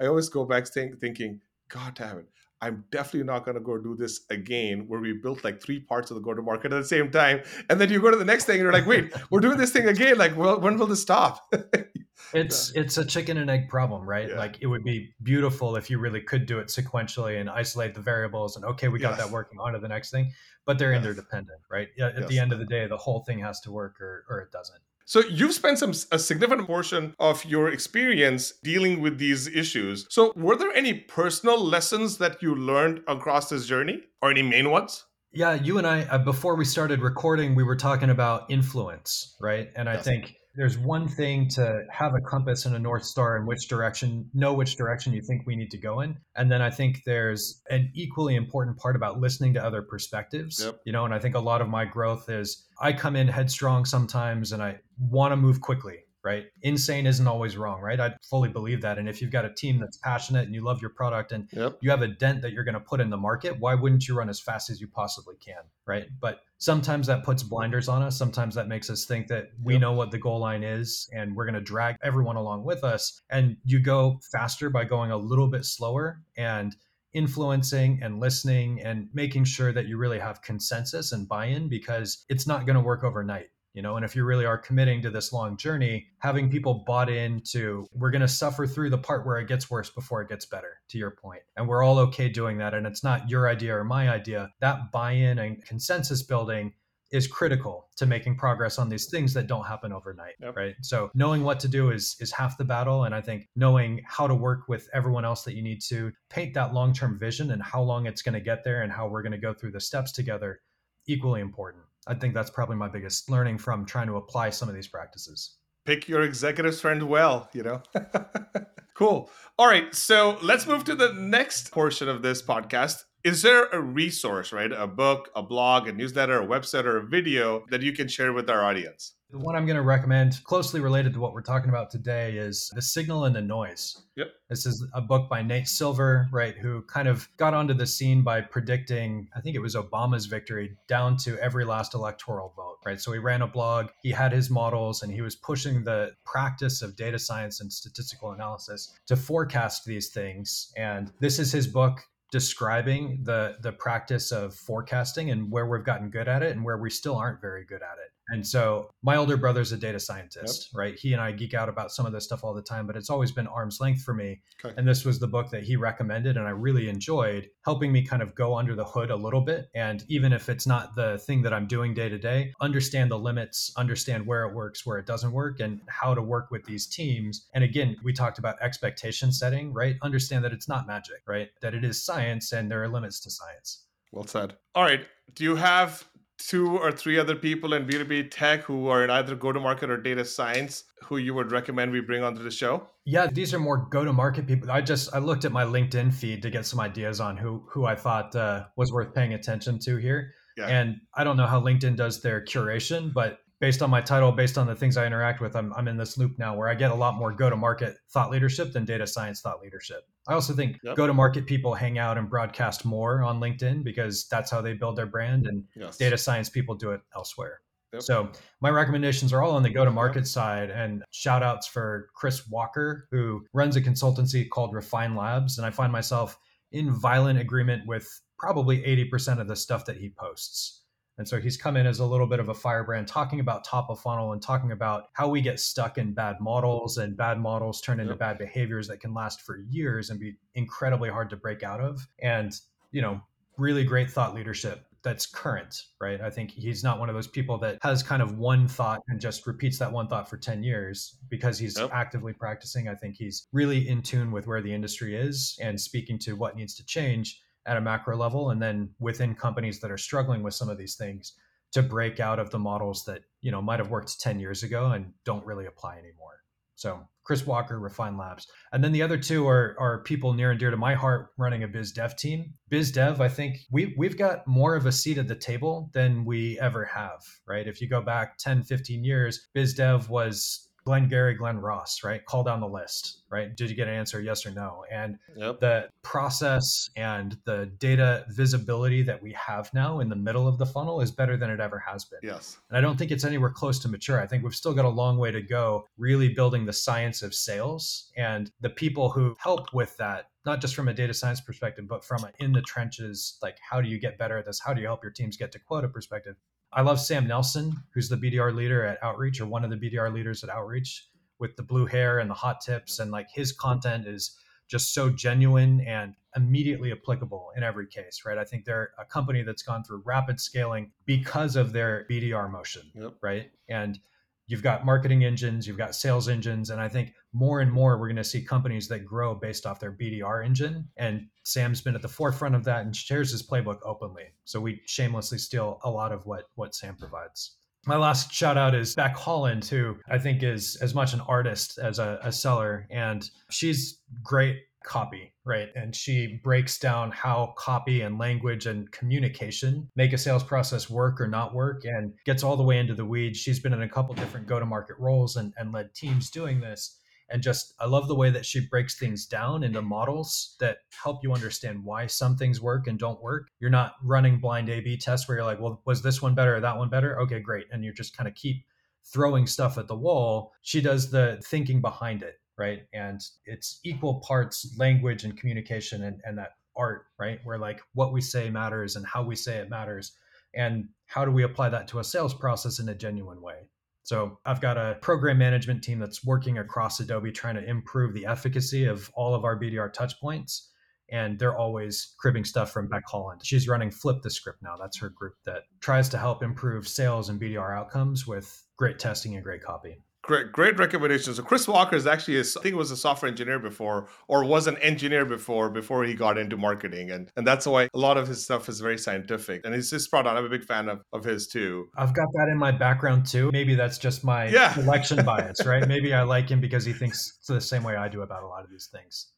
I 0.00 0.06
always 0.06 0.28
go 0.28 0.44
back 0.44 0.68
think, 0.68 1.00
thinking, 1.00 1.40
God 1.68 1.94
damn 1.94 2.18
it, 2.18 2.28
I'm 2.60 2.84
definitely 2.90 3.24
not 3.24 3.44
going 3.44 3.54
to 3.54 3.60
go 3.60 3.78
do 3.78 3.94
this 3.96 4.22
again 4.30 4.86
where 4.88 5.00
we 5.00 5.12
built 5.12 5.44
like 5.44 5.62
three 5.62 5.80
parts 5.80 6.10
of 6.10 6.16
the 6.16 6.20
go 6.20 6.34
to 6.34 6.42
market 6.42 6.72
at 6.72 6.82
the 6.82 6.88
same 6.88 7.10
time. 7.10 7.42
And 7.70 7.80
then 7.80 7.90
you 7.90 8.00
go 8.00 8.10
to 8.10 8.16
the 8.16 8.24
next 8.24 8.44
thing 8.44 8.54
and 8.54 8.62
you're 8.62 8.72
like, 8.72 8.86
wait, 8.86 9.12
we're 9.30 9.40
doing 9.40 9.58
this 9.58 9.70
thing 9.70 9.86
again. 9.86 10.18
Like, 10.18 10.36
well, 10.36 10.60
when 10.60 10.76
will 10.76 10.86
this 10.86 11.00
stop? 11.02 11.52
it's 12.34 12.72
it's 12.74 12.98
a 12.98 13.04
chicken 13.04 13.36
and 13.38 13.48
egg 13.48 13.68
problem, 13.68 14.08
right? 14.08 14.28
Yeah. 14.28 14.36
Like 14.36 14.58
it 14.60 14.66
would 14.66 14.84
be 14.84 15.14
beautiful 15.22 15.76
if 15.76 15.88
you 15.88 15.98
really 15.98 16.20
could 16.20 16.46
do 16.46 16.58
it 16.58 16.66
sequentially 16.66 17.40
and 17.40 17.48
isolate 17.48 17.94
the 17.94 18.00
variables 18.00 18.56
and 18.56 18.64
okay, 18.64 18.88
we 18.88 18.98
got 18.98 19.10
yes. 19.10 19.20
that 19.26 19.30
working 19.30 19.60
on 19.60 19.72
to 19.74 19.78
the 19.78 19.88
next 19.88 20.10
thing, 20.10 20.32
but 20.64 20.78
they're 20.78 20.92
yes. 20.92 21.04
interdependent, 21.04 21.60
right? 21.70 21.88
At 22.00 22.18
yes. 22.18 22.28
the 22.28 22.38
end 22.38 22.52
of 22.52 22.58
the 22.58 22.66
day, 22.66 22.86
the 22.86 22.96
whole 22.96 23.20
thing 23.20 23.38
has 23.38 23.60
to 23.60 23.72
work 23.72 24.00
or 24.00 24.24
or 24.28 24.40
it 24.40 24.50
doesn't. 24.50 24.80
So 25.08 25.20
you've 25.20 25.54
spent 25.54 25.78
some 25.78 25.94
a 26.12 26.18
significant 26.18 26.66
portion 26.66 27.14
of 27.18 27.42
your 27.46 27.70
experience 27.70 28.52
dealing 28.62 29.00
with 29.00 29.16
these 29.16 29.48
issues. 29.48 30.06
So 30.10 30.34
were 30.36 30.54
there 30.54 30.70
any 30.74 30.92
personal 30.92 31.58
lessons 31.58 32.18
that 32.18 32.42
you 32.42 32.54
learned 32.54 33.00
across 33.08 33.48
this 33.48 33.64
journey 33.64 34.02
or 34.20 34.30
any 34.30 34.42
main 34.42 34.68
ones? 34.68 35.06
Yeah, 35.32 35.54
you 35.54 35.78
and 35.78 35.86
I 35.86 36.02
uh, 36.02 36.18
before 36.18 36.56
we 36.56 36.66
started 36.66 37.00
recording 37.00 37.54
we 37.54 37.62
were 37.62 37.74
talking 37.74 38.10
about 38.10 38.50
influence, 38.50 39.34
right? 39.40 39.70
And 39.74 39.88
I 39.88 39.96
think 39.96 40.34
there's 40.58 40.76
one 40.76 41.06
thing 41.06 41.46
to 41.46 41.84
have 41.88 42.14
a 42.14 42.20
compass 42.20 42.66
and 42.66 42.74
a 42.74 42.78
north 42.78 43.04
star 43.04 43.36
in 43.36 43.46
which 43.46 43.68
direction 43.68 44.28
know 44.34 44.52
which 44.52 44.74
direction 44.76 45.12
you 45.12 45.22
think 45.22 45.46
we 45.46 45.54
need 45.54 45.70
to 45.70 45.78
go 45.78 46.00
in 46.00 46.18
and 46.36 46.50
then 46.50 46.60
i 46.60 46.68
think 46.68 47.02
there's 47.06 47.62
an 47.70 47.90
equally 47.94 48.34
important 48.34 48.76
part 48.76 48.96
about 48.96 49.20
listening 49.20 49.54
to 49.54 49.64
other 49.64 49.80
perspectives 49.80 50.62
yep. 50.62 50.80
you 50.84 50.92
know 50.92 51.04
and 51.04 51.14
i 51.14 51.18
think 51.18 51.36
a 51.36 51.38
lot 51.38 51.62
of 51.62 51.68
my 51.68 51.84
growth 51.84 52.28
is 52.28 52.66
i 52.80 52.92
come 52.92 53.14
in 53.14 53.28
headstrong 53.28 53.84
sometimes 53.84 54.52
and 54.52 54.62
i 54.62 54.76
want 54.98 55.30
to 55.32 55.36
move 55.36 55.60
quickly 55.60 55.98
right? 56.24 56.46
Insane 56.62 57.06
isn't 57.06 57.26
always 57.26 57.56
wrong, 57.56 57.80
right? 57.80 58.00
I 58.00 58.14
fully 58.28 58.48
believe 58.48 58.82
that. 58.82 58.98
And 58.98 59.08
if 59.08 59.22
you've 59.22 59.30
got 59.30 59.44
a 59.44 59.52
team 59.52 59.78
that's 59.78 59.96
passionate 59.96 60.46
and 60.46 60.54
you 60.54 60.62
love 60.62 60.80
your 60.80 60.90
product 60.90 61.32
and 61.32 61.48
yep. 61.52 61.78
you 61.80 61.90
have 61.90 62.02
a 62.02 62.08
dent 62.08 62.42
that 62.42 62.52
you're 62.52 62.64
going 62.64 62.74
to 62.74 62.80
put 62.80 63.00
in 63.00 63.10
the 63.10 63.16
market, 63.16 63.58
why 63.58 63.74
wouldn't 63.74 64.08
you 64.08 64.16
run 64.16 64.28
as 64.28 64.40
fast 64.40 64.70
as 64.70 64.80
you 64.80 64.88
possibly 64.88 65.36
can, 65.36 65.62
right? 65.86 66.06
But 66.20 66.40
sometimes 66.58 67.06
that 67.06 67.24
puts 67.24 67.42
blinders 67.42 67.88
on 67.88 68.02
us. 68.02 68.18
Sometimes 68.18 68.54
that 68.56 68.68
makes 68.68 68.90
us 68.90 69.04
think 69.04 69.28
that 69.28 69.50
we 69.62 69.74
yep. 69.74 69.80
know 69.80 69.92
what 69.92 70.10
the 70.10 70.18
goal 70.18 70.40
line 70.40 70.64
is 70.64 71.08
and 71.12 71.34
we're 71.34 71.46
going 71.46 71.54
to 71.54 71.60
drag 71.60 71.96
everyone 72.02 72.36
along 72.36 72.64
with 72.64 72.84
us. 72.84 73.20
And 73.30 73.56
you 73.64 73.78
go 73.78 74.20
faster 74.32 74.70
by 74.70 74.84
going 74.84 75.10
a 75.10 75.16
little 75.16 75.48
bit 75.48 75.64
slower 75.64 76.20
and 76.36 76.74
influencing 77.14 78.00
and 78.02 78.20
listening 78.20 78.82
and 78.82 79.08
making 79.14 79.44
sure 79.44 79.72
that 79.72 79.86
you 79.86 79.96
really 79.96 80.18
have 80.18 80.42
consensus 80.42 81.12
and 81.12 81.26
buy-in 81.26 81.68
because 81.68 82.24
it's 82.28 82.46
not 82.46 82.66
going 82.66 82.74
to 82.74 82.82
work 82.82 83.02
overnight 83.02 83.48
you 83.78 83.82
know 83.82 83.94
and 83.94 84.04
if 84.04 84.16
you 84.16 84.24
really 84.24 84.44
are 84.44 84.58
committing 84.58 85.00
to 85.00 85.08
this 85.08 85.32
long 85.32 85.56
journey 85.56 86.08
having 86.18 86.50
people 86.50 86.82
bought 86.84 87.08
into 87.08 87.86
we're 87.94 88.10
going 88.10 88.22
to 88.22 88.26
suffer 88.26 88.66
through 88.66 88.90
the 88.90 88.98
part 88.98 89.24
where 89.24 89.38
it 89.38 89.46
gets 89.46 89.70
worse 89.70 89.88
before 89.88 90.20
it 90.20 90.28
gets 90.28 90.46
better 90.46 90.80
to 90.88 90.98
your 90.98 91.12
point. 91.12 91.42
And 91.56 91.68
we're 91.68 91.84
all 91.84 91.98
okay 92.00 92.28
doing 92.28 92.58
that 92.58 92.74
and 92.74 92.86
it's 92.86 93.04
not 93.04 93.30
your 93.30 93.48
idea 93.48 93.76
or 93.76 93.84
my 93.84 94.10
idea. 94.10 94.50
That 94.60 94.90
buy-in 94.92 95.38
and 95.38 95.64
consensus 95.64 96.22
building 96.22 96.72
is 97.12 97.26
critical 97.26 97.88
to 97.96 98.04
making 98.04 98.36
progress 98.36 98.78
on 98.78 98.88
these 98.88 99.06
things 99.06 99.32
that 99.32 99.46
don't 99.46 99.64
happen 99.64 99.92
overnight 99.92 100.34
yep. 100.40 100.56
right? 100.56 100.74
So 100.82 101.10
knowing 101.14 101.44
what 101.44 101.60
to 101.60 101.68
do 101.68 101.90
is 101.90 102.16
is 102.20 102.32
half 102.32 102.58
the 102.58 102.64
battle 102.64 103.04
and 103.04 103.14
i 103.14 103.20
think 103.20 103.48
knowing 103.56 104.02
how 104.04 104.26
to 104.26 104.34
work 104.34 104.68
with 104.68 104.90
everyone 104.92 105.24
else 105.24 105.42
that 105.44 105.54
you 105.54 105.62
need 105.62 105.80
to 105.82 106.12
paint 106.28 106.52
that 106.52 106.74
long-term 106.74 107.18
vision 107.18 107.52
and 107.52 107.62
how 107.62 107.80
long 107.80 108.06
it's 108.06 108.20
going 108.20 108.34
to 108.34 108.40
get 108.40 108.62
there 108.62 108.82
and 108.82 108.92
how 108.92 109.08
we're 109.08 109.22
going 109.22 109.32
to 109.32 109.38
go 109.38 109.54
through 109.54 109.70
the 109.70 109.80
steps 109.80 110.12
together 110.12 110.60
equally 111.06 111.40
important 111.40 111.82
I 112.08 112.14
think 112.14 112.32
that's 112.32 112.50
probably 112.50 112.76
my 112.76 112.88
biggest 112.88 113.28
learning 113.28 113.58
from 113.58 113.84
trying 113.84 114.06
to 114.06 114.16
apply 114.16 114.50
some 114.50 114.68
of 114.68 114.74
these 114.74 114.88
practices. 114.88 115.56
Pick 115.84 116.08
your 116.08 116.22
executive's 116.22 116.80
friend 116.80 117.02
well, 117.06 117.50
you 117.52 117.62
know? 117.62 117.82
cool. 118.94 119.30
All 119.58 119.66
right. 119.66 119.94
So 119.94 120.38
let's 120.42 120.66
move 120.66 120.84
to 120.84 120.94
the 120.94 121.12
next 121.12 121.70
portion 121.70 122.08
of 122.08 122.22
this 122.22 122.42
podcast. 122.42 123.04
Is 123.24 123.42
there 123.42 123.66
a 123.66 123.80
resource, 123.80 124.52
right? 124.52 124.72
A 124.72 124.86
book, 124.86 125.28
a 125.36 125.42
blog, 125.42 125.86
a 125.86 125.92
newsletter, 125.92 126.40
a 126.40 126.46
website, 126.46 126.84
or 126.84 126.96
a 126.96 127.06
video 127.06 127.64
that 127.70 127.82
you 127.82 127.92
can 127.92 128.08
share 128.08 128.32
with 128.32 128.48
our 128.48 128.64
audience? 128.64 129.14
The 129.30 129.38
one 129.38 129.56
I'm 129.56 129.66
going 129.66 129.76
to 129.76 129.82
recommend, 129.82 130.42
closely 130.44 130.80
related 130.80 131.12
to 131.12 131.20
what 131.20 131.34
we're 131.34 131.42
talking 131.42 131.68
about 131.68 131.90
today, 131.90 132.38
is 132.38 132.72
The 132.74 132.80
Signal 132.80 133.26
and 133.26 133.36
the 133.36 133.42
Noise. 133.42 134.04
Yep. 134.16 134.28
This 134.48 134.64
is 134.64 134.82
a 134.94 135.02
book 135.02 135.28
by 135.28 135.42
Nate 135.42 135.68
Silver, 135.68 136.28
right, 136.32 136.56
who 136.56 136.80
kind 136.84 137.06
of 137.06 137.28
got 137.36 137.52
onto 137.52 137.74
the 137.74 137.86
scene 137.86 138.22
by 138.22 138.40
predicting, 138.40 139.28
I 139.36 139.42
think 139.42 139.54
it 139.54 139.60
was 139.60 139.74
Obama's 139.74 140.24
victory 140.24 140.78
down 140.88 141.18
to 141.18 141.38
every 141.40 141.66
last 141.66 141.92
electoral 141.92 142.54
vote, 142.56 142.78
right? 142.86 142.98
So 142.98 143.12
he 143.12 143.18
ran 143.18 143.42
a 143.42 143.46
blog, 143.46 143.88
he 144.02 144.12
had 144.12 144.32
his 144.32 144.48
models, 144.48 145.02
and 145.02 145.12
he 145.12 145.20
was 145.20 145.36
pushing 145.36 145.84
the 145.84 146.12
practice 146.24 146.80
of 146.80 146.96
data 146.96 147.18
science 147.18 147.60
and 147.60 147.70
statistical 147.70 148.32
analysis 148.32 148.94
to 149.08 149.16
forecast 149.16 149.84
these 149.84 150.08
things. 150.08 150.72
And 150.74 151.12
this 151.20 151.38
is 151.38 151.52
his 151.52 151.66
book 151.66 152.00
describing 152.30 153.20
the 153.24 153.56
the 153.62 153.72
practice 153.72 154.32
of 154.32 154.54
forecasting 154.54 155.30
and 155.30 155.50
where 155.50 155.66
we've 155.66 155.84
gotten 155.84 156.10
good 156.10 156.28
at 156.28 156.42
it 156.42 156.54
and 156.54 156.62
where 156.62 156.76
we 156.76 156.90
still 156.90 157.16
aren't 157.16 157.40
very 157.40 157.64
good 157.64 157.82
at 157.82 157.96
it. 158.04 158.12
And 158.28 158.46
so 158.46 158.90
my 159.02 159.16
older 159.16 159.36
brother's 159.36 159.72
a 159.72 159.76
data 159.76 159.98
scientist, 159.98 160.68
yep. 160.72 160.78
right? 160.78 160.98
He 160.98 161.12
and 161.12 161.22
I 161.22 161.32
geek 161.32 161.54
out 161.54 161.68
about 161.68 161.92
some 161.92 162.06
of 162.06 162.12
this 162.12 162.24
stuff 162.24 162.44
all 162.44 162.54
the 162.54 162.62
time, 162.62 162.86
but 162.86 162.96
it's 162.96 163.10
always 163.10 163.32
been 163.32 163.46
arm's 163.46 163.80
length 163.80 164.02
for 164.02 164.14
me. 164.14 164.42
Okay. 164.64 164.74
And 164.76 164.86
this 164.86 165.04
was 165.04 165.18
the 165.18 165.26
book 165.26 165.50
that 165.50 165.62
he 165.62 165.76
recommended 165.76 166.36
and 166.36 166.46
I 166.46 166.50
really 166.50 166.88
enjoyed, 166.88 167.48
helping 167.64 167.92
me 167.92 168.02
kind 168.02 168.22
of 168.22 168.34
go 168.34 168.56
under 168.56 168.74
the 168.74 168.84
hood 168.84 169.10
a 169.10 169.16
little 169.16 169.40
bit. 169.40 169.68
And 169.74 170.04
even 170.08 170.32
if 170.32 170.48
it's 170.48 170.66
not 170.66 170.94
the 170.94 171.18
thing 171.18 171.42
that 171.42 171.54
I'm 171.54 171.66
doing 171.66 171.94
day 171.94 172.08
to 172.08 172.18
day, 172.18 172.52
understand 172.60 173.10
the 173.10 173.18
limits, 173.18 173.72
understand 173.76 174.26
where 174.26 174.44
it 174.44 174.54
works, 174.54 174.84
where 174.84 174.98
it 174.98 175.06
doesn't 175.06 175.32
work, 175.32 175.60
and 175.60 175.80
how 175.88 176.14
to 176.14 176.22
work 176.22 176.50
with 176.50 176.64
these 176.64 176.86
teams. 176.86 177.48
And 177.54 177.64
again, 177.64 177.96
we 178.04 178.12
talked 178.12 178.38
about 178.38 178.60
expectation 178.60 179.32
setting, 179.32 179.72
right? 179.72 179.96
Understand 180.02 180.44
that 180.44 180.52
it's 180.52 180.68
not 180.68 180.86
magic, 180.86 181.22
right? 181.26 181.48
That 181.60 181.74
it 181.74 181.84
is 181.84 182.04
science 182.04 182.52
and 182.52 182.70
there 182.70 182.82
are 182.82 182.88
limits 182.88 183.20
to 183.20 183.30
science. 183.30 183.84
Well 184.12 184.26
said. 184.26 184.54
All 184.74 184.82
right. 184.82 185.04
Do 185.34 185.44
you 185.44 185.56
have 185.56 186.08
two 186.38 186.78
or 186.78 186.92
three 186.92 187.18
other 187.18 187.34
people 187.34 187.74
in 187.74 187.86
B2B 187.86 188.30
tech 188.30 188.62
who 188.62 188.88
are 188.88 189.04
in 189.04 189.10
either 189.10 189.34
go 189.34 189.52
to 189.52 189.60
market 189.60 189.90
or 189.90 189.96
data 189.96 190.24
science 190.24 190.84
who 191.04 191.16
you 191.18 191.34
would 191.34 191.50
recommend 191.50 191.90
we 191.90 192.00
bring 192.00 192.22
onto 192.22 192.42
the 192.42 192.50
show? 192.50 192.86
Yeah, 193.04 193.26
these 193.26 193.52
are 193.52 193.58
more 193.58 193.88
go 193.90 194.04
to 194.04 194.12
market 194.12 194.46
people. 194.46 194.70
I 194.70 194.80
just 194.80 195.14
I 195.14 195.18
looked 195.18 195.44
at 195.44 195.52
my 195.52 195.64
LinkedIn 195.64 196.12
feed 196.12 196.42
to 196.42 196.50
get 196.50 196.66
some 196.66 196.80
ideas 196.80 197.20
on 197.20 197.36
who 197.36 197.64
who 197.68 197.86
I 197.86 197.94
thought 197.94 198.34
uh, 198.36 198.66
was 198.76 198.92
worth 198.92 199.14
paying 199.14 199.34
attention 199.34 199.78
to 199.80 199.96
here. 199.96 200.34
Yeah. 200.56 200.66
And 200.66 201.00
I 201.14 201.24
don't 201.24 201.36
know 201.36 201.46
how 201.46 201.60
LinkedIn 201.60 201.96
does 201.96 202.20
their 202.20 202.44
curation, 202.44 203.12
but 203.12 203.38
based 203.60 203.82
on 203.82 203.90
my 203.90 204.00
title, 204.00 204.30
based 204.32 204.56
on 204.56 204.66
the 204.66 204.74
things 204.74 204.96
I 204.96 205.06
interact 205.06 205.40
with, 205.40 205.56
I'm, 205.56 205.72
I'm 205.74 205.88
in 205.88 205.96
this 205.96 206.16
loop 206.16 206.38
now 206.38 206.56
where 206.56 206.68
I 206.68 206.74
get 206.74 206.90
a 206.90 206.94
lot 206.94 207.16
more 207.16 207.32
go 207.32 207.50
to 207.50 207.56
market 207.56 207.96
thought 208.10 208.30
leadership 208.30 208.72
than 208.72 208.84
data 208.84 209.06
science 209.06 209.40
thought 209.40 209.60
leadership. 209.60 210.08
I 210.28 210.34
also 210.34 210.52
think 210.52 210.78
yep. 210.82 210.96
go 210.96 211.06
to 211.06 211.14
market 211.14 211.46
people 211.46 211.74
hang 211.74 211.98
out 211.98 212.18
and 212.18 212.30
broadcast 212.30 212.84
more 212.84 213.22
on 213.22 213.40
LinkedIn 213.40 213.82
because 213.84 214.28
that's 214.28 214.50
how 214.50 214.60
they 214.60 214.74
build 214.74 214.96
their 214.96 215.06
brand, 215.06 215.46
and 215.46 215.64
yes. 215.76 215.96
data 215.96 216.18
science 216.18 216.48
people 216.48 216.74
do 216.74 216.92
it 216.92 217.00
elsewhere. 217.14 217.60
Yep. 217.92 218.02
So 218.02 218.30
my 218.60 218.68
recommendations 218.68 219.32
are 219.32 219.42
all 219.42 219.52
on 219.52 219.62
the 219.62 219.70
go 219.70 219.84
to 219.84 219.90
market 219.90 220.26
side 220.26 220.70
and 220.70 221.02
shout 221.10 221.42
outs 221.42 221.66
for 221.66 222.10
Chris 222.14 222.46
Walker, 222.48 223.08
who 223.10 223.44
runs 223.54 223.76
a 223.76 223.80
consultancy 223.80 224.48
called 224.48 224.74
Refine 224.74 225.16
Labs. 225.16 225.56
And 225.56 225.66
I 225.66 225.70
find 225.70 225.90
myself 225.90 226.38
in 226.72 226.92
violent 226.92 227.38
agreement 227.38 227.86
with 227.86 228.06
probably 228.38 228.82
80% 228.82 229.40
of 229.40 229.48
the 229.48 229.56
stuff 229.56 229.86
that 229.86 229.96
he 229.96 230.10
posts. 230.10 230.82
And 231.18 231.28
so 231.28 231.40
he's 231.40 231.56
come 231.56 231.76
in 231.76 231.86
as 231.86 231.98
a 231.98 232.06
little 232.06 232.26
bit 232.26 232.40
of 232.40 232.48
a 232.48 232.54
firebrand, 232.54 233.08
talking 233.08 233.40
about 233.40 233.64
top 233.64 233.90
of 233.90 234.00
funnel 234.00 234.32
and 234.32 234.40
talking 234.40 234.72
about 234.72 235.08
how 235.14 235.28
we 235.28 235.40
get 235.40 235.58
stuck 235.58 235.98
in 235.98 236.14
bad 236.14 236.40
models 236.40 236.98
and 236.98 237.16
bad 237.16 237.40
models 237.40 237.80
turn 237.80 237.98
into 238.00 238.12
yep. 238.12 238.20
bad 238.20 238.38
behaviors 238.38 238.86
that 238.88 239.00
can 239.00 239.12
last 239.12 239.42
for 239.42 239.58
years 239.68 240.10
and 240.10 240.20
be 240.20 240.36
incredibly 240.54 241.10
hard 241.10 241.28
to 241.30 241.36
break 241.36 241.62
out 241.62 241.80
of. 241.80 242.06
And, 242.22 242.52
you 242.92 243.02
know, 243.02 243.20
really 243.56 243.84
great 243.84 244.10
thought 244.10 244.34
leadership 244.34 244.84
that's 245.02 245.26
current, 245.26 245.84
right? 246.00 246.20
I 246.20 246.30
think 246.30 246.50
he's 246.50 246.82
not 246.82 246.98
one 246.98 247.08
of 247.08 247.14
those 247.14 247.28
people 247.28 247.56
that 247.58 247.78
has 247.82 248.02
kind 248.02 248.20
of 248.20 248.36
one 248.36 248.66
thought 248.66 249.02
and 249.08 249.20
just 249.20 249.46
repeats 249.46 249.78
that 249.78 249.90
one 249.90 250.08
thought 250.08 250.28
for 250.28 250.36
10 250.36 250.62
years 250.62 251.18
because 251.28 251.58
he's 251.58 251.78
yep. 251.78 251.90
actively 251.92 252.32
practicing. 252.32 252.88
I 252.88 252.94
think 252.94 253.16
he's 253.16 253.46
really 253.52 253.88
in 253.88 254.02
tune 254.02 254.32
with 254.32 254.46
where 254.46 254.60
the 254.60 254.72
industry 254.72 255.16
is 255.16 255.56
and 255.60 255.80
speaking 255.80 256.18
to 256.20 256.34
what 256.34 256.56
needs 256.56 256.74
to 256.76 256.84
change 256.84 257.40
at 257.66 257.76
a 257.76 257.80
macro 257.80 258.16
level 258.16 258.50
and 258.50 258.60
then 258.62 258.90
within 258.98 259.34
companies 259.34 259.80
that 259.80 259.90
are 259.90 259.98
struggling 259.98 260.42
with 260.42 260.54
some 260.54 260.68
of 260.68 260.78
these 260.78 260.96
things 260.96 261.34
to 261.72 261.82
break 261.82 262.18
out 262.20 262.38
of 262.38 262.50
the 262.50 262.58
models 262.58 263.04
that, 263.04 263.22
you 263.40 263.50
know, 263.50 263.60
might 263.60 263.78
have 263.78 263.90
worked 263.90 264.20
10 264.20 264.38
years 264.38 264.62
ago 264.62 264.92
and 264.92 265.12
don't 265.24 265.44
really 265.44 265.66
apply 265.66 265.98
anymore. 265.98 266.38
So 266.76 267.06
Chris 267.24 267.44
Walker, 267.44 267.80
Refine 267.80 268.16
Labs. 268.16 268.46
And 268.72 268.82
then 268.82 268.92
the 268.92 269.02
other 269.02 269.18
two 269.18 269.46
are 269.48 269.76
are 269.78 270.02
people 270.04 270.32
near 270.32 270.52
and 270.52 270.60
dear 270.60 270.70
to 270.70 270.76
my 270.76 270.94
heart 270.94 271.30
running 271.36 271.64
a 271.64 271.68
biz 271.68 271.92
dev 271.92 272.16
team. 272.16 272.54
Biz 272.68 272.92
dev, 272.92 273.20
I 273.20 273.28
think 273.28 273.58
we 273.70 273.94
we've 273.98 274.16
got 274.16 274.46
more 274.46 274.76
of 274.76 274.86
a 274.86 274.92
seat 274.92 275.18
at 275.18 275.26
the 275.26 275.34
table 275.34 275.90
than 275.92 276.24
we 276.24 276.58
ever 276.60 276.84
have, 276.84 277.20
right? 277.46 277.66
If 277.66 277.80
you 277.80 277.88
go 277.88 278.00
back 278.00 278.38
10, 278.38 278.62
15 278.62 279.04
years, 279.04 279.48
biz 279.52 279.74
dev 279.74 280.08
was 280.08 280.67
Glenn 280.88 281.06
Gary, 281.06 281.34
Glen 281.34 281.60
Ross, 281.60 282.02
right? 282.02 282.24
Call 282.24 282.42
down 282.42 282.60
the 282.60 282.66
list, 282.66 283.24
right? 283.28 283.54
Did 283.54 283.68
you 283.68 283.76
get 283.76 283.88
an 283.88 283.94
answer, 283.94 284.22
yes 284.22 284.46
or 284.46 284.52
no? 284.52 284.86
And 284.90 285.18
yep. 285.36 285.60
the 285.60 285.90
process 286.00 286.88
and 286.96 287.36
the 287.44 287.70
data 287.78 288.24
visibility 288.30 289.02
that 289.02 289.22
we 289.22 289.34
have 289.34 289.68
now 289.74 290.00
in 290.00 290.08
the 290.08 290.16
middle 290.16 290.48
of 290.48 290.56
the 290.56 290.64
funnel 290.64 291.02
is 291.02 291.10
better 291.10 291.36
than 291.36 291.50
it 291.50 291.60
ever 291.60 291.78
has 291.78 292.06
been. 292.06 292.20
Yes. 292.22 292.56
And 292.70 292.78
I 292.78 292.80
don't 292.80 292.96
think 292.96 293.10
it's 293.10 293.26
anywhere 293.26 293.50
close 293.50 293.78
to 293.80 293.88
mature. 293.88 294.18
I 294.18 294.26
think 294.26 294.42
we've 294.42 294.54
still 294.54 294.72
got 294.72 294.86
a 294.86 294.88
long 294.88 295.18
way 295.18 295.30
to 295.30 295.42
go 295.42 295.84
really 295.98 296.30
building 296.30 296.64
the 296.64 296.72
science 296.72 297.20
of 297.20 297.34
sales 297.34 298.10
and 298.16 298.50
the 298.62 298.70
people 298.70 299.10
who 299.10 299.36
help 299.38 299.74
with 299.74 299.94
that 299.98 300.30
not 300.46 300.62
just 300.62 300.74
from 300.74 300.88
a 300.88 300.94
data 300.94 301.12
science 301.12 301.42
perspective, 301.42 301.86
but 301.86 302.02
from 302.02 302.24
a 302.24 302.32
in 302.38 302.52
the 302.52 302.62
trenches, 302.62 303.36
like 303.42 303.58
how 303.60 303.82
do 303.82 303.88
you 303.90 303.98
get 303.98 304.16
better 304.16 304.38
at 304.38 304.46
this? 304.46 304.58
How 304.58 304.72
do 304.72 304.80
you 304.80 304.86
help 304.86 305.04
your 305.04 305.12
teams 305.12 305.36
get 305.36 305.52
to 305.52 305.58
quota 305.58 305.88
perspective? 305.88 306.36
I 306.72 306.82
love 306.82 307.00
Sam 307.00 307.26
Nelson, 307.26 307.72
who's 307.94 308.08
the 308.08 308.16
BDR 308.16 308.54
leader 308.54 308.84
at 308.84 309.02
Outreach 309.02 309.40
or 309.40 309.46
one 309.46 309.64
of 309.64 309.70
the 309.70 309.76
BDR 309.76 310.12
leaders 310.12 310.44
at 310.44 310.50
Outreach 310.50 311.06
with 311.38 311.56
the 311.56 311.62
blue 311.62 311.86
hair 311.86 312.18
and 312.18 312.28
the 312.28 312.34
hot 312.34 312.60
tips. 312.60 312.98
And 312.98 313.10
like 313.10 313.30
his 313.30 313.52
content 313.52 314.06
is 314.06 314.36
just 314.68 314.92
so 314.92 315.08
genuine 315.08 315.80
and 315.80 316.14
immediately 316.36 316.92
applicable 316.92 317.52
in 317.56 317.62
every 317.62 317.86
case, 317.86 318.22
right? 318.26 318.36
I 318.36 318.44
think 318.44 318.64
they're 318.64 318.90
a 318.98 319.04
company 319.04 319.42
that's 319.42 319.62
gone 319.62 319.82
through 319.82 320.02
rapid 320.04 320.40
scaling 320.40 320.92
because 321.06 321.56
of 321.56 321.72
their 321.72 322.06
BDR 322.10 322.50
motion, 322.50 322.82
yep. 322.94 323.14
right? 323.22 323.50
And 323.68 323.98
you've 324.46 324.62
got 324.62 324.84
marketing 324.84 325.24
engines, 325.24 325.66
you've 325.66 325.78
got 325.78 325.94
sales 325.94 326.28
engines, 326.28 326.70
and 326.70 326.80
I 326.80 326.88
think 326.88 327.14
more 327.32 327.60
and 327.60 327.70
more 327.70 327.98
we're 327.98 328.08
going 328.08 328.16
to 328.16 328.24
see 328.24 328.42
companies 328.42 328.88
that 328.88 329.04
grow 329.04 329.34
based 329.34 329.66
off 329.66 329.80
their 329.80 329.92
BDR 329.92 330.44
engine. 330.44 330.88
And 330.96 331.26
Sam's 331.44 331.80
been 331.80 331.94
at 331.94 332.02
the 332.02 332.08
forefront 332.08 332.54
of 332.54 332.64
that 332.64 332.84
and 332.84 332.94
shares 332.94 333.30
his 333.30 333.46
playbook 333.46 333.78
openly. 333.84 334.24
So 334.44 334.60
we 334.60 334.80
shamelessly 334.86 335.38
steal 335.38 335.80
a 335.84 335.90
lot 335.90 336.12
of 336.12 336.26
what 336.26 336.44
what 336.54 336.74
Sam 336.74 336.96
provides. 336.96 337.56
My 337.86 337.96
last 337.96 338.32
shout 338.32 338.58
out 338.58 338.74
is 338.74 338.94
Becc 338.96 339.14
Holland, 339.14 339.64
who 339.64 339.96
I 340.08 340.18
think 340.18 340.42
is 340.42 340.76
as 340.82 340.94
much 340.94 341.14
an 341.14 341.20
artist 341.22 341.78
as 341.78 341.98
a, 341.98 342.18
a 342.22 342.32
seller. 342.32 342.86
And 342.90 343.28
she's 343.50 344.00
great 344.22 344.58
copy, 344.84 345.32
right? 345.44 345.68
And 345.74 345.94
she 345.94 346.40
breaks 346.42 346.78
down 346.78 347.10
how 347.10 347.54
copy 347.56 348.02
and 348.02 348.18
language 348.18 348.66
and 348.66 348.90
communication 348.90 349.88
make 349.96 350.12
a 350.12 350.18
sales 350.18 350.42
process 350.42 350.88
work 350.88 351.20
or 351.20 351.28
not 351.28 351.54
work 351.54 351.84
and 351.84 352.12
gets 352.24 352.42
all 352.42 352.56
the 352.56 352.62
way 352.62 352.78
into 352.78 352.94
the 352.94 353.04
weeds. 353.04 353.38
She's 353.38 353.60
been 353.60 353.72
in 353.72 353.82
a 353.82 353.88
couple 353.88 354.14
different 354.14 354.46
go 354.46 354.58
to 354.58 354.66
market 354.66 354.96
roles 354.98 355.36
and, 355.36 355.52
and 355.56 355.72
led 355.72 355.94
teams 355.94 356.30
doing 356.30 356.60
this. 356.60 356.98
And 357.30 357.42
just, 357.42 357.74
I 357.78 357.86
love 357.86 358.08
the 358.08 358.14
way 358.14 358.30
that 358.30 358.46
she 358.46 358.66
breaks 358.66 358.98
things 358.98 359.26
down 359.26 359.62
into 359.62 359.82
models 359.82 360.56
that 360.60 360.78
help 361.02 361.22
you 361.22 361.32
understand 361.32 361.84
why 361.84 362.06
some 362.06 362.36
things 362.36 362.60
work 362.60 362.86
and 362.86 362.98
don't 362.98 363.22
work. 363.22 363.48
You're 363.60 363.70
not 363.70 363.94
running 364.02 364.38
blind 364.38 364.68
A 364.70 364.80
B 364.80 364.96
tests 364.96 365.28
where 365.28 365.38
you're 365.38 365.44
like, 365.44 365.60
well, 365.60 365.82
was 365.84 366.02
this 366.02 366.22
one 366.22 366.34
better 366.34 366.56
or 366.56 366.60
that 366.60 366.78
one 366.78 366.88
better? 366.88 367.20
Okay, 367.20 367.40
great. 367.40 367.66
And 367.70 367.84
you 367.84 367.92
just 367.92 368.16
kind 368.16 368.28
of 368.28 368.34
keep 368.34 368.64
throwing 369.04 369.46
stuff 369.46 369.78
at 369.78 369.88
the 369.88 369.96
wall. 369.96 370.52
She 370.62 370.80
does 370.80 371.10
the 371.10 371.40
thinking 371.44 371.80
behind 371.80 372.22
it 372.22 372.40
right? 372.58 372.82
And 372.92 373.20
it's 373.46 373.80
equal 373.84 374.20
parts 374.26 374.74
language 374.76 375.24
and 375.24 375.38
communication 375.38 376.02
and, 376.02 376.20
and 376.24 376.36
that 376.38 376.56
art, 376.76 377.06
right? 377.18 377.38
Where 377.44 377.58
like 377.58 377.80
what 377.94 378.12
we 378.12 378.20
say 378.20 378.50
matters 378.50 378.96
and 378.96 379.06
how 379.06 379.22
we 379.22 379.36
say 379.36 379.56
it 379.58 379.70
matters. 379.70 380.12
And 380.54 380.88
how 381.06 381.24
do 381.24 381.30
we 381.30 381.44
apply 381.44 381.68
that 381.70 381.88
to 381.88 382.00
a 382.00 382.04
sales 382.04 382.34
process 382.34 382.80
in 382.80 382.88
a 382.88 382.94
genuine 382.94 383.40
way? 383.40 383.68
So 384.02 384.38
I've 384.46 384.60
got 384.60 384.78
a 384.78 384.96
program 385.02 385.38
management 385.38 385.82
team 385.82 385.98
that's 385.98 386.24
working 386.24 386.58
across 386.58 387.00
Adobe 387.00 387.30
trying 387.30 387.56
to 387.56 387.68
improve 387.68 388.14
the 388.14 388.26
efficacy 388.26 388.86
of 388.86 389.10
all 389.14 389.34
of 389.34 389.44
our 389.44 389.58
BDR 389.58 389.92
touch 389.92 390.18
points. 390.20 390.70
And 391.10 391.38
they're 391.38 391.56
always 391.56 392.14
cribbing 392.18 392.44
stuff 392.44 392.70
from 392.70 392.88
Becc 392.88 393.02
Holland. 393.06 393.40
She's 393.42 393.66
running 393.66 393.90
Flip 393.90 394.20
the 394.22 394.30
Script 394.30 394.62
now. 394.62 394.76
That's 394.78 394.98
her 394.98 395.08
group 395.08 395.34
that 395.46 395.62
tries 395.80 396.08
to 396.10 396.18
help 396.18 396.42
improve 396.42 396.86
sales 396.86 397.28
and 397.30 397.40
BDR 397.40 397.76
outcomes 397.76 398.26
with 398.26 398.62
great 398.76 398.98
testing 398.98 399.34
and 399.34 399.42
great 399.42 399.62
copy. 399.62 400.02
Great, 400.28 400.52
great 400.52 400.78
recommendation. 400.78 401.32
So 401.32 401.42
Chris 401.42 401.66
Walker 401.66 401.96
is 401.96 402.06
actually, 402.06 402.36
a, 402.36 402.40
I 402.40 402.62
think, 402.62 402.76
was 402.76 402.90
a 402.90 402.98
software 402.98 403.30
engineer 403.30 403.58
before, 403.58 404.08
or 404.28 404.44
was 404.44 404.66
an 404.66 404.76
engineer 404.76 405.24
before, 405.24 405.70
before 405.70 406.04
he 406.04 406.12
got 406.12 406.36
into 406.36 406.58
marketing, 406.58 407.10
and 407.10 407.32
and 407.34 407.46
that's 407.46 407.66
why 407.66 407.88
a 407.94 407.98
lot 407.98 408.18
of 408.18 408.28
his 408.28 408.44
stuff 408.44 408.68
is 408.68 408.78
very 408.78 408.98
scientific, 408.98 409.62
and 409.64 409.74
he's 409.74 409.88
just 409.88 410.10
brought 410.10 410.26
on. 410.26 410.36
I'm 410.36 410.44
a 410.44 410.50
big 410.50 410.64
fan 410.64 410.90
of, 410.90 411.00
of 411.14 411.24
his 411.24 411.46
too. 411.46 411.88
I've 411.96 412.12
got 412.12 412.26
that 412.34 412.50
in 412.52 412.58
my 412.58 412.72
background 412.72 413.24
too. 413.24 413.48
Maybe 413.54 413.74
that's 413.74 413.96
just 413.96 414.22
my 414.22 414.48
yeah. 414.48 414.74
selection 414.74 415.24
bias, 415.24 415.64
right? 415.64 415.88
Maybe 415.88 416.12
I 416.12 416.24
like 416.24 416.50
him 416.50 416.60
because 416.60 416.84
he 416.84 416.92
thinks 416.92 417.38
the 417.48 417.58
same 417.58 417.82
way 417.82 417.96
I 417.96 418.08
do 418.08 418.20
about 418.20 418.42
a 418.42 418.48
lot 418.48 418.64
of 418.64 418.70
these 418.70 418.90
things. 418.92 419.28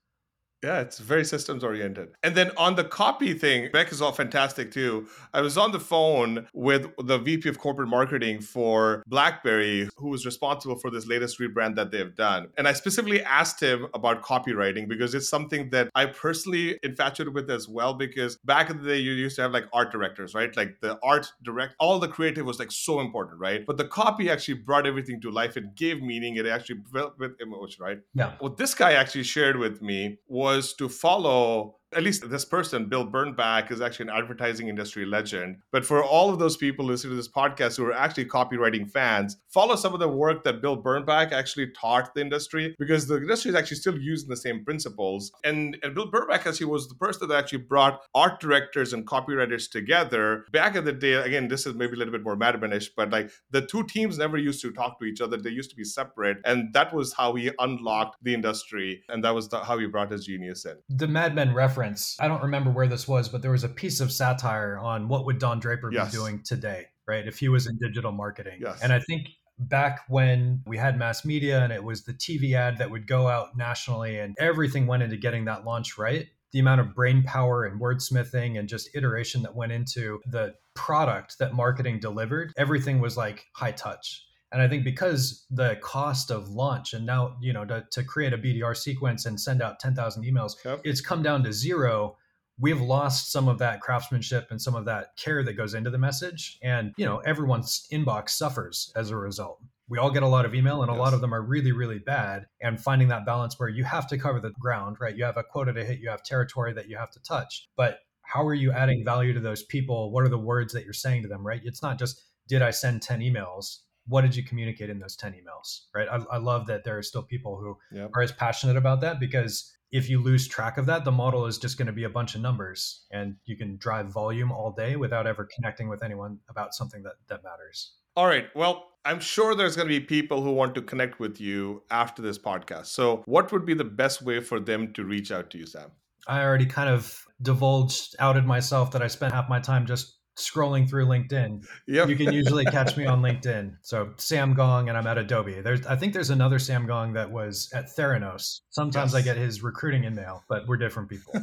Yeah, 0.63 0.81
it's 0.81 0.99
very 0.99 1.25
systems 1.25 1.65
oriented. 1.65 2.11
And 2.23 2.35
then 2.35 2.51
on 2.57 2.75
the 2.75 2.85
copy 2.85 3.33
thing, 3.33 3.71
Becc 3.71 3.93
is 3.93 4.03
all 4.03 4.13
fantastic 4.13 4.71
too. 4.71 5.07
I 5.33 5.41
was 5.41 5.57
on 5.57 5.73
the 5.73 5.81
phone 5.81 6.47
with 6.53 6.91
the 6.99 7.19
VP 7.19 7.49
of 7.49 7.59
corporate 7.59 7.89
marketing 7.89 8.43
for 8.43 9.03
BlackBerry, 9.07 9.89
who 9.97 10.11
was 10.11 10.27
responsible 10.27 10.77
for 10.77 10.91
this 10.91 11.07
latest 11.07 11.41
rebrand 11.41 11.77
that 11.77 11.91
they've 11.91 12.15
done. 12.15 12.49
And 12.59 12.69
I 12.69 12.75
specifically 12.75 13.23
asked 13.23 13.61
him 13.61 13.87
about 13.95 14.23
copywriting 14.23 14.87
because 14.87 15.15
it's 15.15 15.29
something 15.29 15.71
that 15.71 15.89
I 15.95 16.07
personally 16.07 16.79
infatuated 16.83 17.35
with 17.35 17.51
as 17.51 17.67
well. 17.67 17.95
Because 17.95 18.37
back 18.45 18.69
in 18.69 18.83
the 18.83 18.89
day, 18.89 18.99
you 18.99 19.13
used 19.13 19.37
to 19.37 19.43
have 19.43 19.53
like 19.53 19.65
art 19.73 19.91
directors, 19.91 20.35
right? 20.35 20.55
Like 20.55 20.81
the 20.83 20.99
art 21.03 21.33
direct, 21.43 21.75
all 21.79 21.99
the 21.99 22.09
creative 22.09 22.45
was 22.45 22.59
like 22.59 22.71
so 22.71 23.01
important, 23.01 23.41
right? 23.41 23.65
But 23.65 23.79
the 23.79 23.87
copy 23.87 24.29
actually 24.29 24.55
brought 24.55 24.87
everything 24.87 25.23
to 25.23 25.31
life. 25.31 25.57
It 25.57 25.75
gave 25.75 26.03
meaning. 26.03 26.37
It 26.37 26.47
actually 26.47 26.81
built 26.93 27.19
with 27.19 27.41
emotion, 27.41 27.83
right? 27.83 28.01
Yeah. 28.15 28.35
What 28.41 28.59
this 28.59 28.75
guy 28.75 28.93
actually 28.93 29.25
shared 29.25 29.57
with 29.57 29.81
me 29.81 30.19
was 30.29 30.50
was 30.57 30.75
to 30.75 30.89
follow 30.89 31.80
at 31.93 32.03
least 32.03 32.29
this 32.31 32.45
person, 32.45 32.87
Bill 32.87 33.07
Bernbach, 33.07 33.71
is 33.71 33.81
actually 33.81 34.09
an 34.11 34.17
advertising 34.17 34.69
industry 34.69 35.05
legend. 35.05 35.59
But 35.73 35.85
for 35.85 36.05
all 36.05 36.31
of 36.31 36.39
those 36.39 36.57
people 36.57 36.85
listening 36.85 37.13
to 37.13 37.17
this 37.17 37.29
podcast 37.29 37.77
who 37.77 37.85
are 37.85 37.93
actually 37.93 38.27
copywriting 38.27 38.89
fans, 38.89 39.37
follow 39.49 39.75
some 39.75 39.93
of 39.93 40.01
the 40.01 40.09
work 40.09 40.45
that 40.45 40.63
Bill 40.63 40.81
Bernbach 40.81 41.33
actually 41.33 41.73
taught 41.73 42.15
the 42.15 42.21
industry 42.21 42.77
because 42.79 43.09
the 43.09 43.17
industry 43.17 43.51
is 43.51 43.57
actually 43.57 43.79
still 43.79 43.99
using 43.99 44.29
the 44.29 44.37
same 44.37 44.65
principles. 44.65 45.33
And, 45.43 45.77
and 45.83 45.95
Bill 45.95 46.11
Bernbach 46.11 46.47
actually 46.47 46.67
was 46.67 46.89
the 46.89 46.95
person 46.95 47.29
that 47.29 47.37
actually 47.37 47.59
brought 47.59 48.03
art 48.15 48.39
directors 48.41 48.93
and 48.93 49.05
copywriters 49.05 49.69
together. 49.69 50.45
Back 50.53 50.77
in 50.77 50.85
the 50.85 50.93
day, 50.93 51.15
again, 51.15 51.49
this 51.49 51.67
is 51.67 51.75
maybe 51.75 51.95
a 51.95 51.97
little 51.97 52.13
bit 52.13 52.23
more 52.23 52.37
Madmanish, 52.37 52.91
but 52.97 53.11
like 53.11 53.33
the 53.51 53.67
two 53.67 53.85
teams 53.85 54.17
never 54.17 54.39
used 54.39 54.63
to 54.63 54.73
talk 54.73 55.01
to 55.01 55.07
each 55.07 55.21
other. 55.21 55.37
They 55.37 55.51
used 55.51 55.71
to 55.71 55.77
be 55.77 55.85
separate. 55.85 56.39
And 56.45 56.73
that 56.73 56.95
was 56.95 57.15
how 57.15 57.35
he 57.35 57.51
unlocked 57.59 58.23
the 58.23 58.33
industry. 58.33 59.03
And 59.09 59.25
that 59.25 59.35
was 59.35 59.49
the, 59.49 59.59
how 59.59 59.79
he 59.79 59.87
brought 59.87 60.13
his 60.13 60.25
genius 60.25 60.65
in. 60.65 60.77
The 60.89 61.09
Mad 61.09 61.35
Men 61.35 61.53
reference 61.53 61.80
reference. 61.81 62.17
I 62.21 62.29
don't 62.29 62.43
remember 62.43 62.71
where 62.71 62.87
this 62.87 63.09
was, 63.09 63.29
but 63.29 63.43
there 63.43 63.51
was 63.51 63.65
a 63.65 63.69
piece 63.69 64.01
of 64.01 64.13
satire 64.13 64.79
on 64.79 65.09
what 65.09 65.25
would 65.27 65.39
Don 65.39 65.59
Draper 65.59 65.91
yes. 65.93 66.11
be 66.11 66.17
doing 66.17 66.43
today, 66.43 66.87
right? 67.07 67.27
If 67.27 67.39
he 67.39 67.49
was 67.49 67.67
in 67.67 67.79
digital 67.79 68.13
marketing. 68.13 68.61
Yes. 68.61 68.81
And 68.83 68.93
I 68.93 69.01
think 69.01 69.29
back 69.59 70.01
when 70.09 70.63
we 70.67 70.77
had 70.79 70.99
mass 70.99 71.25
media 71.25 71.63
and 71.63 71.73
it 71.73 71.85
was 71.85 72.05
the 72.05 72.15
TV 72.15 72.55
ad 72.55 72.79
that 72.79 72.91
would 72.91 73.07
go 73.07 73.29
out 73.29 73.57
nationally 73.57 74.19
and 74.19 74.35
everything 74.39 74.87
went 74.87 75.03
into 75.03 75.17
getting 75.17 75.45
that 75.47 75.65
launch 75.65 75.99
right. 75.99 76.29
The 76.53 76.59
amount 76.59 76.81
of 76.81 76.95
brain 76.95 77.23
power 77.23 77.65
and 77.65 77.81
wordsmithing 77.81 78.59
and 78.59 78.69
just 78.69 78.91
iteration 78.95 79.43
that 79.43 79.55
went 79.55 79.71
into 79.71 80.21
the 80.27 80.55
product 80.75 81.39
that 81.39 81.55
marketing 81.55 82.01
delivered, 82.01 82.53
everything 82.57 83.01
was 83.01 83.17
like 83.17 83.47
high 83.55 83.71
touch. 83.73 84.27
And 84.53 84.61
I 84.61 84.69
think 84.69 84.85
because 84.85 85.47
the 85.51 85.77
cost 85.81 86.31
of 86.31 86.49
launch 86.49 86.93
and 86.93 87.07
now, 87.07 87.37
you 87.41 87.53
know, 87.53 87.65
to, 87.67 87.87
to 87.93 88.03
create 88.03 88.33
a 88.33 88.39
BDR 88.39 88.77
sequence 88.77 89.27
and 89.27 89.41
send 89.41 89.63
out 89.63 89.79
10,000 89.79 90.25
emails, 90.25 90.55
yep. 90.65 90.81
it's 90.85 91.01
come 91.01 91.23
down 91.23 91.45
to 91.45 91.53
zero. 91.53 92.17
We've 92.59 92.81
lost 92.81 93.31
some 93.31 93.49
of 93.49 93.59
that 93.59 93.81
craftsmanship 93.81 94.49
and 94.51 94.61
some 94.61 94.75
of 94.75 94.85
that 94.87 95.17
care 95.17 95.45
that 95.45 95.53
goes 95.53 95.75
into 95.75 95.91
the 95.91 95.99
message. 95.99 96.59
And, 96.63 96.93
you 96.97 97.07
know, 97.07 97.19
everyone's 97.19 97.87
inbox 97.93 98.31
suffers 98.31 98.93
as 98.97 99.11
a 99.11 99.17
result. 99.17 99.61
We 99.89 99.99
all 99.99 100.11
get 100.11 100.23
a 100.23 100.29
lot 100.29 100.45
of 100.45 100.55
email 100.55 100.83
and 100.83 100.91
a 100.91 100.95
yes. 100.95 101.01
lot 101.01 101.15
of 101.15 101.21
them 101.21 101.33
are 101.33 101.43
really, 101.43 101.73
really 101.73 101.99
bad. 101.99 102.47
And 102.61 102.81
finding 102.81 103.09
that 103.09 103.25
balance 103.25 103.59
where 103.59 103.69
you 103.69 103.85
have 103.85 104.09
to 104.09 104.19
cover 104.19 104.41
the 104.41 104.51
ground, 104.51 104.97
right? 105.01 105.17
You 105.17 105.25
have 105.25 105.37
a 105.37 105.45
quota 105.45 105.73
to 105.73 105.85
hit, 105.85 106.01
you 106.01 106.11
have 106.11 106.23
territory 106.23 106.73
that 106.75 106.89
you 106.89 106.97
have 106.97 107.11
to 107.13 107.23
touch. 107.23 107.69
But 107.77 108.01
how 108.23 108.47
are 108.47 108.55
you 108.55 108.73
adding 108.73 109.05
value 109.05 109.33
to 109.33 109.41
those 109.41 109.63
people? 109.65 110.13
What 110.13 110.25
are 110.25 110.29
the 110.29 110.39
words 110.39 110.73
that 110.73 110.85
you're 110.85 110.93
saying 110.93 111.23
to 111.23 111.29
them, 111.29 111.45
right? 111.45 111.61
It's 111.65 111.83
not 111.83 111.99
just, 111.99 112.23
did 112.49 112.63
I 112.63 112.71
send 112.71 113.03
10 113.03 113.21
emails? 113.21 113.79
What 114.11 114.23
did 114.23 114.37
you 114.37 114.43
communicate 114.43 114.91
in 114.91 114.99
those 114.99 115.17
10 115.17 115.33
emails 115.33 115.87
right 115.95 116.09
i, 116.11 116.17
I 116.35 116.39
love 116.39 116.67
that 116.67 116.85
there 116.85 116.99
are 116.99 117.03
still 117.03 117.23
people 117.23 117.57
who 117.57 117.79
yep. 117.97 118.11
are 118.15 118.23
as 118.23 118.33
passionate 118.33 118.77
about 118.77 119.01
that 119.01 119.19
because 119.19 119.73
if 119.93 120.09
you 120.09 120.23
lose 120.23 120.47
track 120.47 120.79
of 120.79 120.87
that, 120.87 121.05
the 121.05 121.11
model 121.11 121.47
is 121.47 121.59
just 121.59 121.77
going 121.77 121.87
to 121.87 121.93
be 121.93 122.05
a 122.05 122.09
bunch 122.09 122.35
of 122.35 122.41
numbers 122.41 123.07
and 123.11 123.37
you 123.45 123.57
can 123.57 123.77
drive 123.77 124.07
volume 124.07 124.53
all 124.53 124.73
day 124.73 124.97
without 124.97 125.27
ever 125.27 125.49
connecting 125.53 125.89
with 125.89 126.03
anyone 126.03 126.39
about 126.49 126.75
something 126.75 127.03
that, 127.03 127.15
that 127.29 127.43
matters. 127.43 127.95
All 128.17 128.27
right. 128.27 128.47
Well, 128.55 128.87
I'm 129.05 129.21
sure 129.21 129.55
there's 129.55 129.77
going 129.77 129.89
to 129.89 130.01
be 130.01 130.01
people 130.01 130.43
who 130.43 130.53
want 130.53 130.75
to 130.77 130.83
connect 130.83 131.19
with 131.19 131.41
you 131.41 131.83
after 131.91 132.23
this 132.23 132.39
podcast. 132.39 132.87
So, 132.87 133.23
what 133.27 133.51
would 133.51 133.65
be 133.65 133.75
the 133.75 133.85
best 133.85 134.23
way 134.23 134.41
for 134.41 134.61
them 134.61 134.93
to 134.93 135.05
reach 135.05 135.33
out 135.33 135.51
to 135.51 135.59
you, 135.59 135.67
Sam? 135.67 135.91
I 136.27 136.43
already 136.43 136.67
kind 136.67 136.91
of 136.91 137.25
divulged, 137.41 138.15
outed 138.19 138.45
myself 138.45 138.91
that 138.93 139.03
I 139.03 139.07
spent 139.07 139.33
half 139.33 139.49
my 139.49 139.59
time 139.59 139.87
just 139.87 140.19
scrolling 140.41 140.89
through 140.89 141.07
LinkedIn. 141.07 141.65
Yep. 141.87 142.09
You 142.09 142.17
can 142.17 142.33
usually 142.33 142.65
catch 142.65 142.97
me 142.97 143.07
on 143.07 143.23
LinkedIn. 143.23 143.77
So 143.83 144.13
Sam 144.17 144.55
Gong 144.55 144.89
and 144.89 144.97
I'm 144.97 145.07
at 145.07 145.19
Adobe. 145.19 145.61
There's 145.61 145.87
I 145.87 145.97
think 145.97 146.13
there's 146.13 146.31
another 146.31 146.59
Sam 146.59 146.87
Gong 146.87 147.13
that 147.15 147.31
was 147.31 147.71
at 147.75 147.87
Theranos. 147.97 148.61
Sometimes 148.71 149.13
yes. 149.13 149.23
I 149.23 149.25
get 149.25 149.37
his 149.37 149.63
recruiting 149.63 150.05
email, 150.05 150.45
but 150.49 150.67
we're 150.67 150.77
different 150.77 151.09
people. 151.09 151.35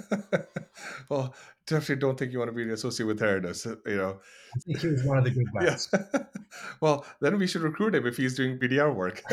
well, 1.09 1.35
definitely 1.67 1.97
don't 1.97 2.17
think 2.17 2.31
you 2.31 2.39
want 2.39 2.49
to 2.49 2.55
be 2.55 2.69
associated 2.71 3.07
with 3.07 3.19
Theranos, 3.19 3.67
uh, 3.67 3.89
you 3.89 3.97
know. 3.97 4.19
I 4.55 4.59
think 4.59 4.79
he 4.79 4.87
was 4.87 5.03
one 5.03 5.17
of 5.17 5.23
the 5.23 5.31
good 5.31 5.47
guys. 5.53 5.89
Yeah. 6.13 6.23
well, 6.81 7.05
then 7.21 7.37
we 7.37 7.47
should 7.47 7.61
recruit 7.61 7.95
him 7.95 8.05
if 8.07 8.17
he's 8.17 8.35
doing 8.35 8.57
BDR 8.57 8.93
work. 8.93 9.21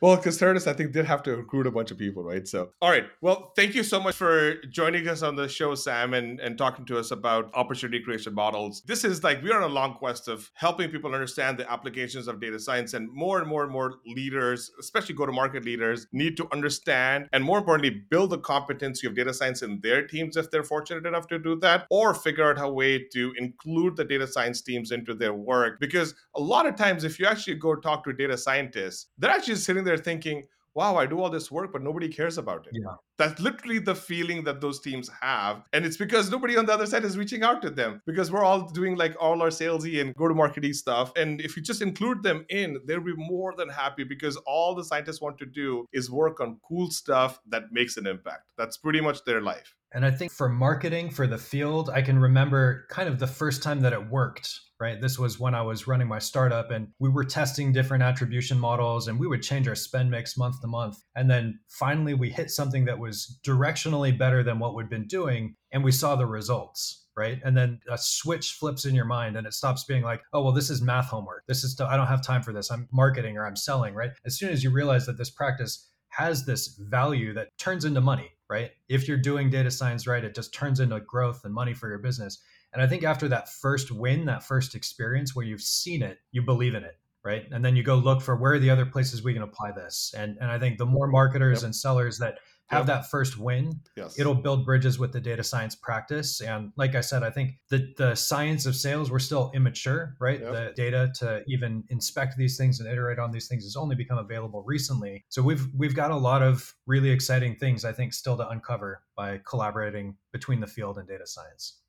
well, 0.00 0.16
because 0.16 0.38
Theranos, 0.38 0.66
I 0.66 0.72
think, 0.72 0.92
did 0.92 1.04
have 1.04 1.22
to 1.24 1.36
recruit 1.36 1.66
a 1.66 1.70
bunch 1.70 1.90
of 1.90 1.98
people, 1.98 2.22
right? 2.22 2.46
So, 2.46 2.70
all 2.82 2.90
right. 2.90 3.04
Well, 3.20 3.52
thank 3.56 3.74
you 3.74 3.82
so 3.82 4.00
much 4.00 4.16
for 4.16 4.54
joining 4.70 5.06
us 5.08 5.22
on 5.22 5.36
the 5.36 5.48
show, 5.48 5.74
Sam, 5.74 6.14
and, 6.14 6.40
and 6.40 6.58
talking 6.58 6.84
to 6.86 6.98
us 6.98 7.10
about 7.10 7.50
opportunity 7.54 8.02
creation 8.02 8.34
models. 8.34 8.82
This 8.86 9.04
is 9.04 9.22
like 9.22 9.42
we 9.42 9.50
are 9.52 9.62
on 9.62 9.70
a 9.70 9.72
long 9.72 9.94
quest 9.94 10.28
of 10.28 10.50
helping 10.54 10.90
people 10.90 11.14
understand 11.14 11.58
the 11.58 11.70
applications 11.70 12.28
of 12.28 12.40
data 12.40 12.58
science, 12.58 12.94
and 12.94 13.08
more 13.12 13.38
and 13.38 13.48
more 13.48 13.62
and 13.62 13.72
more 13.72 13.94
leaders, 14.06 14.70
especially 14.80 15.14
go 15.14 15.26
to 15.26 15.32
market 15.32 15.64
leaders, 15.64 16.06
need 16.12 16.36
to 16.36 16.48
understand 16.52 17.28
and 17.32 17.44
more 17.44 17.58
importantly, 17.58 18.04
build 18.10 18.30
the 18.30 18.38
competency 18.38 19.06
of 19.06 19.14
data 19.14 19.32
science 19.32 19.62
in 19.62 19.80
their 19.80 20.06
teams 20.06 20.36
if 20.36 20.50
they're 20.50 20.64
fortunate 20.64 20.95
enough 21.04 21.26
to 21.28 21.38
do 21.38 21.56
that, 21.56 21.86
or 21.90 22.14
figure 22.14 22.48
out 22.48 22.64
a 22.64 22.72
way 22.72 23.04
to 23.12 23.34
include 23.36 23.96
the 23.96 24.04
data 24.04 24.26
science 24.26 24.62
teams 24.62 24.92
into 24.92 25.14
their 25.14 25.34
work. 25.34 25.80
Because 25.80 26.14
a 26.34 26.40
lot 26.40 26.64
of 26.66 26.76
times, 26.76 27.04
if 27.04 27.18
you 27.18 27.26
actually 27.26 27.56
go 27.56 27.74
talk 27.74 28.04
to 28.04 28.12
data 28.12 28.38
scientists, 28.38 29.08
they're 29.18 29.30
actually 29.30 29.56
sitting 29.56 29.84
there 29.84 29.98
thinking, 29.98 30.44
wow, 30.76 30.96
I 30.96 31.06
do 31.06 31.18
all 31.18 31.30
this 31.30 31.50
work, 31.50 31.72
but 31.72 31.82
nobody 31.82 32.06
cares 32.06 32.36
about 32.36 32.66
it. 32.66 32.74
Yeah. 32.74 32.96
That's 33.16 33.40
literally 33.40 33.78
the 33.78 33.94
feeling 33.94 34.44
that 34.44 34.60
those 34.60 34.78
teams 34.78 35.08
have. 35.22 35.62
And 35.72 35.86
it's 35.86 35.96
because 35.96 36.30
nobody 36.30 36.54
on 36.58 36.66
the 36.66 36.74
other 36.74 36.84
side 36.84 37.02
is 37.02 37.16
reaching 37.16 37.42
out 37.42 37.62
to 37.62 37.70
them 37.70 38.02
because 38.06 38.30
we're 38.30 38.44
all 38.44 38.68
doing 38.68 38.94
like 38.94 39.16
all 39.18 39.40
our 39.40 39.48
salesy 39.48 40.02
and 40.02 40.14
go 40.16 40.28
to 40.28 40.34
marketing 40.34 40.74
stuff. 40.74 41.12
And 41.16 41.40
if 41.40 41.56
you 41.56 41.62
just 41.62 41.80
include 41.80 42.22
them 42.22 42.44
in, 42.50 42.78
they'll 42.84 43.00
be 43.00 43.14
more 43.16 43.54
than 43.56 43.70
happy 43.70 44.04
because 44.04 44.36
all 44.46 44.74
the 44.74 44.84
scientists 44.84 45.22
want 45.22 45.38
to 45.38 45.46
do 45.46 45.86
is 45.94 46.10
work 46.10 46.40
on 46.40 46.60
cool 46.68 46.90
stuff 46.90 47.40
that 47.48 47.72
makes 47.72 47.96
an 47.96 48.06
impact. 48.06 48.42
That's 48.58 48.76
pretty 48.76 49.00
much 49.00 49.24
their 49.24 49.40
life. 49.40 49.75
And 49.94 50.04
I 50.04 50.10
think 50.10 50.32
for 50.32 50.48
marketing 50.48 51.10
for 51.10 51.26
the 51.26 51.38
field, 51.38 51.90
I 51.90 52.02
can 52.02 52.18
remember 52.18 52.86
kind 52.90 53.08
of 53.08 53.18
the 53.18 53.26
first 53.26 53.62
time 53.62 53.80
that 53.80 53.92
it 53.92 54.10
worked, 54.10 54.60
right? 54.80 55.00
This 55.00 55.18
was 55.18 55.38
when 55.38 55.54
I 55.54 55.62
was 55.62 55.86
running 55.86 56.08
my 56.08 56.18
startup 56.18 56.70
and 56.70 56.88
we 56.98 57.08
were 57.08 57.24
testing 57.24 57.72
different 57.72 58.02
attribution 58.02 58.58
models 58.58 59.08
and 59.08 59.18
we 59.18 59.28
would 59.28 59.42
change 59.42 59.68
our 59.68 59.74
spend 59.74 60.10
mix 60.10 60.36
month 60.36 60.60
to 60.60 60.66
month. 60.66 60.98
And 61.14 61.30
then 61.30 61.60
finally 61.68 62.14
we 62.14 62.30
hit 62.30 62.50
something 62.50 62.84
that 62.86 62.98
was 62.98 63.38
directionally 63.46 64.16
better 64.16 64.42
than 64.42 64.58
what 64.58 64.74
we'd 64.74 64.90
been 64.90 65.06
doing 65.06 65.54
and 65.72 65.84
we 65.84 65.92
saw 65.92 66.16
the 66.16 66.26
results. 66.26 67.04
Right. 67.16 67.40
And 67.46 67.56
then 67.56 67.80
a 67.90 67.96
switch 67.96 68.52
flips 68.52 68.84
in 68.84 68.94
your 68.94 69.06
mind 69.06 69.38
and 69.38 69.46
it 69.46 69.54
stops 69.54 69.84
being 69.84 70.02
like, 70.02 70.20
oh, 70.34 70.42
well, 70.42 70.52
this 70.52 70.68
is 70.68 70.82
math 70.82 71.06
homework. 71.06 71.44
This 71.48 71.64
is, 71.64 71.80
I 71.80 71.96
don't 71.96 72.08
have 72.08 72.20
time 72.20 72.42
for 72.42 72.52
this. 72.52 72.70
I'm 72.70 72.86
marketing 72.92 73.38
or 73.38 73.46
I'm 73.46 73.56
selling. 73.56 73.94
Right. 73.94 74.10
As 74.26 74.38
soon 74.38 74.50
as 74.50 74.62
you 74.62 74.70
realize 74.70 75.06
that 75.06 75.16
this 75.16 75.30
practice 75.30 75.90
has 76.10 76.44
this 76.44 76.78
value 76.90 77.32
that 77.32 77.56
turns 77.58 77.86
into 77.86 78.02
money, 78.02 78.30
right? 78.48 78.70
If 78.88 79.08
you're 79.08 79.16
doing 79.16 79.50
data 79.50 79.70
science 79.70 80.06
right, 80.06 80.24
it 80.24 80.34
just 80.34 80.54
turns 80.54 80.80
into 80.80 81.00
growth 81.00 81.42
and 81.44 81.52
money 81.52 81.74
for 81.74 81.88
your 81.88 81.98
business. 81.98 82.40
And 82.72 82.82
I 82.82 82.86
think 82.86 83.04
after 83.04 83.28
that 83.28 83.48
first 83.48 83.90
win, 83.90 84.26
that 84.26 84.42
first 84.42 84.74
experience 84.74 85.34
where 85.34 85.46
you've 85.46 85.62
seen 85.62 86.02
it, 86.02 86.18
you 86.30 86.42
believe 86.42 86.74
in 86.74 86.84
it, 86.84 86.98
right? 87.24 87.44
And 87.50 87.64
then 87.64 87.76
you 87.76 87.82
go 87.82 87.96
look 87.96 88.20
for 88.20 88.36
where 88.36 88.54
are 88.54 88.58
the 88.58 88.70
other 88.70 88.86
places 88.86 89.22
we 89.22 89.32
can 89.32 89.42
apply 89.42 89.72
this. 89.72 90.14
And 90.16 90.36
and 90.40 90.50
I 90.50 90.58
think 90.58 90.78
the 90.78 90.86
more 90.86 91.08
marketers 91.08 91.58
yep. 91.58 91.66
and 91.66 91.76
sellers 91.76 92.18
that 92.18 92.38
have 92.68 92.80
yep. 92.80 92.86
that 92.86 93.10
first 93.10 93.38
win, 93.38 93.80
yes. 93.96 94.18
it'll 94.18 94.34
build 94.34 94.64
bridges 94.64 94.98
with 94.98 95.12
the 95.12 95.20
data 95.20 95.44
science 95.44 95.76
practice. 95.76 96.40
And 96.40 96.72
like 96.76 96.94
I 96.94 97.00
said, 97.00 97.22
I 97.22 97.30
think 97.30 97.52
the 97.70 97.92
the 97.96 98.14
science 98.14 98.66
of 98.66 98.74
sales 98.74 99.10
we're 99.10 99.20
still 99.20 99.50
immature, 99.54 100.16
right? 100.20 100.40
Yep. 100.40 100.52
The 100.52 100.72
data 100.74 101.12
to 101.20 101.42
even 101.46 101.84
inspect 101.90 102.36
these 102.36 102.56
things 102.56 102.80
and 102.80 102.88
iterate 102.90 103.18
on 103.18 103.30
these 103.30 103.46
things 103.46 103.64
has 103.64 103.76
only 103.76 103.94
become 103.94 104.18
available 104.18 104.64
recently. 104.66 105.24
So 105.28 105.42
we've 105.42 105.66
we've 105.76 105.94
got 105.94 106.10
a 106.10 106.16
lot 106.16 106.42
of 106.42 106.74
really 106.86 107.10
exciting 107.10 107.56
things 107.56 107.84
I 107.84 107.92
think 107.92 108.12
still 108.12 108.36
to 108.36 108.48
uncover 108.48 109.02
by 109.16 109.40
collaborating 109.48 110.16
between 110.32 110.60
the 110.60 110.66
field 110.66 110.98
and 110.98 111.06
data 111.06 111.26
science. 111.26 111.80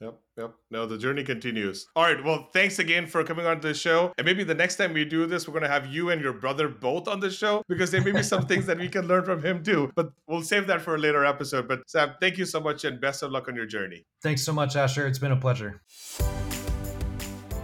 Yep, 0.00 0.20
yep. 0.36 0.54
No, 0.70 0.86
the 0.86 0.96
journey 0.96 1.24
continues. 1.24 1.88
All 1.96 2.04
right. 2.04 2.22
Well, 2.22 2.48
thanks 2.52 2.78
again 2.78 3.06
for 3.06 3.24
coming 3.24 3.46
on 3.46 3.60
the 3.60 3.74
show. 3.74 4.12
And 4.16 4.24
maybe 4.24 4.44
the 4.44 4.54
next 4.54 4.76
time 4.76 4.92
we 4.92 5.04
do 5.04 5.26
this, 5.26 5.48
we're 5.48 5.52
going 5.52 5.64
to 5.64 5.68
have 5.68 5.86
you 5.86 6.10
and 6.10 6.20
your 6.20 6.32
brother 6.32 6.68
both 6.68 7.08
on 7.08 7.18
the 7.18 7.30
show 7.30 7.62
because 7.68 7.90
there 7.90 8.02
may 8.02 8.12
be 8.12 8.22
some 8.22 8.46
things 8.46 8.66
that 8.66 8.78
we 8.78 8.88
can 8.88 9.08
learn 9.08 9.24
from 9.24 9.42
him 9.42 9.64
too. 9.64 9.90
But 9.96 10.12
we'll 10.28 10.42
save 10.42 10.68
that 10.68 10.82
for 10.82 10.94
a 10.94 10.98
later 10.98 11.24
episode. 11.24 11.66
But 11.66 11.80
Sam, 11.88 12.14
thank 12.20 12.38
you 12.38 12.44
so 12.44 12.60
much 12.60 12.84
and 12.84 13.00
best 13.00 13.24
of 13.24 13.32
luck 13.32 13.48
on 13.48 13.56
your 13.56 13.66
journey. 13.66 14.06
Thanks 14.22 14.42
so 14.42 14.52
much, 14.52 14.76
Asher. 14.76 15.06
It's 15.06 15.18
been 15.18 15.32
a 15.32 15.36
pleasure. 15.36 15.82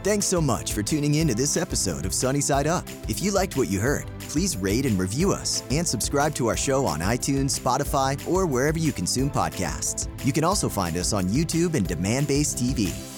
Thanks 0.05 0.27
so 0.27 0.39
much 0.39 0.75
for 0.75 0.83
tuning 0.83 1.15
in 1.15 1.29
to 1.29 1.35
this 1.35 1.57
episode 1.57 2.05
of 2.05 2.13
Sunny 2.13 2.43
Side 2.43 2.67
Up. 2.67 2.87
If 3.09 3.23
you 3.23 3.31
liked 3.31 3.57
what 3.57 3.71
you 3.71 3.81
heard, 3.81 4.05
please 4.21 4.55
rate 4.55 4.85
and 4.85 4.99
review 4.99 5.33
us 5.33 5.63
and 5.71 5.89
subscribe 5.89 6.35
to 6.35 6.47
our 6.47 6.59
show 6.59 6.85
on 6.85 7.01
iTunes, 7.01 7.59
Spotify, 7.59 8.21
or 8.29 8.45
wherever 8.45 8.79
you 8.79 8.93
consume 8.93 9.31
podcasts. 9.31 10.07
You 10.23 10.35
can 10.35 10.45
also 10.45 10.69
find 10.69 10.99
us 10.99 11.15
on 11.15 11.29
YouTube 11.29 11.73
and 11.73 11.89
Demandbase 11.89 12.55
TV. 12.55 13.14